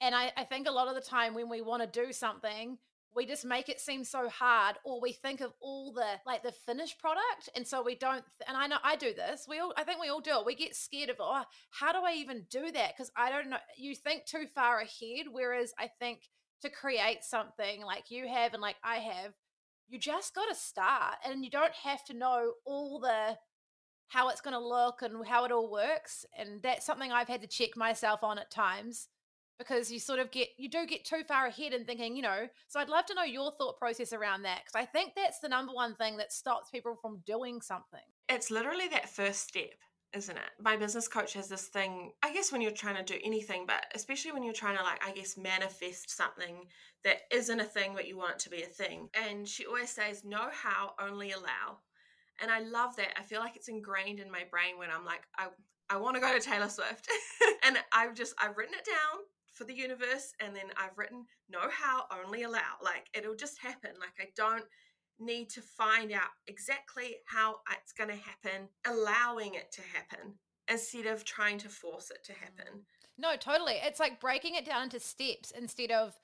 And 0.00 0.14
I, 0.14 0.30
I 0.36 0.44
think 0.44 0.68
a 0.68 0.72
lot 0.72 0.88
of 0.88 0.94
the 0.94 1.00
time 1.00 1.32
when 1.32 1.48
we 1.48 1.62
want 1.62 1.82
to 1.82 2.04
do 2.04 2.12
something, 2.12 2.76
we 3.14 3.24
just 3.24 3.46
make 3.46 3.70
it 3.70 3.80
seem 3.80 4.04
so 4.04 4.28
hard, 4.28 4.76
or 4.84 5.00
we 5.00 5.12
think 5.12 5.40
of 5.40 5.54
all 5.60 5.90
the 5.90 6.20
like 6.26 6.42
the 6.42 6.52
finished 6.52 6.98
product, 6.98 7.48
and 7.54 7.66
so 7.66 7.82
we 7.82 7.94
don't. 7.94 8.22
And 8.46 8.58
I 8.58 8.66
know 8.66 8.76
I 8.84 8.96
do 8.96 9.14
this. 9.14 9.46
We 9.48 9.58
all, 9.58 9.72
I 9.78 9.84
think 9.84 10.00
we 10.00 10.08
all 10.08 10.20
do 10.20 10.38
it. 10.38 10.44
We 10.44 10.54
get 10.54 10.76
scared 10.76 11.08
of, 11.08 11.16
oh, 11.18 11.44
how 11.70 11.92
do 11.92 12.00
I 12.06 12.12
even 12.16 12.44
do 12.50 12.70
that? 12.72 12.92
Because 12.94 13.10
I 13.16 13.30
don't 13.30 13.48
know. 13.48 13.56
You 13.78 13.94
think 13.94 14.26
too 14.26 14.44
far 14.54 14.80
ahead, 14.80 15.28
whereas 15.32 15.72
I 15.78 15.88
think 15.98 16.28
to 16.60 16.68
create 16.68 17.22
something 17.22 17.82
like 17.82 18.10
you 18.10 18.28
have 18.28 18.52
and 18.52 18.62
like 18.62 18.76
I 18.84 18.96
have 18.96 19.32
you 19.88 19.98
just 19.98 20.34
got 20.34 20.48
to 20.48 20.54
start 20.54 21.14
and 21.24 21.44
you 21.44 21.50
don't 21.50 21.74
have 21.84 22.04
to 22.04 22.14
know 22.14 22.52
all 22.64 22.98
the 23.00 23.36
how 24.08 24.28
it's 24.28 24.40
going 24.40 24.54
to 24.54 24.64
look 24.64 25.02
and 25.02 25.26
how 25.26 25.44
it 25.44 25.52
all 25.52 25.70
works 25.70 26.24
and 26.38 26.62
that's 26.62 26.86
something 26.86 27.12
i've 27.12 27.28
had 27.28 27.40
to 27.40 27.46
check 27.46 27.76
myself 27.76 28.22
on 28.22 28.38
at 28.38 28.50
times 28.50 29.08
because 29.58 29.90
you 29.90 29.98
sort 29.98 30.18
of 30.18 30.30
get 30.30 30.48
you 30.58 30.68
do 30.68 30.86
get 30.86 31.04
too 31.04 31.22
far 31.26 31.46
ahead 31.46 31.72
and 31.72 31.86
thinking 31.86 32.16
you 32.16 32.22
know 32.22 32.46
so 32.68 32.78
i'd 32.78 32.88
love 32.88 33.06
to 33.06 33.14
know 33.14 33.24
your 33.24 33.52
thought 33.58 33.78
process 33.78 34.12
around 34.12 34.42
that 34.42 34.60
because 34.64 34.80
i 34.80 34.84
think 34.84 35.12
that's 35.16 35.40
the 35.40 35.48
number 35.48 35.72
one 35.72 35.94
thing 35.96 36.16
that 36.16 36.32
stops 36.32 36.70
people 36.70 36.96
from 37.00 37.20
doing 37.26 37.60
something. 37.60 38.00
It's 38.28 38.50
literally 38.50 38.88
that 38.88 39.08
first 39.08 39.48
step 39.48 39.74
isn't 40.14 40.36
it? 40.36 40.50
My 40.60 40.76
business 40.76 41.08
coach 41.08 41.34
has 41.34 41.48
this 41.48 41.68
thing, 41.68 42.12
I 42.22 42.32
guess, 42.32 42.52
when 42.52 42.60
you're 42.60 42.70
trying 42.70 42.96
to 42.96 43.02
do 43.02 43.20
anything, 43.24 43.64
but 43.66 43.84
especially 43.94 44.32
when 44.32 44.42
you're 44.42 44.52
trying 44.52 44.76
to, 44.76 44.82
like, 44.82 45.04
I 45.06 45.12
guess, 45.12 45.36
manifest 45.36 46.16
something 46.16 46.64
that 47.04 47.22
isn't 47.32 47.60
a 47.60 47.64
thing, 47.64 47.92
but 47.94 48.06
you 48.06 48.16
want 48.16 48.32
it 48.32 48.38
to 48.40 48.50
be 48.50 48.62
a 48.62 48.66
thing. 48.66 49.08
And 49.14 49.46
she 49.46 49.66
always 49.66 49.90
says, 49.90 50.24
know 50.24 50.48
how, 50.52 50.92
only 51.00 51.32
allow. 51.32 51.78
And 52.40 52.50
I 52.50 52.60
love 52.60 52.96
that. 52.96 53.18
I 53.18 53.22
feel 53.22 53.40
like 53.40 53.56
it's 53.56 53.68
ingrained 53.68 54.20
in 54.20 54.30
my 54.30 54.44
brain 54.50 54.78
when 54.78 54.90
I'm 54.90 55.04
like, 55.04 55.22
I, 55.36 55.48
I 55.88 55.96
want 55.96 56.16
to 56.16 56.20
go 56.20 56.32
to 56.32 56.40
Taylor 56.40 56.68
Swift. 56.68 57.08
and 57.64 57.78
I've 57.92 58.14
just, 58.14 58.34
I've 58.38 58.56
written 58.56 58.74
it 58.74 58.84
down 58.84 59.22
for 59.54 59.64
the 59.64 59.74
universe 59.74 60.34
and 60.40 60.54
then 60.54 60.66
I've 60.76 60.96
written, 60.98 61.24
know 61.48 61.70
how, 61.70 62.04
only 62.24 62.42
allow. 62.42 62.76
Like, 62.82 63.06
it'll 63.14 63.36
just 63.36 63.58
happen. 63.58 63.92
Like, 63.98 64.14
I 64.20 64.28
don't 64.36 64.64
need 65.18 65.48
to 65.50 65.60
find 65.60 66.12
out 66.12 66.30
exactly 66.46 67.16
how 67.26 67.56
it's 67.72 67.92
going 67.92 68.10
to 68.10 68.16
happen, 68.16 68.68
allowing 68.86 69.54
it 69.54 69.72
to 69.72 69.82
happen 69.94 70.34
instead 70.68 71.06
of 71.06 71.24
trying 71.24 71.58
to 71.58 71.68
force 71.68 72.10
it 72.10 72.24
to 72.24 72.32
happen. 72.32 72.82
No, 73.18 73.36
totally. 73.36 73.74
It's 73.82 74.00
like 74.00 74.20
breaking 74.20 74.56
it 74.56 74.66
down 74.66 74.84
into 74.84 75.00
steps 75.00 75.50
instead 75.50 75.90
of 75.90 76.14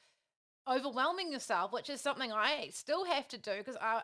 overwhelming 0.68 1.32
yourself, 1.32 1.72
which 1.72 1.88
is 1.88 2.00
something 2.00 2.32
I 2.32 2.68
still 2.72 3.04
have 3.04 3.28
to 3.28 3.38
do 3.38 3.56
because 3.58 3.76
I 3.80 4.02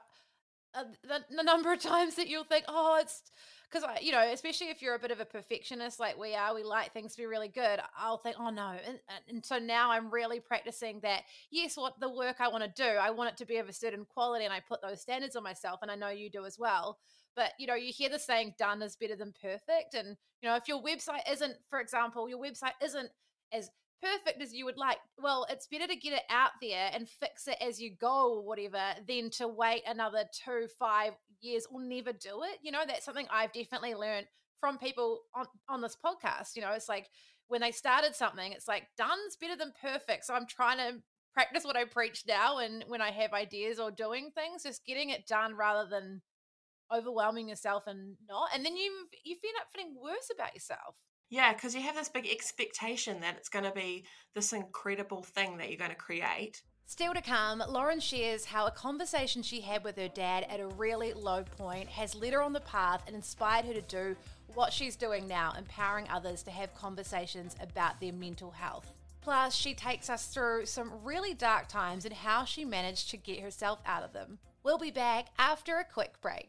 uh, 0.75 0.85
the, 1.03 1.25
the 1.35 1.43
number 1.43 1.73
of 1.73 1.81
times 1.83 2.15
that 2.17 2.29
you'll 2.29 2.45
think, 2.45 2.65
oh, 2.69 2.99
it's 3.01 3.23
because 3.71 3.87
you 4.01 4.13
know, 4.13 4.31
especially 4.33 4.69
if 4.69 4.81
you're 4.81 4.95
a 4.95 4.99
bit 4.99 5.11
of 5.11 5.21
a 5.21 5.25
perfectionist 5.25 6.01
like 6.01 6.19
we 6.19 6.35
are, 6.35 6.55
we 6.55 6.63
like 6.63 6.93
things 6.93 7.13
to 7.13 7.19
be 7.19 7.27
really 7.27 7.49
good. 7.49 7.81
I'll 7.97 8.19
think, 8.19 8.37
oh 8.39 8.51
no, 8.51 8.77
and, 8.87 8.99
and 9.29 9.45
so 9.45 9.59
now 9.59 9.91
I'm 9.91 10.11
really 10.11 10.41
practicing 10.41 11.01
that. 11.01 11.23
Yes, 11.51 11.77
what 11.77 11.99
the 12.01 12.09
work 12.09 12.37
I 12.41 12.49
want 12.49 12.65
to 12.65 12.83
do, 12.83 12.89
I 12.89 13.11
want 13.11 13.31
it 13.31 13.37
to 13.39 13.47
be 13.47 13.57
of 13.57 13.69
a 13.69 13.73
certain 13.73 14.05
quality, 14.05 14.45
and 14.45 14.55
I 14.55 14.61
put 14.61 14.81
those 14.83 15.01
standards 15.01 15.37
on 15.37 15.43
myself, 15.43 15.81
and 15.83 15.91
I 15.91 15.97
know 15.97 16.09
you 16.09 16.31
do 16.31 16.45
as 16.45 16.59
well. 16.59 16.99
But 17.37 17.53
you 17.59 17.67
know, 17.67 17.75
you 17.75 17.93
hear 17.93 18.09
the 18.09 18.19
saying, 18.19 18.55
"Done 18.59 18.83
is 18.83 18.97
better 18.97 19.17
than 19.17 19.35
perfect," 19.41 19.95
and 19.95 20.17
you 20.43 20.49
know, 20.49 20.57
if 20.57 20.69
your 20.69 20.83
website 20.83 21.31
isn't, 21.31 21.55
for 21.69 21.81
example, 21.81 22.29
your 22.29 22.39
website 22.39 22.73
isn't 22.83 23.11
as 23.53 23.71
perfect 24.03 24.43
as 24.43 24.55
you 24.55 24.65
would 24.65 24.77
like. 24.77 24.99
Well, 25.21 25.47
it's 25.51 25.67
better 25.67 25.87
to 25.87 25.97
get 25.97 26.13
it 26.13 26.23
out 26.31 26.53
there 26.61 26.91
and 26.93 27.09
fix 27.09 27.49
it 27.49 27.57
as 27.61 27.81
you 27.81 27.95
go 27.95 28.35
or 28.35 28.47
whatever 28.47 28.81
than 29.07 29.31
to 29.31 29.49
wait 29.49 29.83
another 29.87 30.25
two, 30.33 30.69
five 30.79 31.13
years 31.41 31.67
or 31.71 31.83
never 31.83 32.13
do 32.13 32.43
it. 32.43 32.59
You 32.63 32.73
know, 32.73 32.85
that's 32.87 33.05
something 33.05 33.27
I've 33.31 33.53
definitely 33.53 33.95
learned 33.95 34.27
from 34.61 34.79
people 34.79 35.21
on, 35.35 35.47
on 35.69 35.81
this 35.81 35.97
podcast. 35.97 36.57
You 36.57 36.63
know, 36.63 36.73
it's 36.73 36.89
like 36.89 37.09
when 37.49 37.61
they 37.61 37.73
started 37.73 38.15
something, 38.15 38.53
it's 38.53 38.69
like 38.69 38.87
done's 38.97 39.37
better 39.41 39.57
than 39.57 39.73
perfect. 39.81 40.25
So 40.25 40.35
I'm 40.35 40.47
trying 40.47 40.79
to 40.79 41.03
practice 41.35 41.65
what 41.65 41.77
I 41.77 41.85
preach 41.85 42.25
now 42.27 42.59
and 42.59 42.85
when 42.89 43.01
I 43.01 43.11
have 43.11 43.33
ideas 43.33 43.79
or 43.79 43.91
doing 43.91 44.31
things, 44.35 44.63
just 44.65 44.85
getting 44.85 45.11
it 45.11 45.27
done 45.27 45.55
rather 45.55 45.89
than 45.89 46.23
overwhelming 46.93 47.49
yourself 47.49 47.87
and 47.87 48.17
not. 48.29 48.51
And 48.55 48.65
then 48.65 48.77
you 48.77 48.91
you 49.25 49.37
end 49.45 49.55
up 49.61 49.69
feeling 49.75 49.95
worse 50.01 50.31
about 50.35 50.55
yourself. 50.55 50.97
Yeah, 51.31 51.53
because 51.53 51.75
you 51.75 51.83
have 51.83 51.95
this 51.95 52.09
big 52.09 52.27
expectation 52.27 53.21
that 53.21 53.37
it's 53.37 53.49
going 53.49 53.65
to 53.65 53.73
be 53.73 54.05
this 54.35 54.53
incredible 54.53 55.23
thing 55.23 55.59
that 55.59 55.69
you're 55.69 55.79
going 55.79 55.91
to 55.91 55.97
create. 55.97 56.63
Still 56.87 57.13
to 57.13 57.21
come, 57.21 57.63
Lauren 57.69 58.01
shares 58.01 58.47
how 58.47 58.67
a 58.67 58.71
conversation 58.71 59.43
she 59.43 59.61
had 59.61 59.85
with 59.85 59.99
her 59.99 60.09
dad 60.09 60.47
at 60.49 60.59
a 60.59 60.69
really 60.69 61.13
low 61.13 61.43
point 61.43 61.87
has 61.89 62.15
led 62.15 62.33
her 62.33 62.43
on 62.43 62.55
the 62.55 62.61
path 62.61 63.03
and 63.07 63.15
inspired 63.15 63.67
her 63.67 63.75
to 63.75 63.83
do 63.83 64.17
what 64.55 64.73
she's 64.73 64.97
doing 64.97 65.29
now, 65.29 65.53
empowering 65.59 66.09
others 66.09 66.43
to 66.45 66.51
have 66.51 66.75
conversations 66.75 67.55
about 67.61 68.01
their 68.01 68.15
mental 68.15 68.51
health. 68.51 68.95
Plus, 69.21 69.55
she 69.55 69.75
takes 69.75 70.09
us 70.09 70.29
through 70.29 70.65
some 70.65 70.91
really 71.05 71.35
dark 71.35 71.69
times 71.69 72.07
and 72.07 72.15
how 72.15 72.47
she 72.47 72.65
managed 72.65 73.11
to 73.11 73.19
get 73.19 73.41
herself 73.41 73.81
out 73.85 74.03
of 74.03 74.15
them. 74.15 74.39
We'll 74.63 74.79
be 74.79 74.91
back 74.91 75.27
after 75.39 75.77
a 75.77 75.85
quick 75.85 76.19
break. 76.23 76.49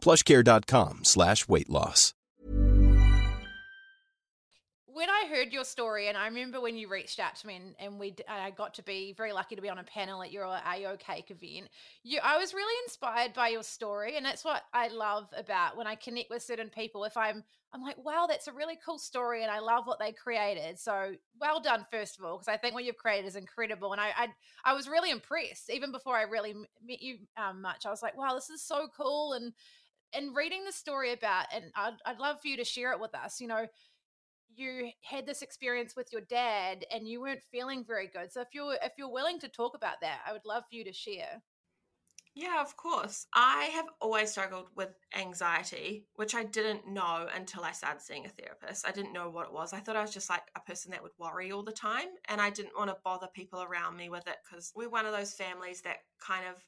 plushcare.com 0.00 1.00
slash 1.04 1.48
weight 1.48 1.70
loss. 1.70 2.14
when 5.00 5.08
I 5.08 5.24
heard 5.30 5.50
your 5.50 5.64
story, 5.64 6.08
and 6.08 6.16
I 6.18 6.26
remember 6.26 6.60
when 6.60 6.76
you 6.76 6.86
reached 6.86 7.20
out 7.20 7.34
to 7.36 7.46
me, 7.46 7.56
and, 7.56 7.74
and 7.78 7.98
we 7.98 8.14
I 8.28 8.50
got 8.50 8.74
to 8.74 8.82
be 8.82 9.14
very 9.16 9.32
lucky 9.32 9.56
to 9.56 9.62
be 9.62 9.70
on 9.70 9.78
a 9.78 9.84
panel 9.84 10.22
at 10.22 10.30
your 10.30 10.44
AO 10.44 10.96
Cake 10.98 11.30
event. 11.30 11.70
You, 12.02 12.20
I 12.22 12.36
was 12.36 12.52
really 12.52 12.74
inspired 12.84 13.32
by 13.32 13.48
your 13.48 13.62
story, 13.62 14.18
and 14.18 14.26
that's 14.26 14.44
what 14.44 14.64
I 14.74 14.88
love 14.88 15.28
about 15.34 15.78
when 15.78 15.86
I 15.86 15.94
connect 15.94 16.28
with 16.28 16.42
certain 16.42 16.68
people. 16.68 17.04
If 17.04 17.16
I'm, 17.16 17.42
I'm 17.72 17.82
like, 17.82 17.96
wow, 18.04 18.26
that's 18.28 18.46
a 18.46 18.52
really 18.52 18.78
cool 18.84 18.98
story, 18.98 19.42
and 19.42 19.50
I 19.50 19.60
love 19.60 19.86
what 19.86 19.98
they 19.98 20.12
created. 20.12 20.78
So 20.78 21.14
well 21.40 21.60
done, 21.60 21.86
first 21.90 22.18
of 22.18 22.24
all, 22.26 22.36
because 22.36 22.52
I 22.52 22.58
think 22.58 22.74
what 22.74 22.84
you've 22.84 22.98
created 22.98 23.26
is 23.26 23.36
incredible, 23.36 23.92
and 23.92 24.02
I, 24.02 24.10
I, 24.14 24.26
I 24.66 24.74
was 24.74 24.86
really 24.86 25.10
impressed 25.10 25.70
even 25.70 25.92
before 25.92 26.16
I 26.16 26.24
really 26.24 26.52
met 26.52 27.00
you 27.00 27.20
um, 27.38 27.62
much. 27.62 27.86
I 27.86 27.90
was 27.90 28.02
like, 28.02 28.18
wow, 28.18 28.34
this 28.34 28.50
is 28.50 28.62
so 28.62 28.86
cool, 28.94 29.32
and 29.32 29.54
and 30.14 30.34
reading 30.34 30.64
the 30.64 30.72
story 30.72 31.12
about, 31.12 31.46
and 31.54 31.64
I'd, 31.76 31.94
I'd 32.04 32.18
love 32.18 32.40
for 32.40 32.48
you 32.48 32.56
to 32.56 32.64
share 32.64 32.92
it 32.92 33.00
with 33.00 33.14
us. 33.14 33.40
You 33.40 33.48
know 33.48 33.66
you 34.56 34.90
had 35.02 35.26
this 35.26 35.42
experience 35.42 35.94
with 35.96 36.12
your 36.12 36.22
dad 36.22 36.84
and 36.92 37.08
you 37.08 37.20
weren't 37.20 37.42
feeling 37.50 37.84
very 37.84 38.08
good. 38.08 38.32
So 38.32 38.40
if 38.40 38.48
you're 38.52 38.76
if 38.82 38.92
you're 38.98 39.12
willing 39.12 39.38
to 39.40 39.48
talk 39.48 39.76
about 39.76 40.00
that, 40.02 40.20
I 40.26 40.32
would 40.32 40.44
love 40.44 40.64
for 40.68 40.76
you 40.76 40.84
to 40.84 40.92
share. 40.92 41.42
Yeah, 42.34 42.60
of 42.60 42.76
course. 42.76 43.26
I 43.34 43.64
have 43.74 43.86
always 44.00 44.30
struggled 44.30 44.68
with 44.76 44.90
anxiety, 45.16 46.06
which 46.14 46.34
I 46.36 46.44
didn't 46.44 46.86
know 46.86 47.28
until 47.34 47.64
I 47.64 47.72
started 47.72 48.00
seeing 48.00 48.24
a 48.24 48.28
therapist. 48.28 48.86
I 48.86 48.92
didn't 48.92 49.12
know 49.12 49.28
what 49.28 49.46
it 49.46 49.52
was. 49.52 49.72
I 49.72 49.80
thought 49.80 49.96
I 49.96 50.00
was 50.00 50.14
just 50.14 50.30
like 50.30 50.44
a 50.54 50.60
person 50.60 50.92
that 50.92 51.02
would 51.02 51.10
worry 51.18 51.50
all 51.50 51.64
the 51.64 51.72
time, 51.72 52.06
and 52.28 52.40
I 52.40 52.50
didn't 52.50 52.78
want 52.78 52.88
to 52.88 52.96
bother 53.04 53.26
people 53.34 53.62
around 53.62 53.96
me 53.96 54.10
with 54.10 54.28
it 54.28 54.36
because 54.48 54.72
we're 54.76 54.88
one 54.88 55.06
of 55.06 55.12
those 55.12 55.34
families 55.34 55.82
that 55.82 55.98
kind 56.24 56.46
of 56.46 56.64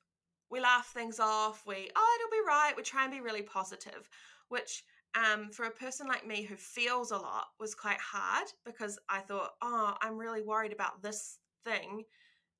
we 0.52 0.60
laugh 0.60 0.92
things 0.92 1.18
off. 1.18 1.64
We, 1.66 1.90
oh, 1.96 2.18
it'll 2.18 2.30
be 2.30 2.46
right. 2.46 2.74
We 2.76 2.82
try 2.82 3.04
and 3.04 3.12
be 3.12 3.20
really 3.20 3.42
positive, 3.42 4.08
which 4.50 4.84
um, 5.14 5.50
for 5.50 5.64
a 5.64 5.70
person 5.70 6.06
like 6.06 6.26
me 6.26 6.42
who 6.42 6.56
feels 6.56 7.10
a 7.10 7.16
lot 7.16 7.46
was 7.58 7.74
quite 7.74 7.98
hard 7.98 8.46
because 8.64 8.98
I 9.08 9.20
thought, 9.20 9.52
oh, 9.62 9.94
I'm 10.02 10.18
really 10.18 10.42
worried 10.42 10.72
about 10.72 11.02
this 11.02 11.38
thing. 11.64 12.04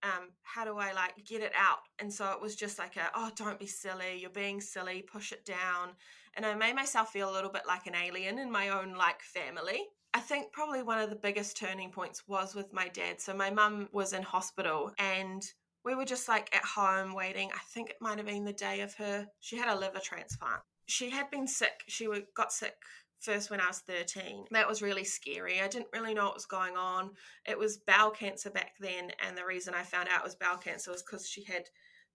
Um, 0.03 0.31
how 0.43 0.65
do 0.65 0.79
I 0.79 0.93
like 0.93 1.25
get 1.25 1.43
it 1.43 1.53
out? 1.57 1.81
And 1.99 2.13
so 2.13 2.33
it 2.33 2.41
was 2.41 2.57
just 2.57 2.79
like 2.79 2.97
a, 2.97 3.11
oh, 3.15 3.31
don't 3.37 3.59
be 3.59 3.67
silly. 3.67 4.19
You're 4.19 4.31
being 4.31 4.61
silly. 4.61 5.03
Push 5.03 5.33
it 5.33 5.45
down. 5.45 5.91
And 6.35 6.47
I 6.47 6.55
made 6.55 6.75
myself 6.75 7.13
feel 7.13 7.31
a 7.31 7.33
little 7.33 7.51
bit 7.51 7.63
like 7.69 7.87
an 7.87 7.95
alien 7.95 8.39
in 8.39 8.51
my 8.51 8.71
own 8.71 8.95
like 8.95 9.21
family. 9.21 9.83
I 10.15 10.21
think 10.21 10.53
probably 10.53 10.83
one 10.83 10.99
of 10.99 11.11
the 11.11 11.17
biggest 11.17 11.57
turning 11.57 11.91
points 11.91 12.27
was 12.27 12.55
with 12.55 12.73
my 12.73 12.89
dad. 12.89 13.21
So 13.21 13.35
my 13.35 13.51
mum 13.51 13.89
was 13.93 14.13
in 14.13 14.23
hospital 14.23 14.93
and 14.99 15.43
we 15.85 15.95
were 15.95 16.05
just 16.05 16.29
like 16.29 16.55
at 16.55 16.65
home 16.65 17.15
waiting. 17.15 17.51
I 17.55 17.61
think 17.71 17.91
it 17.91 17.97
might 18.01 18.19
have 18.19 18.27
been 18.27 18.45
the 18.45 18.53
day 18.53 18.81
of 18.81 18.95
her, 18.95 19.27
she 19.41 19.57
had 19.57 19.69
a 19.69 19.79
liver 19.79 20.01
transplant 20.01 20.63
she 20.87 21.11
had 21.11 21.31
been 21.31 21.47
sick. 21.47 21.83
She 21.89 22.09
got 22.35 22.53
sick 22.53 22.75
first 23.21 23.51
when 23.51 23.61
I 23.61 23.69
was 23.69 23.79
13. 23.79 24.47
That 24.51 24.69
was 24.69 24.83
really 24.83 25.05
scary. 25.05 25.61
I 25.61 25.69
didn't 25.69 25.93
really 25.93 26.15
know 26.15 26.27
what 26.27 26.35
was 26.35 26.47
going 26.47 26.77
on. 26.77 27.11
It 27.47 27.59
was 27.59 27.79
bowel 27.79 28.11
cancer 28.11 28.51
back 28.51 28.73
then, 28.81 29.11
and 29.27 29.37
the 29.37 29.47
reason 29.47 29.75
I 29.75 29.83
found 29.83 30.09
out 30.09 30.21
it 30.21 30.25
was 30.25 30.35
bowel 30.35 30.59
cancer 30.59 30.91
was 30.91 31.03
because 31.03 31.29
she 31.29 31.45
had 31.45 31.65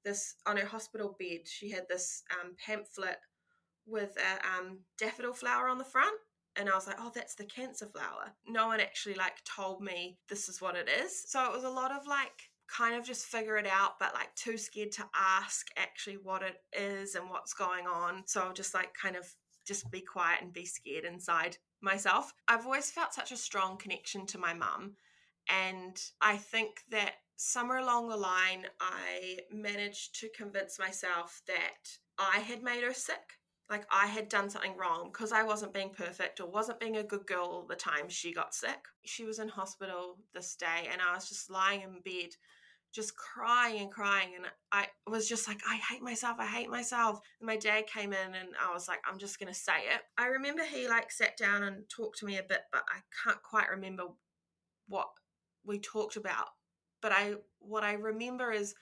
this 0.03 0.35
on 0.45 0.57
her 0.57 0.65
hospital 0.65 1.15
bed. 1.19 1.41
She 1.45 1.71
had 1.71 1.85
this 1.89 2.23
um, 2.31 2.55
pamphlet 2.63 3.17
with 3.85 4.15
a 4.17 4.47
um, 4.47 4.79
daffodil 4.97 5.33
flower 5.33 5.69
on 5.69 5.77
the 5.77 5.85
front. 5.85 6.17
And 6.55 6.69
I 6.69 6.73
was 6.73 6.87
like, 6.87 6.97
oh, 6.99 7.11
that's 7.13 7.35
the 7.35 7.45
cancer 7.45 7.85
flower. 7.85 8.33
No 8.47 8.67
one 8.67 8.79
actually 8.79 9.13
like 9.13 9.43
told 9.43 9.81
me 9.81 10.17
this 10.27 10.49
is 10.49 10.59
what 10.59 10.75
it 10.75 10.89
is. 10.89 11.29
So 11.29 11.45
it 11.45 11.51
was 11.51 11.63
a 11.63 11.69
lot 11.69 11.91
of 11.91 12.07
like 12.07 12.49
kind 12.67 12.95
of 12.95 13.05
just 13.05 13.25
figure 13.25 13.57
it 13.57 13.67
out, 13.67 13.99
but 13.99 14.13
like 14.13 14.33
too 14.35 14.57
scared 14.57 14.91
to 14.93 15.05
ask 15.15 15.67
actually 15.77 16.17
what 16.17 16.43
it 16.43 16.57
is 16.73 17.15
and 17.15 17.29
what's 17.29 17.53
going 17.53 17.87
on. 17.87 18.23
So 18.25 18.41
I'll 18.41 18.53
just 18.53 18.73
like 18.73 18.93
kind 18.93 19.15
of 19.15 19.25
just 19.65 19.89
be 19.91 20.01
quiet 20.01 20.41
and 20.41 20.53
be 20.53 20.65
scared 20.65 21.05
inside 21.05 21.57
myself. 21.81 22.33
I've 22.47 22.65
always 22.65 22.91
felt 22.91 23.13
such 23.13 23.31
a 23.31 23.37
strong 23.37 23.77
connection 23.77 24.25
to 24.27 24.37
my 24.37 24.53
mum. 24.53 24.95
And 25.49 26.01
I 26.21 26.37
think 26.37 26.81
that 26.91 27.15
somewhere 27.35 27.79
along 27.79 28.09
the 28.09 28.17
line, 28.17 28.65
I 28.79 29.39
managed 29.51 30.19
to 30.19 30.29
convince 30.35 30.79
myself 30.79 31.41
that 31.47 31.97
I 32.17 32.39
had 32.39 32.63
made 32.63 32.83
her 32.83 32.93
sick. 32.93 33.37
Like 33.69 33.85
I 33.91 34.07
had 34.07 34.29
done 34.29 34.49
something 34.49 34.77
wrong 34.77 35.09
because 35.11 35.33
I 35.33 35.43
wasn't 35.43 35.73
being 35.73 35.89
perfect 35.89 36.39
or 36.39 36.49
wasn't 36.49 36.79
being 36.79 36.97
a 36.97 37.03
good 37.03 37.27
girl 37.27 37.45
all 37.45 37.65
the 37.67 37.75
time 37.75 38.07
she 38.07 38.33
got 38.33 38.55
sick. 38.55 38.79
She 39.05 39.25
was 39.25 39.39
in 39.39 39.49
hospital 39.49 40.17
this 40.33 40.55
day 40.55 40.87
and 40.91 41.01
I 41.01 41.13
was 41.13 41.27
just 41.27 41.49
lying 41.49 41.81
in 41.81 41.99
bed 42.03 42.29
just 42.93 43.15
crying 43.15 43.81
and 43.81 43.91
crying. 43.91 44.29
And 44.35 44.45
I 44.71 44.87
was 45.09 45.27
just 45.27 45.47
like, 45.47 45.59
I 45.69 45.75
hate 45.89 46.01
myself. 46.01 46.37
I 46.39 46.45
hate 46.45 46.69
myself. 46.69 47.19
And 47.39 47.47
my 47.47 47.57
dad 47.57 47.87
came 47.87 48.13
in 48.13 48.35
and 48.35 48.49
I 48.61 48.73
was 48.73 48.87
like, 48.87 48.99
I'm 49.09 49.19
just 49.19 49.39
going 49.39 49.51
to 49.51 49.59
say 49.59 49.79
it. 49.93 50.01
I 50.17 50.27
remember 50.27 50.63
he 50.63 50.87
like 50.87 51.11
sat 51.11 51.37
down 51.37 51.63
and 51.63 51.83
talked 51.89 52.19
to 52.19 52.25
me 52.25 52.37
a 52.37 52.43
bit, 52.43 52.61
but 52.71 52.83
I 52.89 52.99
can't 53.23 53.41
quite 53.43 53.69
remember 53.69 54.03
what 54.87 55.07
we 55.65 55.79
talked 55.79 56.15
about. 56.15 56.47
But 57.01 57.11
I, 57.11 57.35
what 57.59 57.83
I 57.83 57.93
remember 57.93 58.51
is 58.51 58.73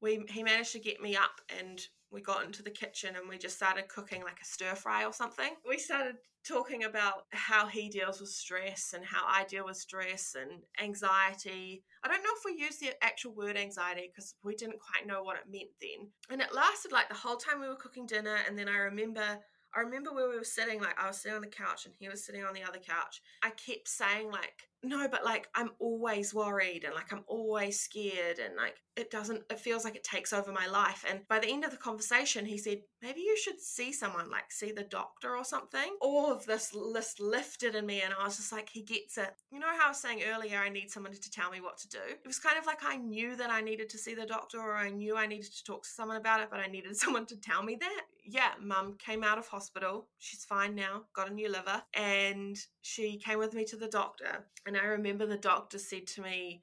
we, 0.00 0.24
he 0.28 0.42
managed 0.42 0.72
to 0.72 0.80
get 0.80 1.00
me 1.00 1.16
up 1.16 1.40
and 1.58 1.80
we 2.14 2.22
got 2.22 2.44
into 2.44 2.62
the 2.62 2.70
kitchen 2.70 3.16
and 3.16 3.28
we 3.28 3.36
just 3.36 3.56
started 3.56 3.88
cooking 3.88 4.22
like 4.22 4.38
a 4.40 4.44
stir 4.44 4.74
fry 4.76 5.04
or 5.04 5.12
something. 5.12 5.50
We 5.68 5.78
started 5.78 6.14
talking 6.46 6.84
about 6.84 7.24
how 7.30 7.66
he 7.66 7.88
deals 7.88 8.20
with 8.20 8.28
stress 8.28 8.94
and 8.94 9.04
how 9.04 9.24
I 9.26 9.44
deal 9.44 9.64
with 9.64 9.76
stress 9.76 10.36
and 10.38 10.62
anxiety. 10.80 11.82
I 12.04 12.08
don't 12.08 12.22
know 12.22 12.30
if 12.36 12.44
we 12.44 12.62
used 12.62 12.80
the 12.80 12.92
actual 13.02 13.34
word 13.34 13.56
anxiety 13.56 14.10
because 14.14 14.34
we 14.44 14.54
didn't 14.54 14.78
quite 14.78 15.06
know 15.06 15.22
what 15.22 15.36
it 15.36 15.50
meant 15.50 15.70
then. 15.80 16.08
And 16.30 16.40
it 16.40 16.54
lasted 16.54 16.92
like 16.92 17.08
the 17.08 17.14
whole 17.14 17.36
time 17.36 17.60
we 17.60 17.68
were 17.68 17.74
cooking 17.76 18.06
dinner. 18.06 18.36
And 18.46 18.56
then 18.56 18.68
I 18.68 18.76
remember 18.76 19.40
I 19.76 19.80
remember 19.80 20.12
where 20.12 20.28
we 20.28 20.36
were 20.36 20.44
sitting, 20.44 20.80
like 20.80 20.98
I 21.00 21.08
was 21.08 21.18
sitting 21.18 21.36
on 21.36 21.42
the 21.42 21.48
couch 21.48 21.86
and 21.86 21.94
he 21.98 22.08
was 22.08 22.24
sitting 22.24 22.44
on 22.44 22.54
the 22.54 22.62
other 22.62 22.78
couch. 22.78 23.20
I 23.42 23.50
kept 23.50 23.88
saying, 23.88 24.30
like, 24.30 24.68
no, 24.84 25.08
but 25.08 25.24
like 25.24 25.48
I'm 25.54 25.70
always 25.78 26.34
worried 26.34 26.84
and 26.84 26.94
like 26.94 27.12
I'm 27.12 27.24
always 27.26 27.80
scared 27.80 28.38
and 28.38 28.54
like 28.54 28.76
it 28.96 29.10
doesn't, 29.10 29.42
it 29.50 29.58
feels 29.58 29.82
like 29.82 29.96
it 29.96 30.04
takes 30.04 30.32
over 30.32 30.52
my 30.52 30.66
life. 30.66 31.04
And 31.08 31.26
by 31.26 31.38
the 31.38 31.48
end 31.48 31.64
of 31.64 31.70
the 31.70 31.76
conversation, 31.78 32.44
he 32.44 32.58
said, 32.58 32.82
maybe 33.02 33.20
you 33.20 33.36
should 33.36 33.60
see 33.60 33.92
someone, 33.92 34.30
like 34.30 34.52
see 34.52 34.72
the 34.72 34.84
doctor 34.84 35.36
or 35.36 35.42
something. 35.44 35.96
All 36.00 36.30
of 36.30 36.44
this 36.44 36.74
list 36.74 37.18
lifted 37.18 37.74
in 37.74 37.86
me 37.86 38.02
and 38.02 38.14
I 38.14 38.24
was 38.24 38.36
just 38.36 38.52
like, 38.52 38.68
he 38.68 38.82
gets 38.82 39.16
it. 39.18 39.34
You 39.50 39.58
know 39.58 39.74
how 39.76 39.86
I 39.86 39.88
was 39.88 40.00
saying 40.00 40.20
earlier, 40.32 40.58
I 40.58 40.68
need 40.68 40.90
someone 40.90 41.12
to 41.12 41.30
tell 41.30 41.50
me 41.50 41.60
what 41.60 41.78
to 41.78 41.88
do? 41.88 41.98
It 42.08 42.26
was 42.26 42.38
kind 42.38 42.58
of 42.58 42.66
like 42.66 42.84
I 42.84 42.96
knew 42.96 43.36
that 43.36 43.50
I 43.50 43.62
needed 43.62 43.88
to 43.90 43.98
see 43.98 44.14
the 44.14 44.26
doctor 44.26 44.60
or 44.60 44.76
I 44.76 44.90
knew 44.90 45.16
I 45.16 45.26
needed 45.26 45.52
to 45.52 45.64
talk 45.64 45.84
to 45.84 45.88
someone 45.88 46.18
about 46.18 46.40
it, 46.40 46.48
but 46.50 46.60
I 46.60 46.66
needed 46.66 46.96
someone 46.96 47.26
to 47.26 47.36
tell 47.36 47.62
me 47.62 47.76
that. 47.80 48.02
Yeah, 48.24 48.52
mum 48.60 48.96
came 48.98 49.22
out 49.22 49.38
of 49.38 49.48
hospital. 49.48 50.08
She's 50.18 50.44
fine 50.44 50.74
now, 50.74 51.02
got 51.14 51.30
a 51.30 51.34
new 51.34 51.50
liver, 51.50 51.82
and 51.92 52.56
she 52.80 53.18
came 53.18 53.38
with 53.38 53.54
me 53.54 53.64
to 53.66 53.76
the 53.76 53.88
doctor. 53.88 54.46
And 54.66 54.76
I 54.76 54.84
remember 54.84 55.26
the 55.26 55.36
doctor 55.36 55.78
said 55.78 56.06
to 56.08 56.22
me, 56.22 56.62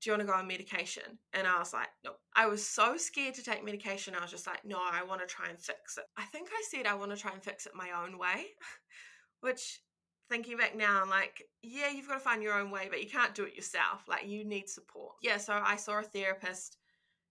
Do 0.00 0.10
you 0.10 0.12
want 0.12 0.22
to 0.22 0.26
go 0.26 0.38
on 0.38 0.48
medication? 0.48 1.18
And 1.32 1.46
I 1.46 1.58
was 1.58 1.72
like, 1.72 1.88
No. 2.04 2.12
I 2.34 2.46
was 2.46 2.66
so 2.66 2.96
scared 2.96 3.34
to 3.34 3.44
take 3.44 3.64
medication. 3.64 4.14
I 4.14 4.22
was 4.22 4.30
just 4.30 4.46
like, 4.46 4.64
No, 4.64 4.78
I 4.80 5.04
want 5.04 5.20
to 5.20 5.26
try 5.26 5.48
and 5.48 5.58
fix 5.58 5.96
it. 5.96 6.04
I 6.16 6.24
think 6.24 6.48
I 6.52 6.62
said 6.70 6.86
I 6.86 6.94
want 6.94 7.12
to 7.12 7.16
try 7.16 7.32
and 7.32 7.42
fix 7.42 7.66
it 7.66 7.72
my 7.74 7.90
own 8.02 8.18
way, 8.18 8.46
which 9.40 9.80
thinking 10.28 10.56
back 10.56 10.76
now, 10.76 11.02
I'm 11.02 11.10
like, 11.10 11.42
yeah, 11.62 11.90
you've 11.90 12.08
got 12.08 12.14
to 12.14 12.20
find 12.20 12.42
your 12.42 12.58
own 12.58 12.70
way, 12.70 12.88
but 12.90 13.02
you 13.02 13.08
can't 13.08 13.34
do 13.34 13.44
it 13.44 13.54
yourself. 13.54 14.02
Like, 14.08 14.26
you 14.26 14.44
need 14.44 14.68
support. 14.68 15.14
Yeah, 15.22 15.36
so 15.36 15.60
I 15.64 15.76
saw 15.76 16.00
a 16.00 16.02
therapist. 16.02 16.78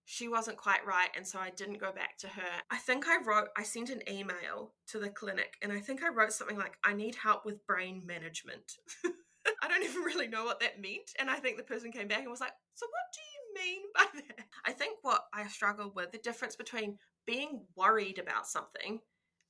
She 0.08 0.28
wasn't 0.28 0.56
quite 0.56 0.86
right, 0.86 1.10
and 1.16 1.26
so 1.26 1.40
I 1.40 1.50
didn't 1.50 1.80
go 1.80 1.92
back 1.92 2.16
to 2.18 2.28
her. 2.28 2.62
I 2.70 2.76
think 2.76 3.06
I 3.08 3.18
wrote, 3.24 3.48
I 3.56 3.64
sent 3.64 3.90
an 3.90 4.02
email 4.08 4.72
to 4.88 5.00
the 5.00 5.10
clinic, 5.10 5.54
and 5.62 5.72
I 5.72 5.80
think 5.80 6.02
I 6.02 6.08
wrote 6.08 6.32
something 6.32 6.56
like, 6.56 6.78
I 6.84 6.94
need 6.94 7.16
help 7.16 7.44
with 7.44 7.66
brain 7.66 8.02
management. 8.06 8.72
I 9.62 9.68
don't 9.68 9.82
even 9.82 10.02
really 10.02 10.28
know 10.28 10.44
what 10.44 10.60
that 10.60 10.80
meant. 10.80 11.10
And 11.18 11.28
I 11.28 11.36
think 11.36 11.56
the 11.56 11.64
person 11.64 11.90
came 11.90 12.08
back 12.08 12.20
and 12.20 12.30
was 12.30 12.40
like, 12.40 12.52
So 12.74 12.86
what 12.86 13.12
do 13.14 13.64
you 13.64 13.74
mean 13.74 13.82
by 13.94 14.20
that? 14.36 14.46
I 14.64 14.72
think 14.72 14.98
what 15.02 15.22
I 15.34 15.46
struggled 15.48 15.94
with 15.94 16.12
the 16.12 16.18
difference 16.18 16.56
between 16.56 16.98
being 17.26 17.62
worried 17.76 18.18
about 18.18 18.46
something 18.46 19.00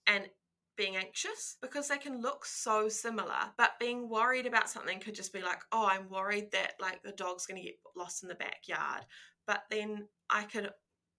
and 0.06 0.28
being 0.76 0.96
anxious 0.96 1.56
because 1.62 1.88
they 1.88 1.96
can 1.96 2.20
look 2.20 2.44
so 2.44 2.88
similar 2.88 3.50
but 3.56 3.78
being 3.80 4.10
worried 4.10 4.44
about 4.44 4.68
something 4.68 5.00
could 5.00 5.14
just 5.14 5.32
be 5.32 5.40
like 5.40 5.60
oh 5.72 5.86
i'm 5.86 6.08
worried 6.10 6.50
that 6.52 6.72
like 6.80 7.02
the 7.02 7.12
dog's 7.12 7.46
going 7.46 7.56
to 7.56 7.66
get 7.66 7.76
lost 7.96 8.22
in 8.22 8.28
the 8.28 8.34
backyard 8.34 9.00
but 9.46 9.62
then 9.70 10.06
i 10.30 10.42
could 10.44 10.70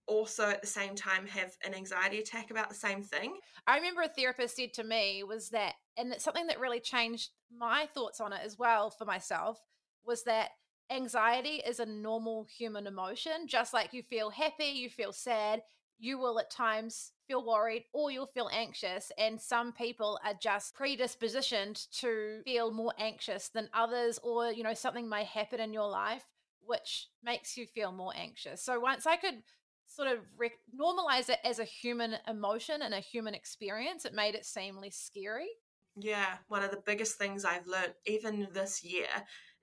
also 0.08 0.50
at 0.50 0.62
the 0.62 0.68
same 0.68 0.96
time 0.96 1.28
have 1.28 1.56
an 1.66 1.74
anxiety 1.74 2.20
attack 2.20 2.50
about 2.50 2.70
the 2.70 2.76
same 2.76 3.04
thing. 3.04 3.38
I 3.68 3.76
remember 3.76 4.02
a 4.02 4.08
therapist 4.08 4.56
said 4.56 4.74
to 4.76 4.84
me 4.84 5.24
was 5.24 5.50
that, 5.50 5.76
and 5.98 6.16
something 6.18 6.48
that 6.48 6.60
really 6.60 6.80
changed 6.80 7.32
my 7.56 7.88
thoughts 7.94 8.22
on 8.22 8.34
it 8.34 8.40
as 8.44 8.58
well 8.58 8.90
for 8.90 9.06
myself, 9.06 9.60
was 10.06 10.24
that 10.24 10.52
anxiety 10.90 11.62
is 11.68 11.80
a 11.80 11.86
normal 11.86 12.46
human 12.58 12.88
emotion. 12.88 13.48
Just 13.48 13.74
like 13.74 13.94
you 13.94 14.02
feel 14.02 14.30
happy, 14.30 14.68
you 14.68 14.90
feel 14.90 15.12
sad, 15.12 15.62
you 16.00 16.18
will 16.18 16.40
at 16.40 16.50
times 16.50 17.12
feel 17.28 17.46
worried 17.46 17.84
or 17.94 18.10
you'll 18.10 18.28
feel 18.28 18.50
anxious. 18.54 19.12
And 19.18 19.42
some 19.42 19.74
people 19.74 20.20
are 20.24 20.36
just 20.42 20.74
predispositioned 20.78 21.86
to 22.00 22.42
feel 22.46 22.72
more 22.72 22.94
anxious 22.98 23.50
than 23.50 23.70
others, 23.74 24.20
or, 24.24 24.54
you 24.54 24.63
know, 24.63 24.74
something 24.74 25.10
may 25.10 25.26
happen 25.26 25.60
in 25.60 25.74
your 25.74 25.90
life 25.90 26.24
which 26.68 27.08
makes 27.24 27.58
you 27.58 27.66
feel 27.66 27.92
more 27.92 28.14
anxious. 28.16 28.64
So 28.64 28.80
once 28.80 29.06
I 29.06 29.16
could 29.16 29.42
sort 29.88 30.10
of 30.10 30.20
rec- 30.38 30.52
normalize 30.80 31.30
it 31.30 31.40
as 31.44 31.60
a 31.60 31.64
human 31.64 32.16
emotion 32.28 32.82
and 32.82 32.94
a 32.94 33.00
human 33.00 33.34
experience, 33.34 34.06
it 34.06 34.14
made 34.14 34.36
it 34.36 34.46
seem 34.46 34.78
less 34.78 34.96
scary. 34.96 35.48
Yeah, 35.96 36.38
one 36.48 36.64
of 36.64 36.72
the 36.72 36.84
biggest 36.86 37.18
things 37.18 37.44
I've 37.44 37.66
learned 37.66 37.94
even 38.06 38.48
this 38.54 38.84
year 38.84 39.08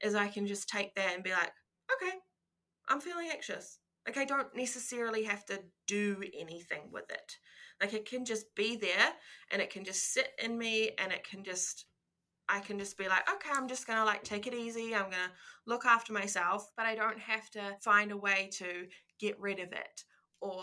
is 0.02 0.14
I 0.14 0.28
can 0.28 0.46
just 0.46 0.68
take 0.68 0.94
that 0.96 1.14
and 1.14 1.22
be 1.22 1.30
like, 1.30 1.52
okay, 1.92 2.16
I'm 2.88 3.00
feeling 3.00 3.28
anxious. 3.30 3.78
Like 4.06 4.16
I 4.16 4.24
don't 4.24 4.54
necessarily 4.54 5.24
have 5.24 5.44
to 5.46 5.60
do 5.86 6.22
anything 6.38 6.90
with 6.90 7.10
it. 7.10 7.36
Like 7.80 7.94
it 7.94 8.08
can 8.08 8.24
just 8.24 8.54
be 8.54 8.76
there 8.76 9.12
and 9.50 9.62
it 9.62 9.70
can 9.70 9.84
just 9.84 10.12
sit 10.12 10.28
in 10.42 10.58
me 10.58 10.90
and 10.98 11.12
it 11.12 11.24
can 11.28 11.44
just 11.44 11.86
I 12.48 12.60
can 12.60 12.78
just 12.78 12.98
be 12.98 13.08
like, 13.08 13.28
okay, 13.30 13.50
I'm 13.52 13.68
just 13.68 13.86
gonna 13.86 14.04
like 14.04 14.22
take 14.22 14.46
it 14.46 14.54
easy. 14.54 14.94
I'm 14.94 15.10
gonna 15.10 15.32
look 15.66 15.86
after 15.86 16.12
myself, 16.12 16.70
but 16.76 16.86
I 16.86 16.94
don't 16.94 17.18
have 17.18 17.50
to 17.50 17.76
find 17.80 18.12
a 18.12 18.16
way 18.16 18.50
to 18.54 18.86
get 19.18 19.38
rid 19.40 19.60
of 19.60 19.72
it 19.72 20.04
or 20.40 20.62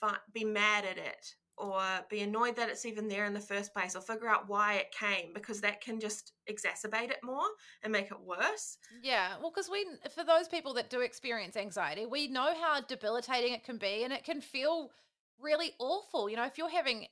fi- 0.00 0.18
be 0.32 0.44
mad 0.44 0.84
at 0.84 0.98
it 0.98 1.34
or 1.56 1.82
be 2.08 2.20
annoyed 2.20 2.56
that 2.56 2.70
it's 2.70 2.86
even 2.86 3.06
there 3.06 3.26
in 3.26 3.34
the 3.34 3.40
first 3.40 3.74
place 3.74 3.94
or 3.94 4.00
figure 4.00 4.28
out 4.28 4.48
why 4.48 4.74
it 4.74 4.92
came 4.92 5.32
because 5.34 5.60
that 5.60 5.80
can 5.80 6.00
just 6.00 6.32
exacerbate 6.48 7.10
it 7.10 7.18
more 7.22 7.44
and 7.82 7.92
make 7.92 8.10
it 8.10 8.20
worse. 8.24 8.78
Yeah, 9.02 9.36
well, 9.40 9.50
because 9.50 9.68
we, 9.70 9.86
for 10.14 10.24
those 10.24 10.48
people 10.48 10.72
that 10.74 10.90
do 10.90 11.00
experience 11.00 11.56
anxiety, 11.56 12.06
we 12.06 12.28
know 12.28 12.54
how 12.60 12.80
debilitating 12.80 13.52
it 13.52 13.64
can 13.64 13.76
be 13.76 14.04
and 14.04 14.12
it 14.12 14.24
can 14.24 14.40
feel 14.40 14.90
really 15.40 15.72
awful. 15.78 16.30
You 16.30 16.36
know, 16.36 16.44
if 16.46 16.56
you're 16.56 16.70
having 16.70 17.06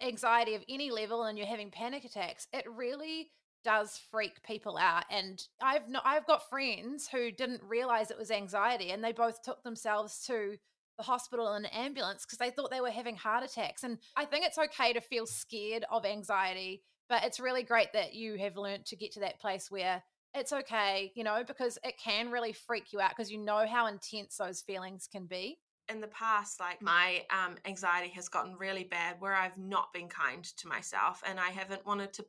anxiety 0.00 0.54
of 0.54 0.64
any 0.68 0.90
level 0.90 1.24
and 1.24 1.36
you're 1.36 1.46
having 1.46 1.70
panic 1.70 2.04
attacks, 2.04 2.46
it 2.52 2.64
really 2.70 3.30
does 3.64 4.00
freak 4.10 4.42
people 4.42 4.76
out. 4.76 5.04
And 5.10 5.42
I've 5.62 5.88
no, 5.88 6.00
I've 6.04 6.26
got 6.26 6.48
friends 6.48 7.08
who 7.08 7.30
didn't 7.30 7.62
realize 7.62 8.10
it 8.10 8.18
was 8.18 8.30
anxiety, 8.30 8.90
and 8.90 9.02
they 9.02 9.12
both 9.12 9.42
took 9.42 9.62
themselves 9.62 10.24
to 10.26 10.56
the 10.96 11.02
hospital 11.02 11.52
in 11.54 11.64
an 11.64 11.70
ambulance 11.72 12.24
because 12.24 12.38
they 12.38 12.50
thought 12.50 12.70
they 12.70 12.80
were 12.80 12.90
having 12.90 13.16
heart 13.16 13.44
attacks. 13.44 13.82
And 13.82 13.98
I 14.16 14.26
think 14.26 14.44
it's 14.44 14.58
okay 14.58 14.92
to 14.92 15.00
feel 15.00 15.26
scared 15.26 15.84
of 15.90 16.04
anxiety, 16.04 16.82
but 17.08 17.24
it's 17.24 17.40
really 17.40 17.64
great 17.64 17.92
that 17.94 18.14
you 18.14 18.36
have 18.36 18.56
learned 18.56 18.86
to 18.86 18.96
get 18.96 19.12
to 19.12 19.20
that 19.20 19.40
place 19.40 19.70
where 19.70 20.02
it's 20.34 20.52
okay, 20.52 21.12
you 21.14 21.24
know, 21.24 21.42
because 21.44 21.78
it 21.82 21.98
can 21.98 22.30
really 22.30 22.52
freak 22.52 22.92
you 22.92 23.00
out 23.00 23.10
because 23.10 23.30
you 23.30 23.38
know 23.38 23.66
how 23.66 23.86
intense 23.86 24.36
those 24.36 24.62
feelings 24.62 25.08
can 25.10 25.26
be 25.26 25.58
in 25.88 26.00
the 26.00 26.08
past, 26.08 26.60
like 26.60 26.80
my 26.80 27.24
um, 27.30 27.56
anxiety 27.66 28.10
has 28.14 28.28
gotten 28.28 28.56
really 28.56 28.84
bad 28.84 29.16
where 29.18 29.34
I've 29.34 29.58
not 29.58 29.92
been 29.92 30.08
kind 30.08 30.44
to 30.44 30.68
myself 30.68 31.22
and 31.26 31.38
I 31.38 31.50
haven't 31.50 31.86
wanted 31.86 32.12
to 32.14 32.24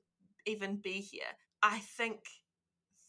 even 0.46 0.78
be 0.78 1.00
here. 1.02 1.24
I 1.64 1.80
think 1.80 2.20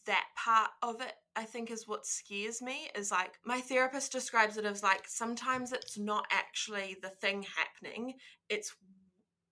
that 0.05 0.25
part 0.35 0.71
of 0.81 1.01
it, 1.01 1.13
I 1.35 1.43
think, 1.43 1.69
is 1.69 1.87
what 1.87 2.05
scares 2.05 2.61
me. 2.61 2.89
Is 2.95 3.11
like 3.11 3.33
my 3.45 3.59
therapist 3.59 4.11
describes 4.11 4.57
it 4.57 4.65
as 4.65 4.81
like 4.81 5.03
sometimes 5.07 5.73
it's 5.73 5.97
not 5.97 6.25
actually 6.31 6.97
the 7.01 7.09
thing 7.09 7.45
happening, 7.55 8.13
it's 8.49 8.73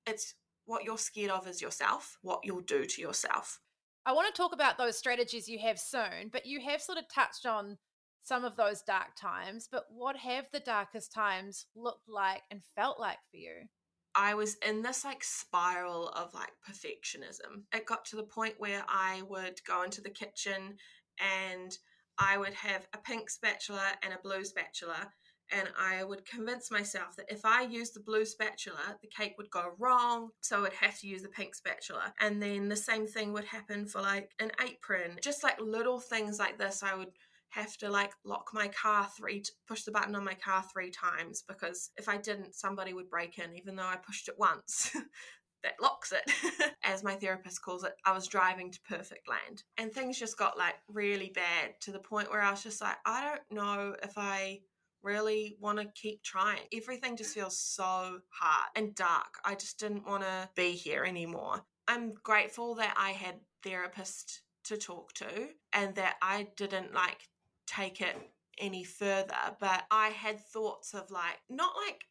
it's 0.07 0.33
what 0.65 0.83
you're 0.83 0.97
scared 0.97 1.31
of 1.31 1.47
is 1.47 1.61
yourself, 1.61 2.17
what 2.21 2.39
you'll 2.43 2.61
do 2.61 2.85
to 2.85 3.01
yourself. 3.01 3.59
I 4.05 4.13
want 4.13 4.33
to 4.33 4.39
talk 4.39 4.53
about 4.53 4.77
those 4.77 4.97
strategies 4.97 5.47
you 5.47 5.59
have 5.59 5.79
soon, 5.79 6.29
but 6.31 6.45
you 6.45 6.61
have 6.61 6.81
sort 6.81 6.97
of 6.97 7.05
touched 7.13 7.45
on 7.45 7.77
some 8.25 8.43
of 8.43 8.57
those 8.57 8.81
dark 8.81 9.15
times, 9.15 9.69
but 9.71 9.85
what 9.89 10.17
have 10.17 10.45
the 10.51 10.59
darkest 10.59 11.13
times 11.13 11.67
looked 11.75 12.09
like 12.09 12.41
and 12.51 12.61
felt 12.75 12.99
like 12.99 13.19
for 13.31 13.37
you? 13.37 13.67
I 14.15 14.33
was 14.33 14.55
in 14.67 14.81
this 14.81 15.03
like 15.03 15.23
spiral 15.23 16.09
of 16.09 16.33
like 16.33 16.51
perfectionism. 16.67 17.63
It 17.73 17.85
got 17.85 18.05
to 18.05 18.15
the 18.15 18.23
point 18.23 18.55
where 18.57 18.83
I 18.87 19.21
would 19.29 19.59
go 19.67 19.83
into 19.83 20.01
the 20.01 20.09
kitchen 20.09 20.77
and 21.19 21.77
I 22.17 22.37
would 22.37 22.53
have 22.53 22.87
a 22.93 22.97
pink 22.97 23.29
spatula 23.29 23.91
and 24.03 24.13
a 24.13 24.21
blue 24.23 24.43
spatula. 24.43 25.11
And 25.51 25.69
I 25.79 26.03
would 26.03 26.25
convince 26.25 26.71
myself 26.71 27.15
that 27.17 27.31
if 27.31 27.45
I 27.45 27.61
used 27.63 27.93
the 27.93 27.99
blue 27.99 28.25
spatula, 28.25 28.97
the 29.01 29.09
cake 29.15 29.35
would 29.37 29.51
go 29.51 29.73
wrong. 29.77 30.29
So 30.41 30.57
I 30.57 30.61
would 30.61 30.73
have 30.73 30.97
to 31.01 31.07
use 31.07 31.21
the 31.21 31.29
pink 31.29 31.53
spatula. 31.53 32.13
And 32.19 32.41
then 32.41 32.69
the 32.69 32.75
same 32.75 33.05
thing 33.05 33.31
would 33.33 33.45
happen 33.45 33.85
for 33.85 34.01
like 34.01 34.31
an 34.39 34.51
apron. 34.63 35.19
Just 35.21 35.43
like 35.43 35.59
little 35.61 35.99
things 35.99 36.39
like 36.39 36.57
this, 36.57 36.81
I 36.81 36.95
would 36.95 37.11
have 37.55 37.77
to 37.77 37.89
like 37.89 38.11
lock 38.25 38.49
my 38.53 38.67
car 38.67 39.07
three 39.17 39.43
push 39.67 39.83
the 39.83 39.91
button 39.91 40.15
on 40.15 40.23
my 40.23 40.33
car 40.33 40.63
three 40.71 40.91
times 40.91 41.43
because 41.47 41.89
if 41.97 42.09
I 42.09 42.17
didn't 42.17 42.53
somebody 42.53 42.93
would 42.93 43.09
break 43.09 43.37
in 43.39 43.55
even 43.55 43.75
though 43.75 43.83
I 43.83 43.95
pushed 43.95 44.27
it 44.27 44.35
once 44.37 44.91
that 45.63 45.73
locks 45.81 46.11
it 46.11 46.29
as 46.83 47.03
my 47.03 47.15
therapist 47.15 47.61
calls 47.61 47.83
it 47.83 47.93
I 48.05 48.11
was 48.11 48.27
driving 48.27 48.71
to 48.71 48.79
perfect 48.87 49.29
land 49.29 49.63
and 49.77 49.91
things 49.91 50.19
just 50.19 50.37
got 50.37 50.57
like 50.57 50.75
really 50.89 51.31
bad 51.33 51.75
to 51.81 51.91
the 51.91 51.99
point 51.99 52.29
where 52.29 52.41
I 52.41 52.51
was 52.51 52.63
just 52.63 52.81
like 52.81 52.97
I 53.05 53.23
don't 53.23 53.57
know 53.57 53.95
if 54.03 54.17
I 54.17 54.59
really 55.01 55.55
want 55.61 55.77
to 55.77 55.85
keep 55.93 56.23
trying. 56.23 56.61
Everything 56.73 57.15
just 57.15 57.35
feels 57.35 57.59
so 57.59 57.83
hard 58.29 58.69
and 58.75 58.95
dark. 58.95 59.35
I 59.45 59.53
just 59.53 59.79
didn't 59.79 60.07
want 60.07 60.23
to 60.23 60.49
be 60.55 60.71
here 60.71 61.03
anymore. 61.03 61.61
I'm 61.87 62.13
grateful 62.23 62.73
that 62.75 62.95
I 62.97 63.11
had 63.11 63.35
therapists 63.63 64.39
to 64.65 64.77
talk 64.77 65.13
to 65.13 65.49
and 65.71 65.95
that 65.95 66.15
I 66.21 66.47
didn't 66.57 66.93
like 66.93 67.19
take 67.67 68.01
it 68.01 68.15
any 68.59 68.83
further, 68.83 69.55
but 69.59 69.83
I 69.91 70.09
had 70.09 70.39
thoughts 70.39 70.93
of 70.93 71.11
like, 71.11 71.39
not 71.49 71.73
like 71.85 72.03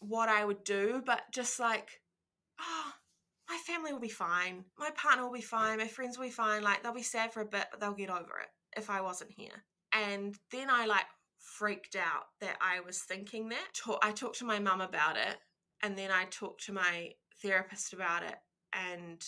what 0.00 0.28
I 0.28 0.44
would 0.44 0.64
do, 0.64 1.02
but 1.04 1.22
just 1.32 1.58
like, 1.58 2.00
oh, 2.60 2.92
my 3.48 3.56
family 3.66 3.92
will 3.92 4.00
be 4.00 4.08
fine. 4.08 4.64
My 4.78 4.90
partner 4.90 5.24
will 5.24 5.32
be 5.32 5.40
fine. 5.40 5.78
My 5.78 5.88
friends 5.88 6.18
will 6.18 6.26
be 6.26 6.30
fine. 6.30 6.62
Like, 6.62 6.82
they'll 6.82 6.92
be 6.92 7.02
sad 7.02 7.32
for 7.32 7.40
a 7.40 7.46
bit, 7.46 7.66
but 7.70 7.80
they'll 7.80 7.94
get 7.94 8.10
over 8.10 8.38
it 8.40 8.48
if 8.76 8.90
I 8.90 9.00
wasn't 9.00 9.32
here. 9.32 9.64
And 9.92 10.36
then 10.52 10.68
I 10.70 10.86
like 10.86 11.06
freaked 11.38 11.96
out 11.96 12.24
that 12.40 12.56
I 12.60 12.80
was 12.80 12.98
thinking 13.00 13.48
that. 13.48 13.80
I 14.02 14.12
talked 14.12 14.38
to 14.40 14.44
my 14.44 14.58
mum 14.58 14.80
about 14.80 15.16
it, 15.16 15.36
and 15.82 15.96
then 15.96 16.10
I 16.10 16.26
talked 16.26 16.64
to 16.66 16.72
my 16.72 17.12
therapist 17.42 17.92
about 17.92 18.22
it. 18.22 18.36
And 18.72 19.24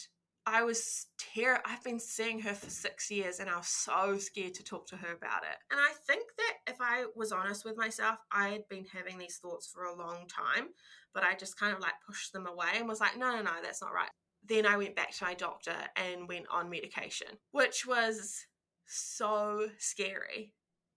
I 0.46 0.62
was 0.62 1.06
ter- 1.34 1.60
I've 1.64 1.84
been 1.84 2.00
seeing 2.00 2.40
her 2.40 2.54
for 2.54 2.70
six 2.70 3.10
years 3.10 3.40
and 3.40 3.50
I 3.50 3.56
was 3.56 3.68
so 3.68 4.18
scared 4.18 4.54
to 4.54 4.64
talk 4.64 4.86
to 4.88 4.96
her 4.96 5.12
about 5.12 5.42
it. 5.42 5.56
And 5.70 5.78
I 5.78 5.92
think 6.06 6.24
that 6.36 6.72
if 6.72 6.76
I 6.80 7.04
was 7.14 7.32
honest 7.32 7.64
with 7.64 7.76
myself, 7.76 8.18
I 8.32 8.48
had 8.48 8.68
been 8.68 8.86
having 8.92 9.18
these 9.18 9.36
thoughts 9.36 9.68
for 9.72 9.84
a 9.84 9.96
long 9.96 10.26
time, 10.28 10.68
but 11.14 11.22
I 11.22 11.34
just 11.34 11.58
kind 11.58 11.74
of 11.74 11.80
like 11.80 11.92
pushed 12.06 12.32
them 12.32 12.46
away 12.46 12.70
and 12.76 12.88
was 12.88 13.00
like, 13.00 13.18
no, 13.18 13.36
no, 13.36 13.42
no, 13.42 13.52
that's 13.62 13.82
not 13.82 13.92
right. 13.92 14.10
Then 14.48 14.66
I 14.66 14.76
went 14.76 14.96
back 14.96 15.14
to 15.16 15.24
my 15.24 15.34
doctor 15.34 15.76
and 15.96 16.28
went 16.28 16.46
on 16.50 16.70
medication, 16.70 17.28
which 17.52 17.86
was 17.86 18.46
so 18.86 19.68
scary. 19.78 20.54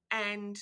And 0.09 0.57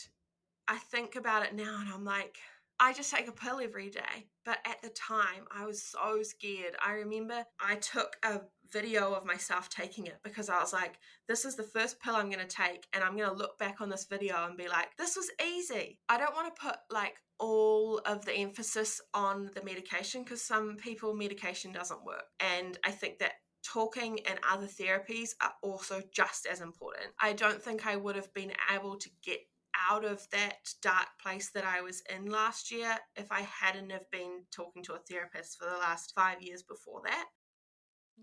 I 0.67 0.77
think 0.77 1.15
about 1.15 1.45
it 1.45 1.53
now 1.53 1.79
and 1.81 1.89
I'm 1.93 2.05
like, 2.05 2.37
I 2.79 2.93
just 2.93 3.13
take 3.13 3.27
a 3.27 3.31
pill 3.31 3.59
every 3.61 3.91
day. 3.91 4.27
But 4.43 4.57
at 4.65 4.81
the 4.81 4.89
time, 4.89 5.45
I 5.55 5.67
was 5.67 5.83
so 5.83 6.23
scared. 6.23 6.75
I 6.83 6.93
remember 6.93 7.45
I 7.59 7.75
took 7.75 8.15
a 8.23 8.41
video 8.71 9.13
of 9.13 9.25
myself 9.25 9.69
taking 9.69 10.07
it 10.07 10.17
because 10.23 10.49
I 10.49 10.59
was 10.59 10.73
like, 10.73 10.99
this 11.27 11.45
is 11.45 11.55
the 11.55 11.63
first 11.63 11.99
pill 12.01 12.15
I'm 12.15 12.29
going 12.29 12.45
to 12.45 12.55
take. 12.55 12.87
And 12.93 13.03
I'm 13.03 13.15
going 13.15 13.29
to 13.29 13.35
look 13.35 13.57
back 13.57 13.81
on 13.81 13.89
this 13.89 14.05
video 14.05 14.45
and 14.45 14.57
be 14.57 14.67
like, 14.67 14.89
this 14.97 15.15
was 15.15 15.29
easy. 15.45 15.99
I 16.09 16.17
don't 16.17 16.35
want 16.35 16.53
to 16.55 16.61
put 16.61 16.77
like 16.89 17.15
all 17.39 17.99
of 18.05 18.25
the 18.25 18.33
emphasis 18.33 19.01
on 19.13 19.49
the 19.55 19.63
medication 19.63 20.23
because 20.23 20.41
some 20.41 20.77
people, 20.77 21.13
medication 21.13 21.71
doesn't 21.71 22.05
work. 22.05 22.25
And 22.39 22.77
I 22.85 22.91
think 22.91 23.19
that 23.19 23.33
talking 23.63 24.19
and 24.27 24.39
other 24.49 24.67
therapies 24.67 25.31
are 25.41 25.53
also 25.61 26.01
just 26.13 26.45
as 26.45 26.61
important. 26.61 27.07
I 27.19 27.33
don't 27.33 27.61
think 27.61 27.85
I 27.85 27.95
would 27.95 28.15
have 28.15 28.33
been 28.33 28.51
able 28.73 28.97
to 28.97 29.09
get 29.23 29.39
out 29.89 30.03
of 30.03 30.27
that 30.31 30.57
dark 30.81 31.07
place 31.21 31.51
that 31.51 31.65
I 31.65 31.81
was 31.81 32.03
in 32.13 32.25
last 32.25 32.71
year 32.71 32.95
if 33.15 33.31
I 33.31 33.41
hadn't 33.41 33.91
have 33.91 34.09
been 34.11 34.43
talking 34.51 34.83
to 34.83 34.93
a 34.93 34.99
therapist 34.99 35.57
for 35.57 35.65
the 35.65 35.77
last 35.77 36.13
5 36.15 36.41
years 36.41 36.61
before 36.61 37.01
that. 37.05 37.25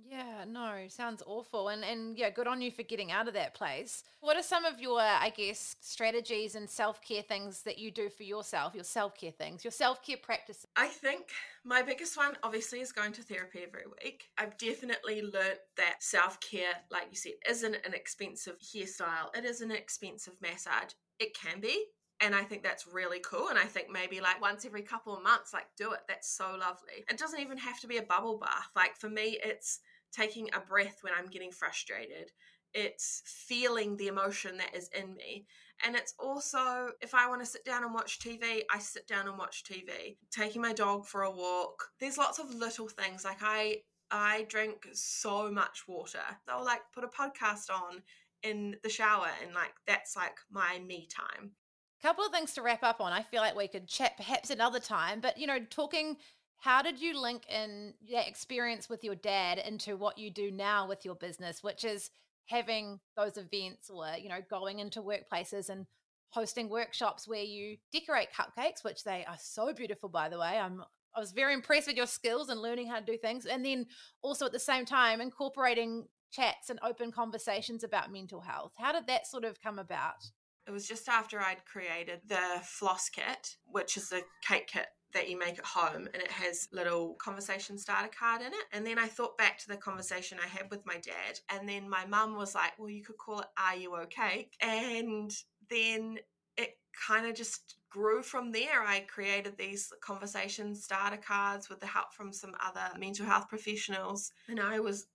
Yeah, 0.07 0.45
no, 0.47 0.87
sounds 0.89 1.23
awful. 1.27 1.69
And 1.69 1.85
and 1.85 2.17
yeah, 2.17 2.31
good 2.31 2.47
on 2.47 2.61
you 2.61 2.71
for 2.71 2.83
getting 2.83 3.11
out 3.11 3.29
of 3.29 3.35
that 3.35 3.55
place. 3.55 4.05
What 4.21 4.37
are 4.37 4.43
some 4.43 4.65
of 4.65 4.81
your, 4.81 5.01
I 5.01 5.31
guess, 5.31 5.77
strategies 5.81 6.55
and 6.55 6.69
self-care 6.69 7.23
things 7.23 7.63
that 7.63 7.79
you 7.79 7.91
do 7.91 8.09
for 8.09 8.23
yourself, 8.23 8.75
your 8.75 8.85
self-care 8.85 9.33
things, 9.33 9.65
your 9.65 9.71
self-care 9.71 10.19
practices? 10.19 10.67
I 10.77 10.89
think 10.89 11.29
my 11.65 11.83
biggest 11.83 12.17
one 12.17 12.37
obviously 12.43 12.81
is 12.81 12.93
going 12.93 13.13
to 13.13 13.23
therapy 13.23 13.61
every 13.67 13.85
week. 14.03 14.25
I've 14.39 14.57
definitely 14.59 15.23
learnt 15.23 15.59
that 15.77 16.03
self-care, 16.03 16.75
like 16.91 17.09
you 17.11 17.17
said, 17.17 17.33
isn't 17.49 17.75
an 17.75 17.95
expensive 17.95 18.57
hairstyle. 18.61 19.37
It 19.37 19.45
is 19.45 19.61
an 19.61 19.71
expensive 19.71 20.35
massage 20.41 20.93
it 21.19 21.37
can 21.37 21.61
be 21.61 21.87
and 22.21 22.35
I 22.35 22.43
think 22.43 22.63
that's 22.63 22.87
really 22.87 23.21
cool. 23.21 23.49
And 23.49 23.59
I 23.59 23.65
think 23.65 23.89
maybe 23.93 24.21
like 24.21 24.41
once 24.41 24.65
every 24.65 24.83
couple 24.83 25.17
of 25.17 25.23
months, 25.23 25.53
like 25.53 25.67
do 25.77 25.93
it. 25.93 26.01
That's 26.09 26.29
so 26.29 26.57
lovely. 26.59 27.05
It 27.09 27.19
doesn't 27.19 27.41
even 27.41 27.59
have 27.59 27.81
to 27.81 27.87
be 27.87 27.99
a 27.99 28.03
bubble 28.03 28.39
bath. 28.39 28.71
Like 28.75 28.97
for 28.97 29.09
me, 29.09 29.39
it's 29.43 29.81
taking 30.13 30.49
a 30.55 30.61
breath 30.61 30.99
when 31.03 31.13
I'm 31.17 31.27
getting 31.27 31.53
frustrated. 31.53 32.33
It's 32.75 33.23
feeling 33.25 33.97
the 33.97 34.09
emotion 34.09 34.59
that 34.59 34.75
is 34.75 34.91
in 34.97 35.15
me. 35.15 35.47
And 35.85 35.97
it's 35.97 36.15
also, 36.19 36.91
if 37.01 37.15
I 37.15 37.29
want 37.29 37.41
to 37.41 37.47
sit 37.47 37.65
down 37.65 37.85
and 37.85 37.95
watch 37.95 38.19
TV, 38.19 38.63
I 38.73 38.79
sit 38.79 39.07
down 39.07 39.29
and 39.29 39.39
watch 39.39 39.65
TV. 39.65 40.17
Taking 40.31 40.61
my 40.61 40.73
dog 40.73 41.07
for 41.07 41.23
a 41.23 41.31
walk. 41.31 41.85
There's 42.01 42.19
lots 42.19 42.39
of 42.39 42.53
little 42.55 42.89
things. 42.89 43.25
Like 43.25 43.39
I 43.43 43.79
I 44.11 44.47
drink 44.49 44.89
so 44.93 45.51
much 45.51 45.85
water. 45.87 46.23
I'll 46.49 46.65
like 46.65 46.81
put 46.95 47.05
a 47.05 47.09
podcast 47.09 47.71
on 47.71 48.03
in 48.43 48.77
the 48.83 48.89
shower 48.89 49.29
and 49.43 49.55
like 49.55 49.73
that's 49.87 50.17
like 50.17 50.37
my 50.51 50.79
me 50.87 51.09
time 51.15 51.53
couple 52.01 52.25
of 52.25 52.31
things 52.31 52.55
to 52.55 52.63
wrap 52.63 52.85
up 52.85 53.01
on 53.01 53.13
i 53.13 53.23
feel 53.23 53.41
like 53.41 53.57
we 53.57 53.67
could 53.67 53.89
chat 53.89 54.17
perhaps 54.17 54.51
another 54.51 54.79
time 54.79 55.21
but 55.21 55.37
you 55.37 55.47
know 55.47 55.59
talking 55.71 56.17
how 56.61 56.83
did 56.83 57.01
you 57.01 57.19
link 57.19 57.45
in 57.49 57.95
that 58.13 58.29
experience 58.29 58.89
with 58.89 59.05
your 59.05 59.15
dad 59.15 59.59
into 59.59 59.97
what 59.97 60.19
you 60.19 60.31
do 60.31 60.51
now 60.51 60.89
with 60.89 61.05
your 61.05 61.15
business, 61.15 61.63
which 61.63 61.85
is 61.85 62.11
having 62.47 62.99
those 63.17 63.37
events 63.37 63.91
or, 63.91 64.07
you 64.21 64.29
know, 64.29 64.41
going 64.51 64.81
into 64.81 65.01
workplaces 65.01 65.69
and 65.69 65.87
hosting 66.31 66.69
workshops 66.69 67.29
where 67.29 67.43
you 67.43 67.77
decorate 67.93 68.29
cupcakes, 68.37 68.83
which 68.83 69.05
they 69.05 69.25
are 69.29 69.37
so 69.41 69.73
beautiful, 69.73 70.09
by 70.09 70.29
the 70.29 70.39
way. 70.39 70.59
I'm 70.59 70.83
I 71.17 71.21
was 71.21 71.33
very 71.33 71.55
impressed 71.55 71.87
with 71.87 71.97
your 71.97 72.07
skills 72.07 72.49
and 72.49 72.61
learning 72.61 72.89
how 72.89 73.01
to 73.01 73.05
do 73.05 73.17
things. 73.17 73.47
And 73.47 73.65
then 73.65 73.87
also 74.23 74.47
at 74.47 74.53
the 74.53 74.59
same 74.59 74.85
time 74.85 75.21
incorporating 75.21 76.07
chats 76.31 76.71
and 76.71 76.79
open 76.83 77.11
conversations 77.11 77.83
about 77.83 78.13
mental 78.13 78.41
health. 78.41 78.73
How 78.77 78.93
did 78.93 79.07
that 79.07 79.27
sort 79.27 79.45
of 79.45 79.61
come 79.61 79.79
about? 79.79 80.31
It 80.67 80.71
was 80.71 80.87
just 80.87 81.09
after 81.09 81.41
I'd 81.41 81.65
created 81.65 82.21
the 82.29 82.61
floss 82.63 83.09
kit, 83.09 83.57
which 83.67 83.97
is 83.97 84.11
the 84.11 84.23
cake 84.47 84.69
kit 84.69 84.87
that 85.13 85.29
you 85.29 85.39
make 85.39 85.59
at 85.59 85.65
home 85.65 86.09
and 86.13 86.23
it 86.23 86.31
has 86.31 86.69
little 86.73 87.15
conversation 87.15 87.79
starter 87.79 88.11
card 88.17 88.41
in 88.41 88.49
it 88.49 88.65
and 88.73 88.87
then 88.87 88.99
i 88.99 89.07
thought 89.07 89.39
back 89.39 89.59
to 89.59 89.69
the 89.69 89.77
conversation 89.77 90.39
i 90.43 90.47
had 90.47 90.71
with 90.71 90.85
my 90.85 90.95
dad 90.95 91.39
and 91.51 91.69
then 91.69 91.89
my 91.89 92.05
mum 92.07 92.37
was 92.37 92.55
like 92.55 92.73
well 92.79 92.91
you 92.91 93.03
could 93.03 93.17
call 93.17 93.41
it 93.41 93.47
Are 93.59 93.77
You 93.77 93.97
O'Cake 93.97 94.55
and 94.61 95.35
then 95.71 96.19
it 96.57 96.79
kind 97.07 97.27
of 97.27 97.35
just 97.35 97.77
grew 97.91 98.23
from 98.23 98.53
there 98.53 98.83
i 98.87 99.01
created 99.01 99.57
these 99.57 99.93
conversation 100.03 100.75
starter 100.75 101.17
cards 101.17 101.69
with 101.71 101.81
the 101.81 101.87
help 101.87 102.13
from 102.13 102.33
some 102.33 102.55
other 102.65 102.99
mental 102.99 103.25
health 103.25 103.49
professionals 103.49 104.33
and 104.49 104.61
i 104.61 104.79
was 104.79 105.07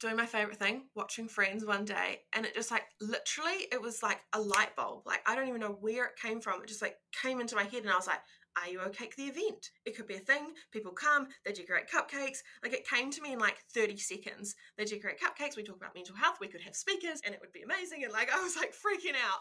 doing 0.00 0.16
my 0.16 0.26
favorite 0.26 0.58
thing, 0.58 0.82
watching 0.94 1.28
Friends 1.28 1.64
one 1.64 1.84
day, 1.84 2.20
and 2.32 2.46
it 2.46 2.54
just 2.54 2.70
like 2.70 2.84
literally, 3.00 3.66
it 3.72 3.80
was 3.80 4.02
like 4.02 4.20
a 4.32 4.40
light 4.40 4.74
bulb. 4.76 5.02
Like 5.06 5.20
I 5.26 5.34
don't 5.34 5.48
even 5.48 5.60
know 5.60 5.76
where 5.80 6.06
it 6.06 6.16
came 6.20 6.40
from. 6.40 6.62
It 6.62 6.68
just 6.68 6.82
like 6.82 6.96
came 7.20 7.40
into 7.40 7.56
my 7.56 7.64
head, 7.64 7.82
and 7.82 7.90
I 7.90 7.96
was 7.96 8.06
like, 8.06 8.20
"Are 8.62 8.68
You 8.68 8.80
O'Cake?" 8.80 9.16
The 9.16 9.26
event. 9.26 9.70
It 9.84 9.96
could 9.96 10.06
be 10.06 10.16
a 10.16 10.20
thing. 10.20 10.52
People 10.70 10.92
come, 10.92 11.28
they 11.44 11.52
decorate 11.52 11.90
cupcakes. 11.90 12.38
Like 12.62 12.72
it 12.72 12.88
came 12.88 13.10
to 13.10 13.22
me 13.22 13.32
in 13.32 13.38
like 13.38 13.58
thirty 13.72 13.96
seconds. 13.96 14.54
They 14.76 14.84
decorate 14.84 15.20
cupcakes. 15.20 15.56
We 15.56 15.64
talk 15.64 15.76
about 15.76 15.94
mental 15.94 16.16
health. 16.16 16.38
We 16.40 16.48
could 16.48 16.62
have 16.62 16.76
speakers, 16.76 17.20
and 17.24 17.34
it 17.34 17.40
would 17.40 17.52
be 17.52 17.62
amazing. 17.62 18.04
And 18.04 18.12
like 18.12 18.32
I 18.34 18.42
was 18.42 18.56
like 18.56 18.72
freaking 18.72 19.14
out. 19.14 19.40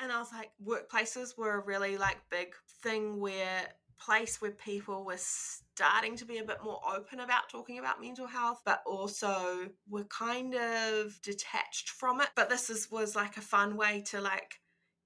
And 0.00 0.12
I 0.12 0.18
was 0.20 0.32
like, 0.32 0.50
workplaces 0.64 1.36
were 1.36 1.54
a 1.54 1.64
really 1.64 1.98
like 1.98 2.18
big 2.30 2.54
thing 2.82 3.18
where 3.18 3.66
place 3.98 4.40
where 4.40 4.52
people 4.52 5.04
were 5.04 5.18
starting 5.18 6.16
to 6.16 6.24
be 6.24 6.38
a 6.38 6.44
bit 6.44 6.58
more 6.62 6.80
open 6.94 7.20
about 7.20 7.48
talking 7.48 7.78
about 7.78 8.00
mental 8.00 8.26
health, 8.26 8.62
but 8.64 8.82
also 8.86 9.68
were 9.88 10.04
kind 10.04 10.54
of 10.54 11.20
detached 11.22 11.90
from 11.90 12.20
it. 12.20 12.28
But 12.36 12.48
this 12.48 12.70
is 12.70 12.90
was 12.90 13.16
like 13.16 13.36
a 13.36 13.42
fun 13.42 13.76
way 13.76 14.02
to 14.06 14.20
like 14.20 14.60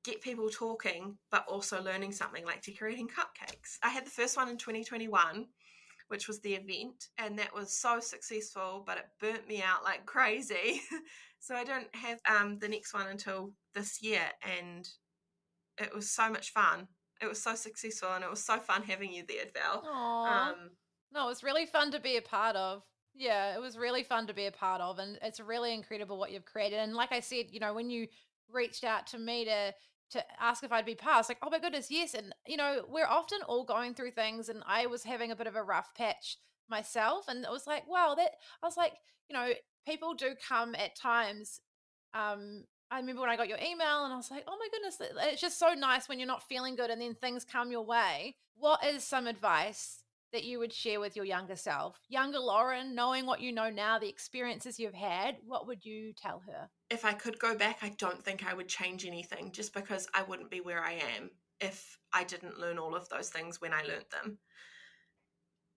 get 0.05 0.21
people 0.21 0.49
talking, 0.49 1.17
but 1.31 1.47
also 1.49 1.83
learning 1.83 2.13
something 2.13 2.45
like 2.45 2.63
decorating 2.63 3.09
cupcakes. 3.09 3.79
I 3.83 3.91
had 3.91 4.07
the 4.07 4.11
first 4.11 4.37
one 4.37 4.49
in 4.49 4.57
2021 4.57 5.47
which 6.13 6.29
was 6.29 6.41
the 6.41 6.53
event, 6.53 7.09
and 7.17 7.39
that 7.39 7.55
was 7.55 7.73
so 7.73 7.99
successful, 7.99 8.85
but 8.87 8.99
it 8.99 9.07
burnt 9.19 9.49
me 9.49 9.63
out 9.63 9.83
like 9.83 10.05
crazy. 10.05 10.83
so 11.41 11.55
I 11.55 11.65
don't 11.65 11.89
have 11.97 12.19
um, 12.29 12.59
the 12.59 12.69
next 12.69 12.93
one 12.93 13.07
until 13.07 13.53
this 13.75 14.03
year, 14.03 14.21
and 14.43 14.87
it 15.79 15.95
was 15.95 16.11
so 16.11 16.29
much 16.29 16.53
fun. 16.53 16.87
It 17.23 17.29
was 17.29 17.43
so 17.43 17.55
successful 17.55 18.13
and 18.13 18.23
it 18.25 18.29
was 18.29 18.45
so 18.45 18.59
fun 18.59 18.83
having 18.83 19.11
you 19.11 19.23
there, 19.27 19.47
Bel. 19.55 19.87
Um, 19.89 20.71
no, 21.15 21.25
it 21.25 21.29
was 21.29 21.43
really 21.43 21.65
fun 21.65 21.91
to 21.93 22.01
be 22.01 22.19
a 22.19 22.23
part 22.23 22.57
of. 22.57 22.83
Yeah, 23.15 23.55
it 23.55 23.61
was 23.61 23.79
really 23.79 24.03
fun 24.03 24.27
to 24.27 24.35
be 24.35 24.47
a 24.47 24.53
part 24.53 24.83
of, 24.83 24.99
and 24.99 25.19
it's 25.23 25.41
really 25.41 25.73
incredible 25.73 26.19
what 26.19 26.31
you've 26.31 26.45
created. 26.45 26.79
And 26.79 26.95
like 26.95 27.13
I 27.13 27.21
said, 27.21 27.47
you 27.51 27.61
know, 27.61 27.73
when 27.73 27.89
you 27.89 28.07
reached 28.51 28.85
out 28.85 29.07
to 29.09 29.19
me 29.19 29.47
to 29.47 29.73
to 30.13 30.25
ask 30.41 30.65
if 30.65 30.73
I'd 30.73 30.87
be 30.87 30.95
passed, 30.95 31.29
like, 31.29 31.39
oh 31.43 31.51
my 31.51 31.59
goodness, 31.59 31.91
yes. 31.91 32.15
And 32.15 32.35
you 32.47 32.57
know, 32.57 32.85
we're 32.89 33.07
often 33.07 33.41
all 33.47 33.65
going 33.65 33.95
through 33.95 34.13
things, 34.13 34.49
and 34.49 34.63
I 34.67 34.87
was 34.87 35.05
having 35.05 35.31
a 35.31 35.37
bit 35.37 35.47
of 35.47 35.57
a 35.57 35.63
rough 35.63 35.95
patch 35.95 36.39
myself, 36.69 37.27
and 37.29 37.45
it 37.45 37.51
was 37.51 37.67
like, 37.67 37.89
wow, 37.89 38.15
that 38.17 38.33
I 38.63 38.67
was 38.67 38.77
like, 38.77 38.95
you 39.29 39.35
know, 39.35 39.51
people 39.87 40.15
do 40.15 40.35
come 40.49 40.75
at 40.77 40.97
times 40.97 41.61
um 42.15 42.65
I 42.91 42.99
remember 42.99 43.23
when 43.23 43.31
I 43.31 43.37
got 43.37 43.49
your 43.49 43.59
email 43.59 44.05
and 44.05 44.13
I 44.13 44.17
was 44.17 44.31
like, 44.31 44.45
oh 44.47 44.57
my 44.59 44.69
goodness, 44.71 44.99
it's 45.31 45.41
just 45.41 45.59
so 45.59 45.73
nice 45.73 46.11
when 46.11 46.19
you're 46.19 46.29
not 46.29 46.47
feeling 46.47 46.77
good 46.77 46.91
and 46.91 47.01
then 47.01 47.15
things 47.15 47.43
come 47.43 47.73
your 47.73 47.87
way. 47.87 48.37
What 48.55 48.85
is 48.85 49.03
some 49.03 49.27
advice 49.27 50.02
that 50.33 50.45
you 50.45 50.59
would 50.59 50.73
share 50.73 51.01
with 51.01 51.17
your 51.17 51.25
younger 51.25 51.57
self? 51.57 52.01
Younger 52.09 52.39
Lauren, 52.39 52.95
knowing 52.95 53.27
what 53.27 53.41
you 53.41 53.53
know 53.53 53.71
now, 53.71 53.99
the 53.99 54.09
experiences 54.09 54.79
you've 54.79 54.95
had, 54.95 55.37
what 55.47 55.67
would 55.67 55.85
you 55.85 56.13
tell 56.13 56.43
her? 56.47 56.71
If 56.91 57.05
I 57.05 57.13
could 57.13 57.39
go 57.39 57.57
back, 57.57 57.79
I 57.83 57.91
don't 57.99 58.23
think 58.23 58.45
I 58.45 58.55
would 58.55 58.69
change 58.69 59.05
anything 59.05 59.53
just 59.53 59.75
because 59.75 60.09
I 60.15 60.23
wouldn't 60.23 60.51
be 60.51 60.61
where 60.61 60.83
I 60.83 60.93
am 61.17 61.31
if 61.61 61.99
I 62.13 62.25
didn't 62.25 62.59
learn 62.59 62.79
all 62.79 62.95
of 62.95 63.09
those 63.09 63.29
things 63.29 63.61
when 63.61 63.73
I 63.73 63.83
learned 63.83 64.07
them. 64.11 64.39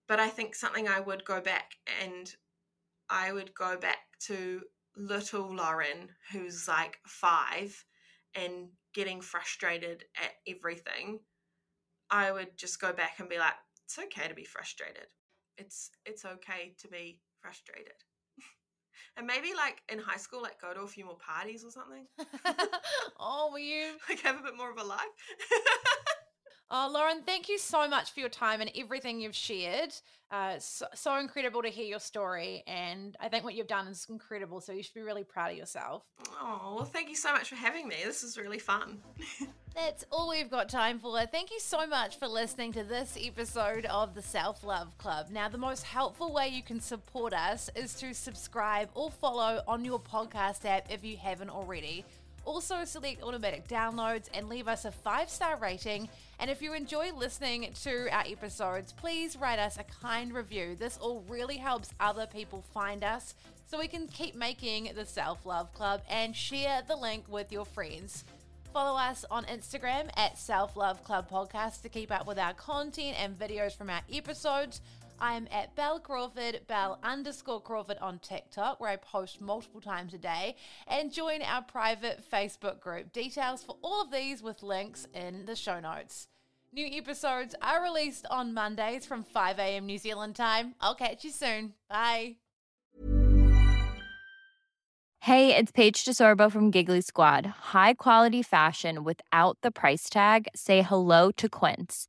But 0.08 0.20
I 0.20 0.28
think 0.28 0.54
something 0.54 0.88
I 0.88 1.00
would 1.00 1.24
go 1.24 1.40
back 1.40 1.72
and 2.02 2.32
I 3.08 3.32
would 3.32 3.54
go 3.54 3.76
back 3.76 3.98
to 4.26 4.62
little 4.96 5.54
Lauren, 5.54 6.10
who's 6.32 6.66
like 6.66 6.98
five 7.06 7.84
and 8.34 8.68
getting 8.94 9.20
frustrated 9.20 10.04
at 10.16 10.32
everything, 10.48 11.20
I 12.10 12.30
would 12.32 12.56
just 12.56 12.80
go 12.80 12.92
back 12.92 13.18
and 13.18 13.28
be 13.28 13.38
like, 13.38 13.54
it's 13.86 13.98
okay 14.00 14.28
to 14.28 14.34
be 14.34 14.44
frustrated. 14.44 15.06
It's 15.56 15.90
it's 16.04 16.24
okay 16.24 16.74
to 16.80 16.88
be 16.88 17.20
frustrated. 17.40 17.94
and 19.16 19.26
maybe 19.26 19.54
like 19.54 19.80
in 19.88 20.00
high 20.00 20.16
school, 20.16 20.42
like 20.42 20.60
go 20.60 20.74
to 20.74 20.80
a 20.80 20.88
few 20.88 21.04
more 21.04 21.16
parties 21.18 21.64
or 21.64 21.70
something. 21.70 22.06
oh, 23.20 23.50
were 23.52 23.60
you 23.60 23.92
like 24.08 24.20
have 24.20 24.40
a 24.40 24.42
bit 24.42 24.56
more 24.56 24.70
of 24.70 24.78
a 24.78 24.84
life? 24.84 25.00
Oh, 26.70 26.90
Lauren, 26.92 27.22
thank 27.24 27.48
you 27.48 27.58
so 27.58 27.86
much 27.88 28.10
for 28.10 28.20
your 28.20 28.28
time 28.28 28.60
and 28.60 28.70
everything 28.76 29.20
you've 29.20 29.36
shared. 29.36 29.94
Uh, 30.32 30.58
so, 30.58 30.86
so, 30.94 31.16
incredible 31.16 31.62
to 31.62 31.68
hear 31.68 31.84
your 31.84 32.00
story. 32.00 32.64
And 32.66 33.16
I 33.20 33.28
think 33.28 33.44
what 33.44 33.54
you've 33.54 33.68
done 33.68 33.86
is 33.86 34.04
incredible. 34.10 34.60
So 34.60 34.72
you 34.72 34.82
should 34.82 34.94
be 34.94 35.02
really 35.02 35.22
proud 35.22 35.52
of 35.52 35.56
yourself. 35.56 36.02
Oh, 36.40 36.74
well, 36.76 36.84
thank 36.84 37.08
you 37.08 37.14
so 37.14 37.32
much 37.32 37.48
for 37.48 37.54
having 37.54 37.86
me. 37.86 37.94
This 38.04 38.24
is 38.24 38.36
really 38.36 38.58
fun. 38.58 38.98
That's 39.76 40.04
all 40.10 40.30
we've 40.30 40.50
got 40.50 40.68
time 40.68 40.98
for. 40.98 41.24
Thank 41.26 41.52
you 41.52 41.60
so 41.60 41.86
much 41.86 42.18
for 42.18 42.26
listening 42.26 42.72
to 42.72 42.82
this 42.82 43.16
episode 43.20 43.84
of 43.86 44.14
the 44.14 44.22
Self 44.22 44.64
Love 44.64 44.96
Club. 44.98 45.28
Now, 45.30 45.48
the 45.48 45.58
most 45.58 45.84
helpful 45.84 46.32
way 46.32 46.48
you 46.48 46.62
can 46.62 46.80
support 46.80 47.32
us 47.32 47.70
is 47.76 47.94
to 48.00 48.12
subscribe 48.12 48.88
or 48.94 49.10
follow 49.12 49.62
on 49.68 49.84
your 49.84 50.00
podcast 50.00 50.64
app 50.64 50.90
if 50.90 51.04
you 51.04 51.16
haven't 51.16 51.50
already. 51.50 52.04
Also, 52.46 52.84
select 52.84 53.22
automatic 53.24 53.66
downloads 53.66 54.28
and 54.32 54.48
leave 54.48 54.68
us 54.68 54.84
a 54.84 54.92
five 54.92 55.28
star 55.28 55.56
rating. 55.56 56.08
And 56.38 56.48
if 56.48 56.62
you 56.62 56.74
enjoy 56.74 57.12
listening 57.12 57.70
to 57.82 58.08
our 58.10 58.24
episodes, 58.24 58.92
please 58.92 59.36
write 59.36 59.58
us 59.58 59.78
a 59.78 59.84
kind 59.84 60.32
review. 60.32 60.76
This 60.76 60.96
all 60.96 61.24
really 61.28 61.56
helps 61.56 61.90
other 61.98 62.26
people 62.26 62.62
find 62.72 63.02
us 63.02 63.34
so 63.66 63.78
we 63.78 63.88
can 63.88 64.06
keep 64.06 64.36
making 64.36 64.90
the 64.94 65.04
Self 65.04 65.44
Love 65.44 65.74
Club 65.74 66.02
and 66.08 66.34
share 66.36 66.82
the 66.86 66.96
link 66.96 67.24
with 67.28 67.50
your 67.50 67.64
friends. 67.64 68.24
Follow 68.72 68.96
us 68.96 69.24
on 69.30 69.44
Instagram 69.46 70.08
at 70.16 70.38
Self 70.38 70.76
Love 70.76 71.02
Club 71.02 71.28
Podcast 71.28 71.82
to 71.82 71.88
keep 71.88 72.12
up 72.12 72.28
with 72.28 72.38
our 72.38 72.54
content 72.54 73.16
and 73.20 73.36
videos 73.36 73.76
from 73.76 73.90
our 73.90 74.02
episodes. 74.12 74.80
I'm 75.20 75.48
at 75.50 75.74
Bel 75.74 76.00
Crawford, 76.00 76.60
Bel 76.66 76.98
underscore 77.02 77.60
Crawford 77.60 77.98
on 78.00 78.18
TikTok, 78.18 78.80
where 78.80 78.90
I 78.90 78.96
post 78.96 79.40
multiple 79.40 79.80
times 79.80 80.14
a 80.14 80.18
day, 80.18 80.56
and 80.86 81.12
join 81.12 81.42
our 81.42 81.62
private 81.62 82.22
Facebook 82.30 82.80
group. 82.80 83.12
Details 83.12 83.62
for 83.62 83.76
all 83.82 84.02
of 84.02 84.10
these 84.10 84.42
with 84.42 84.62
links 84.62 85.06
in 85.14 85.46
the 85.46 85.56
show 85.56 85.80
notes. 85.80 86.28
New 86.72 86.86
episodes 86.86 87.54
are 87.62 87.82
released 87.82 88.26
on 88.30 88.52
Mondays 88.52 89.06
from 89.06 89.22
5 89.22 89.58
a.m. 89.58 89.86
New 89.86 89.98
Zealand 89.98 90.36
time. 90.36 90.74
I'll 90.80 90.94
catch 90.94 91.24
you 91.24 91.30
soon. 91.30 91.72
Bye. 91.88 92.36
Hey, 95.20 95.56
it's 95.56 95.72
Paige 95.72 96.04
DeSorbo 96.04 96.52
from 96.52 96.70
Giggly 96.70 97.00
Squad. 97.00 97.46
High 97.46 97.94
quality 97.94 98.42
fashion 98.42 99.02
without 99.02 99.58
the 99.62 99.72
price 99.72 100.08
tag? 100.08 100.48
Say 100.54 100.82
hello 100.82 101.32
to 101.32 101.48
Quince. 101.48 102.08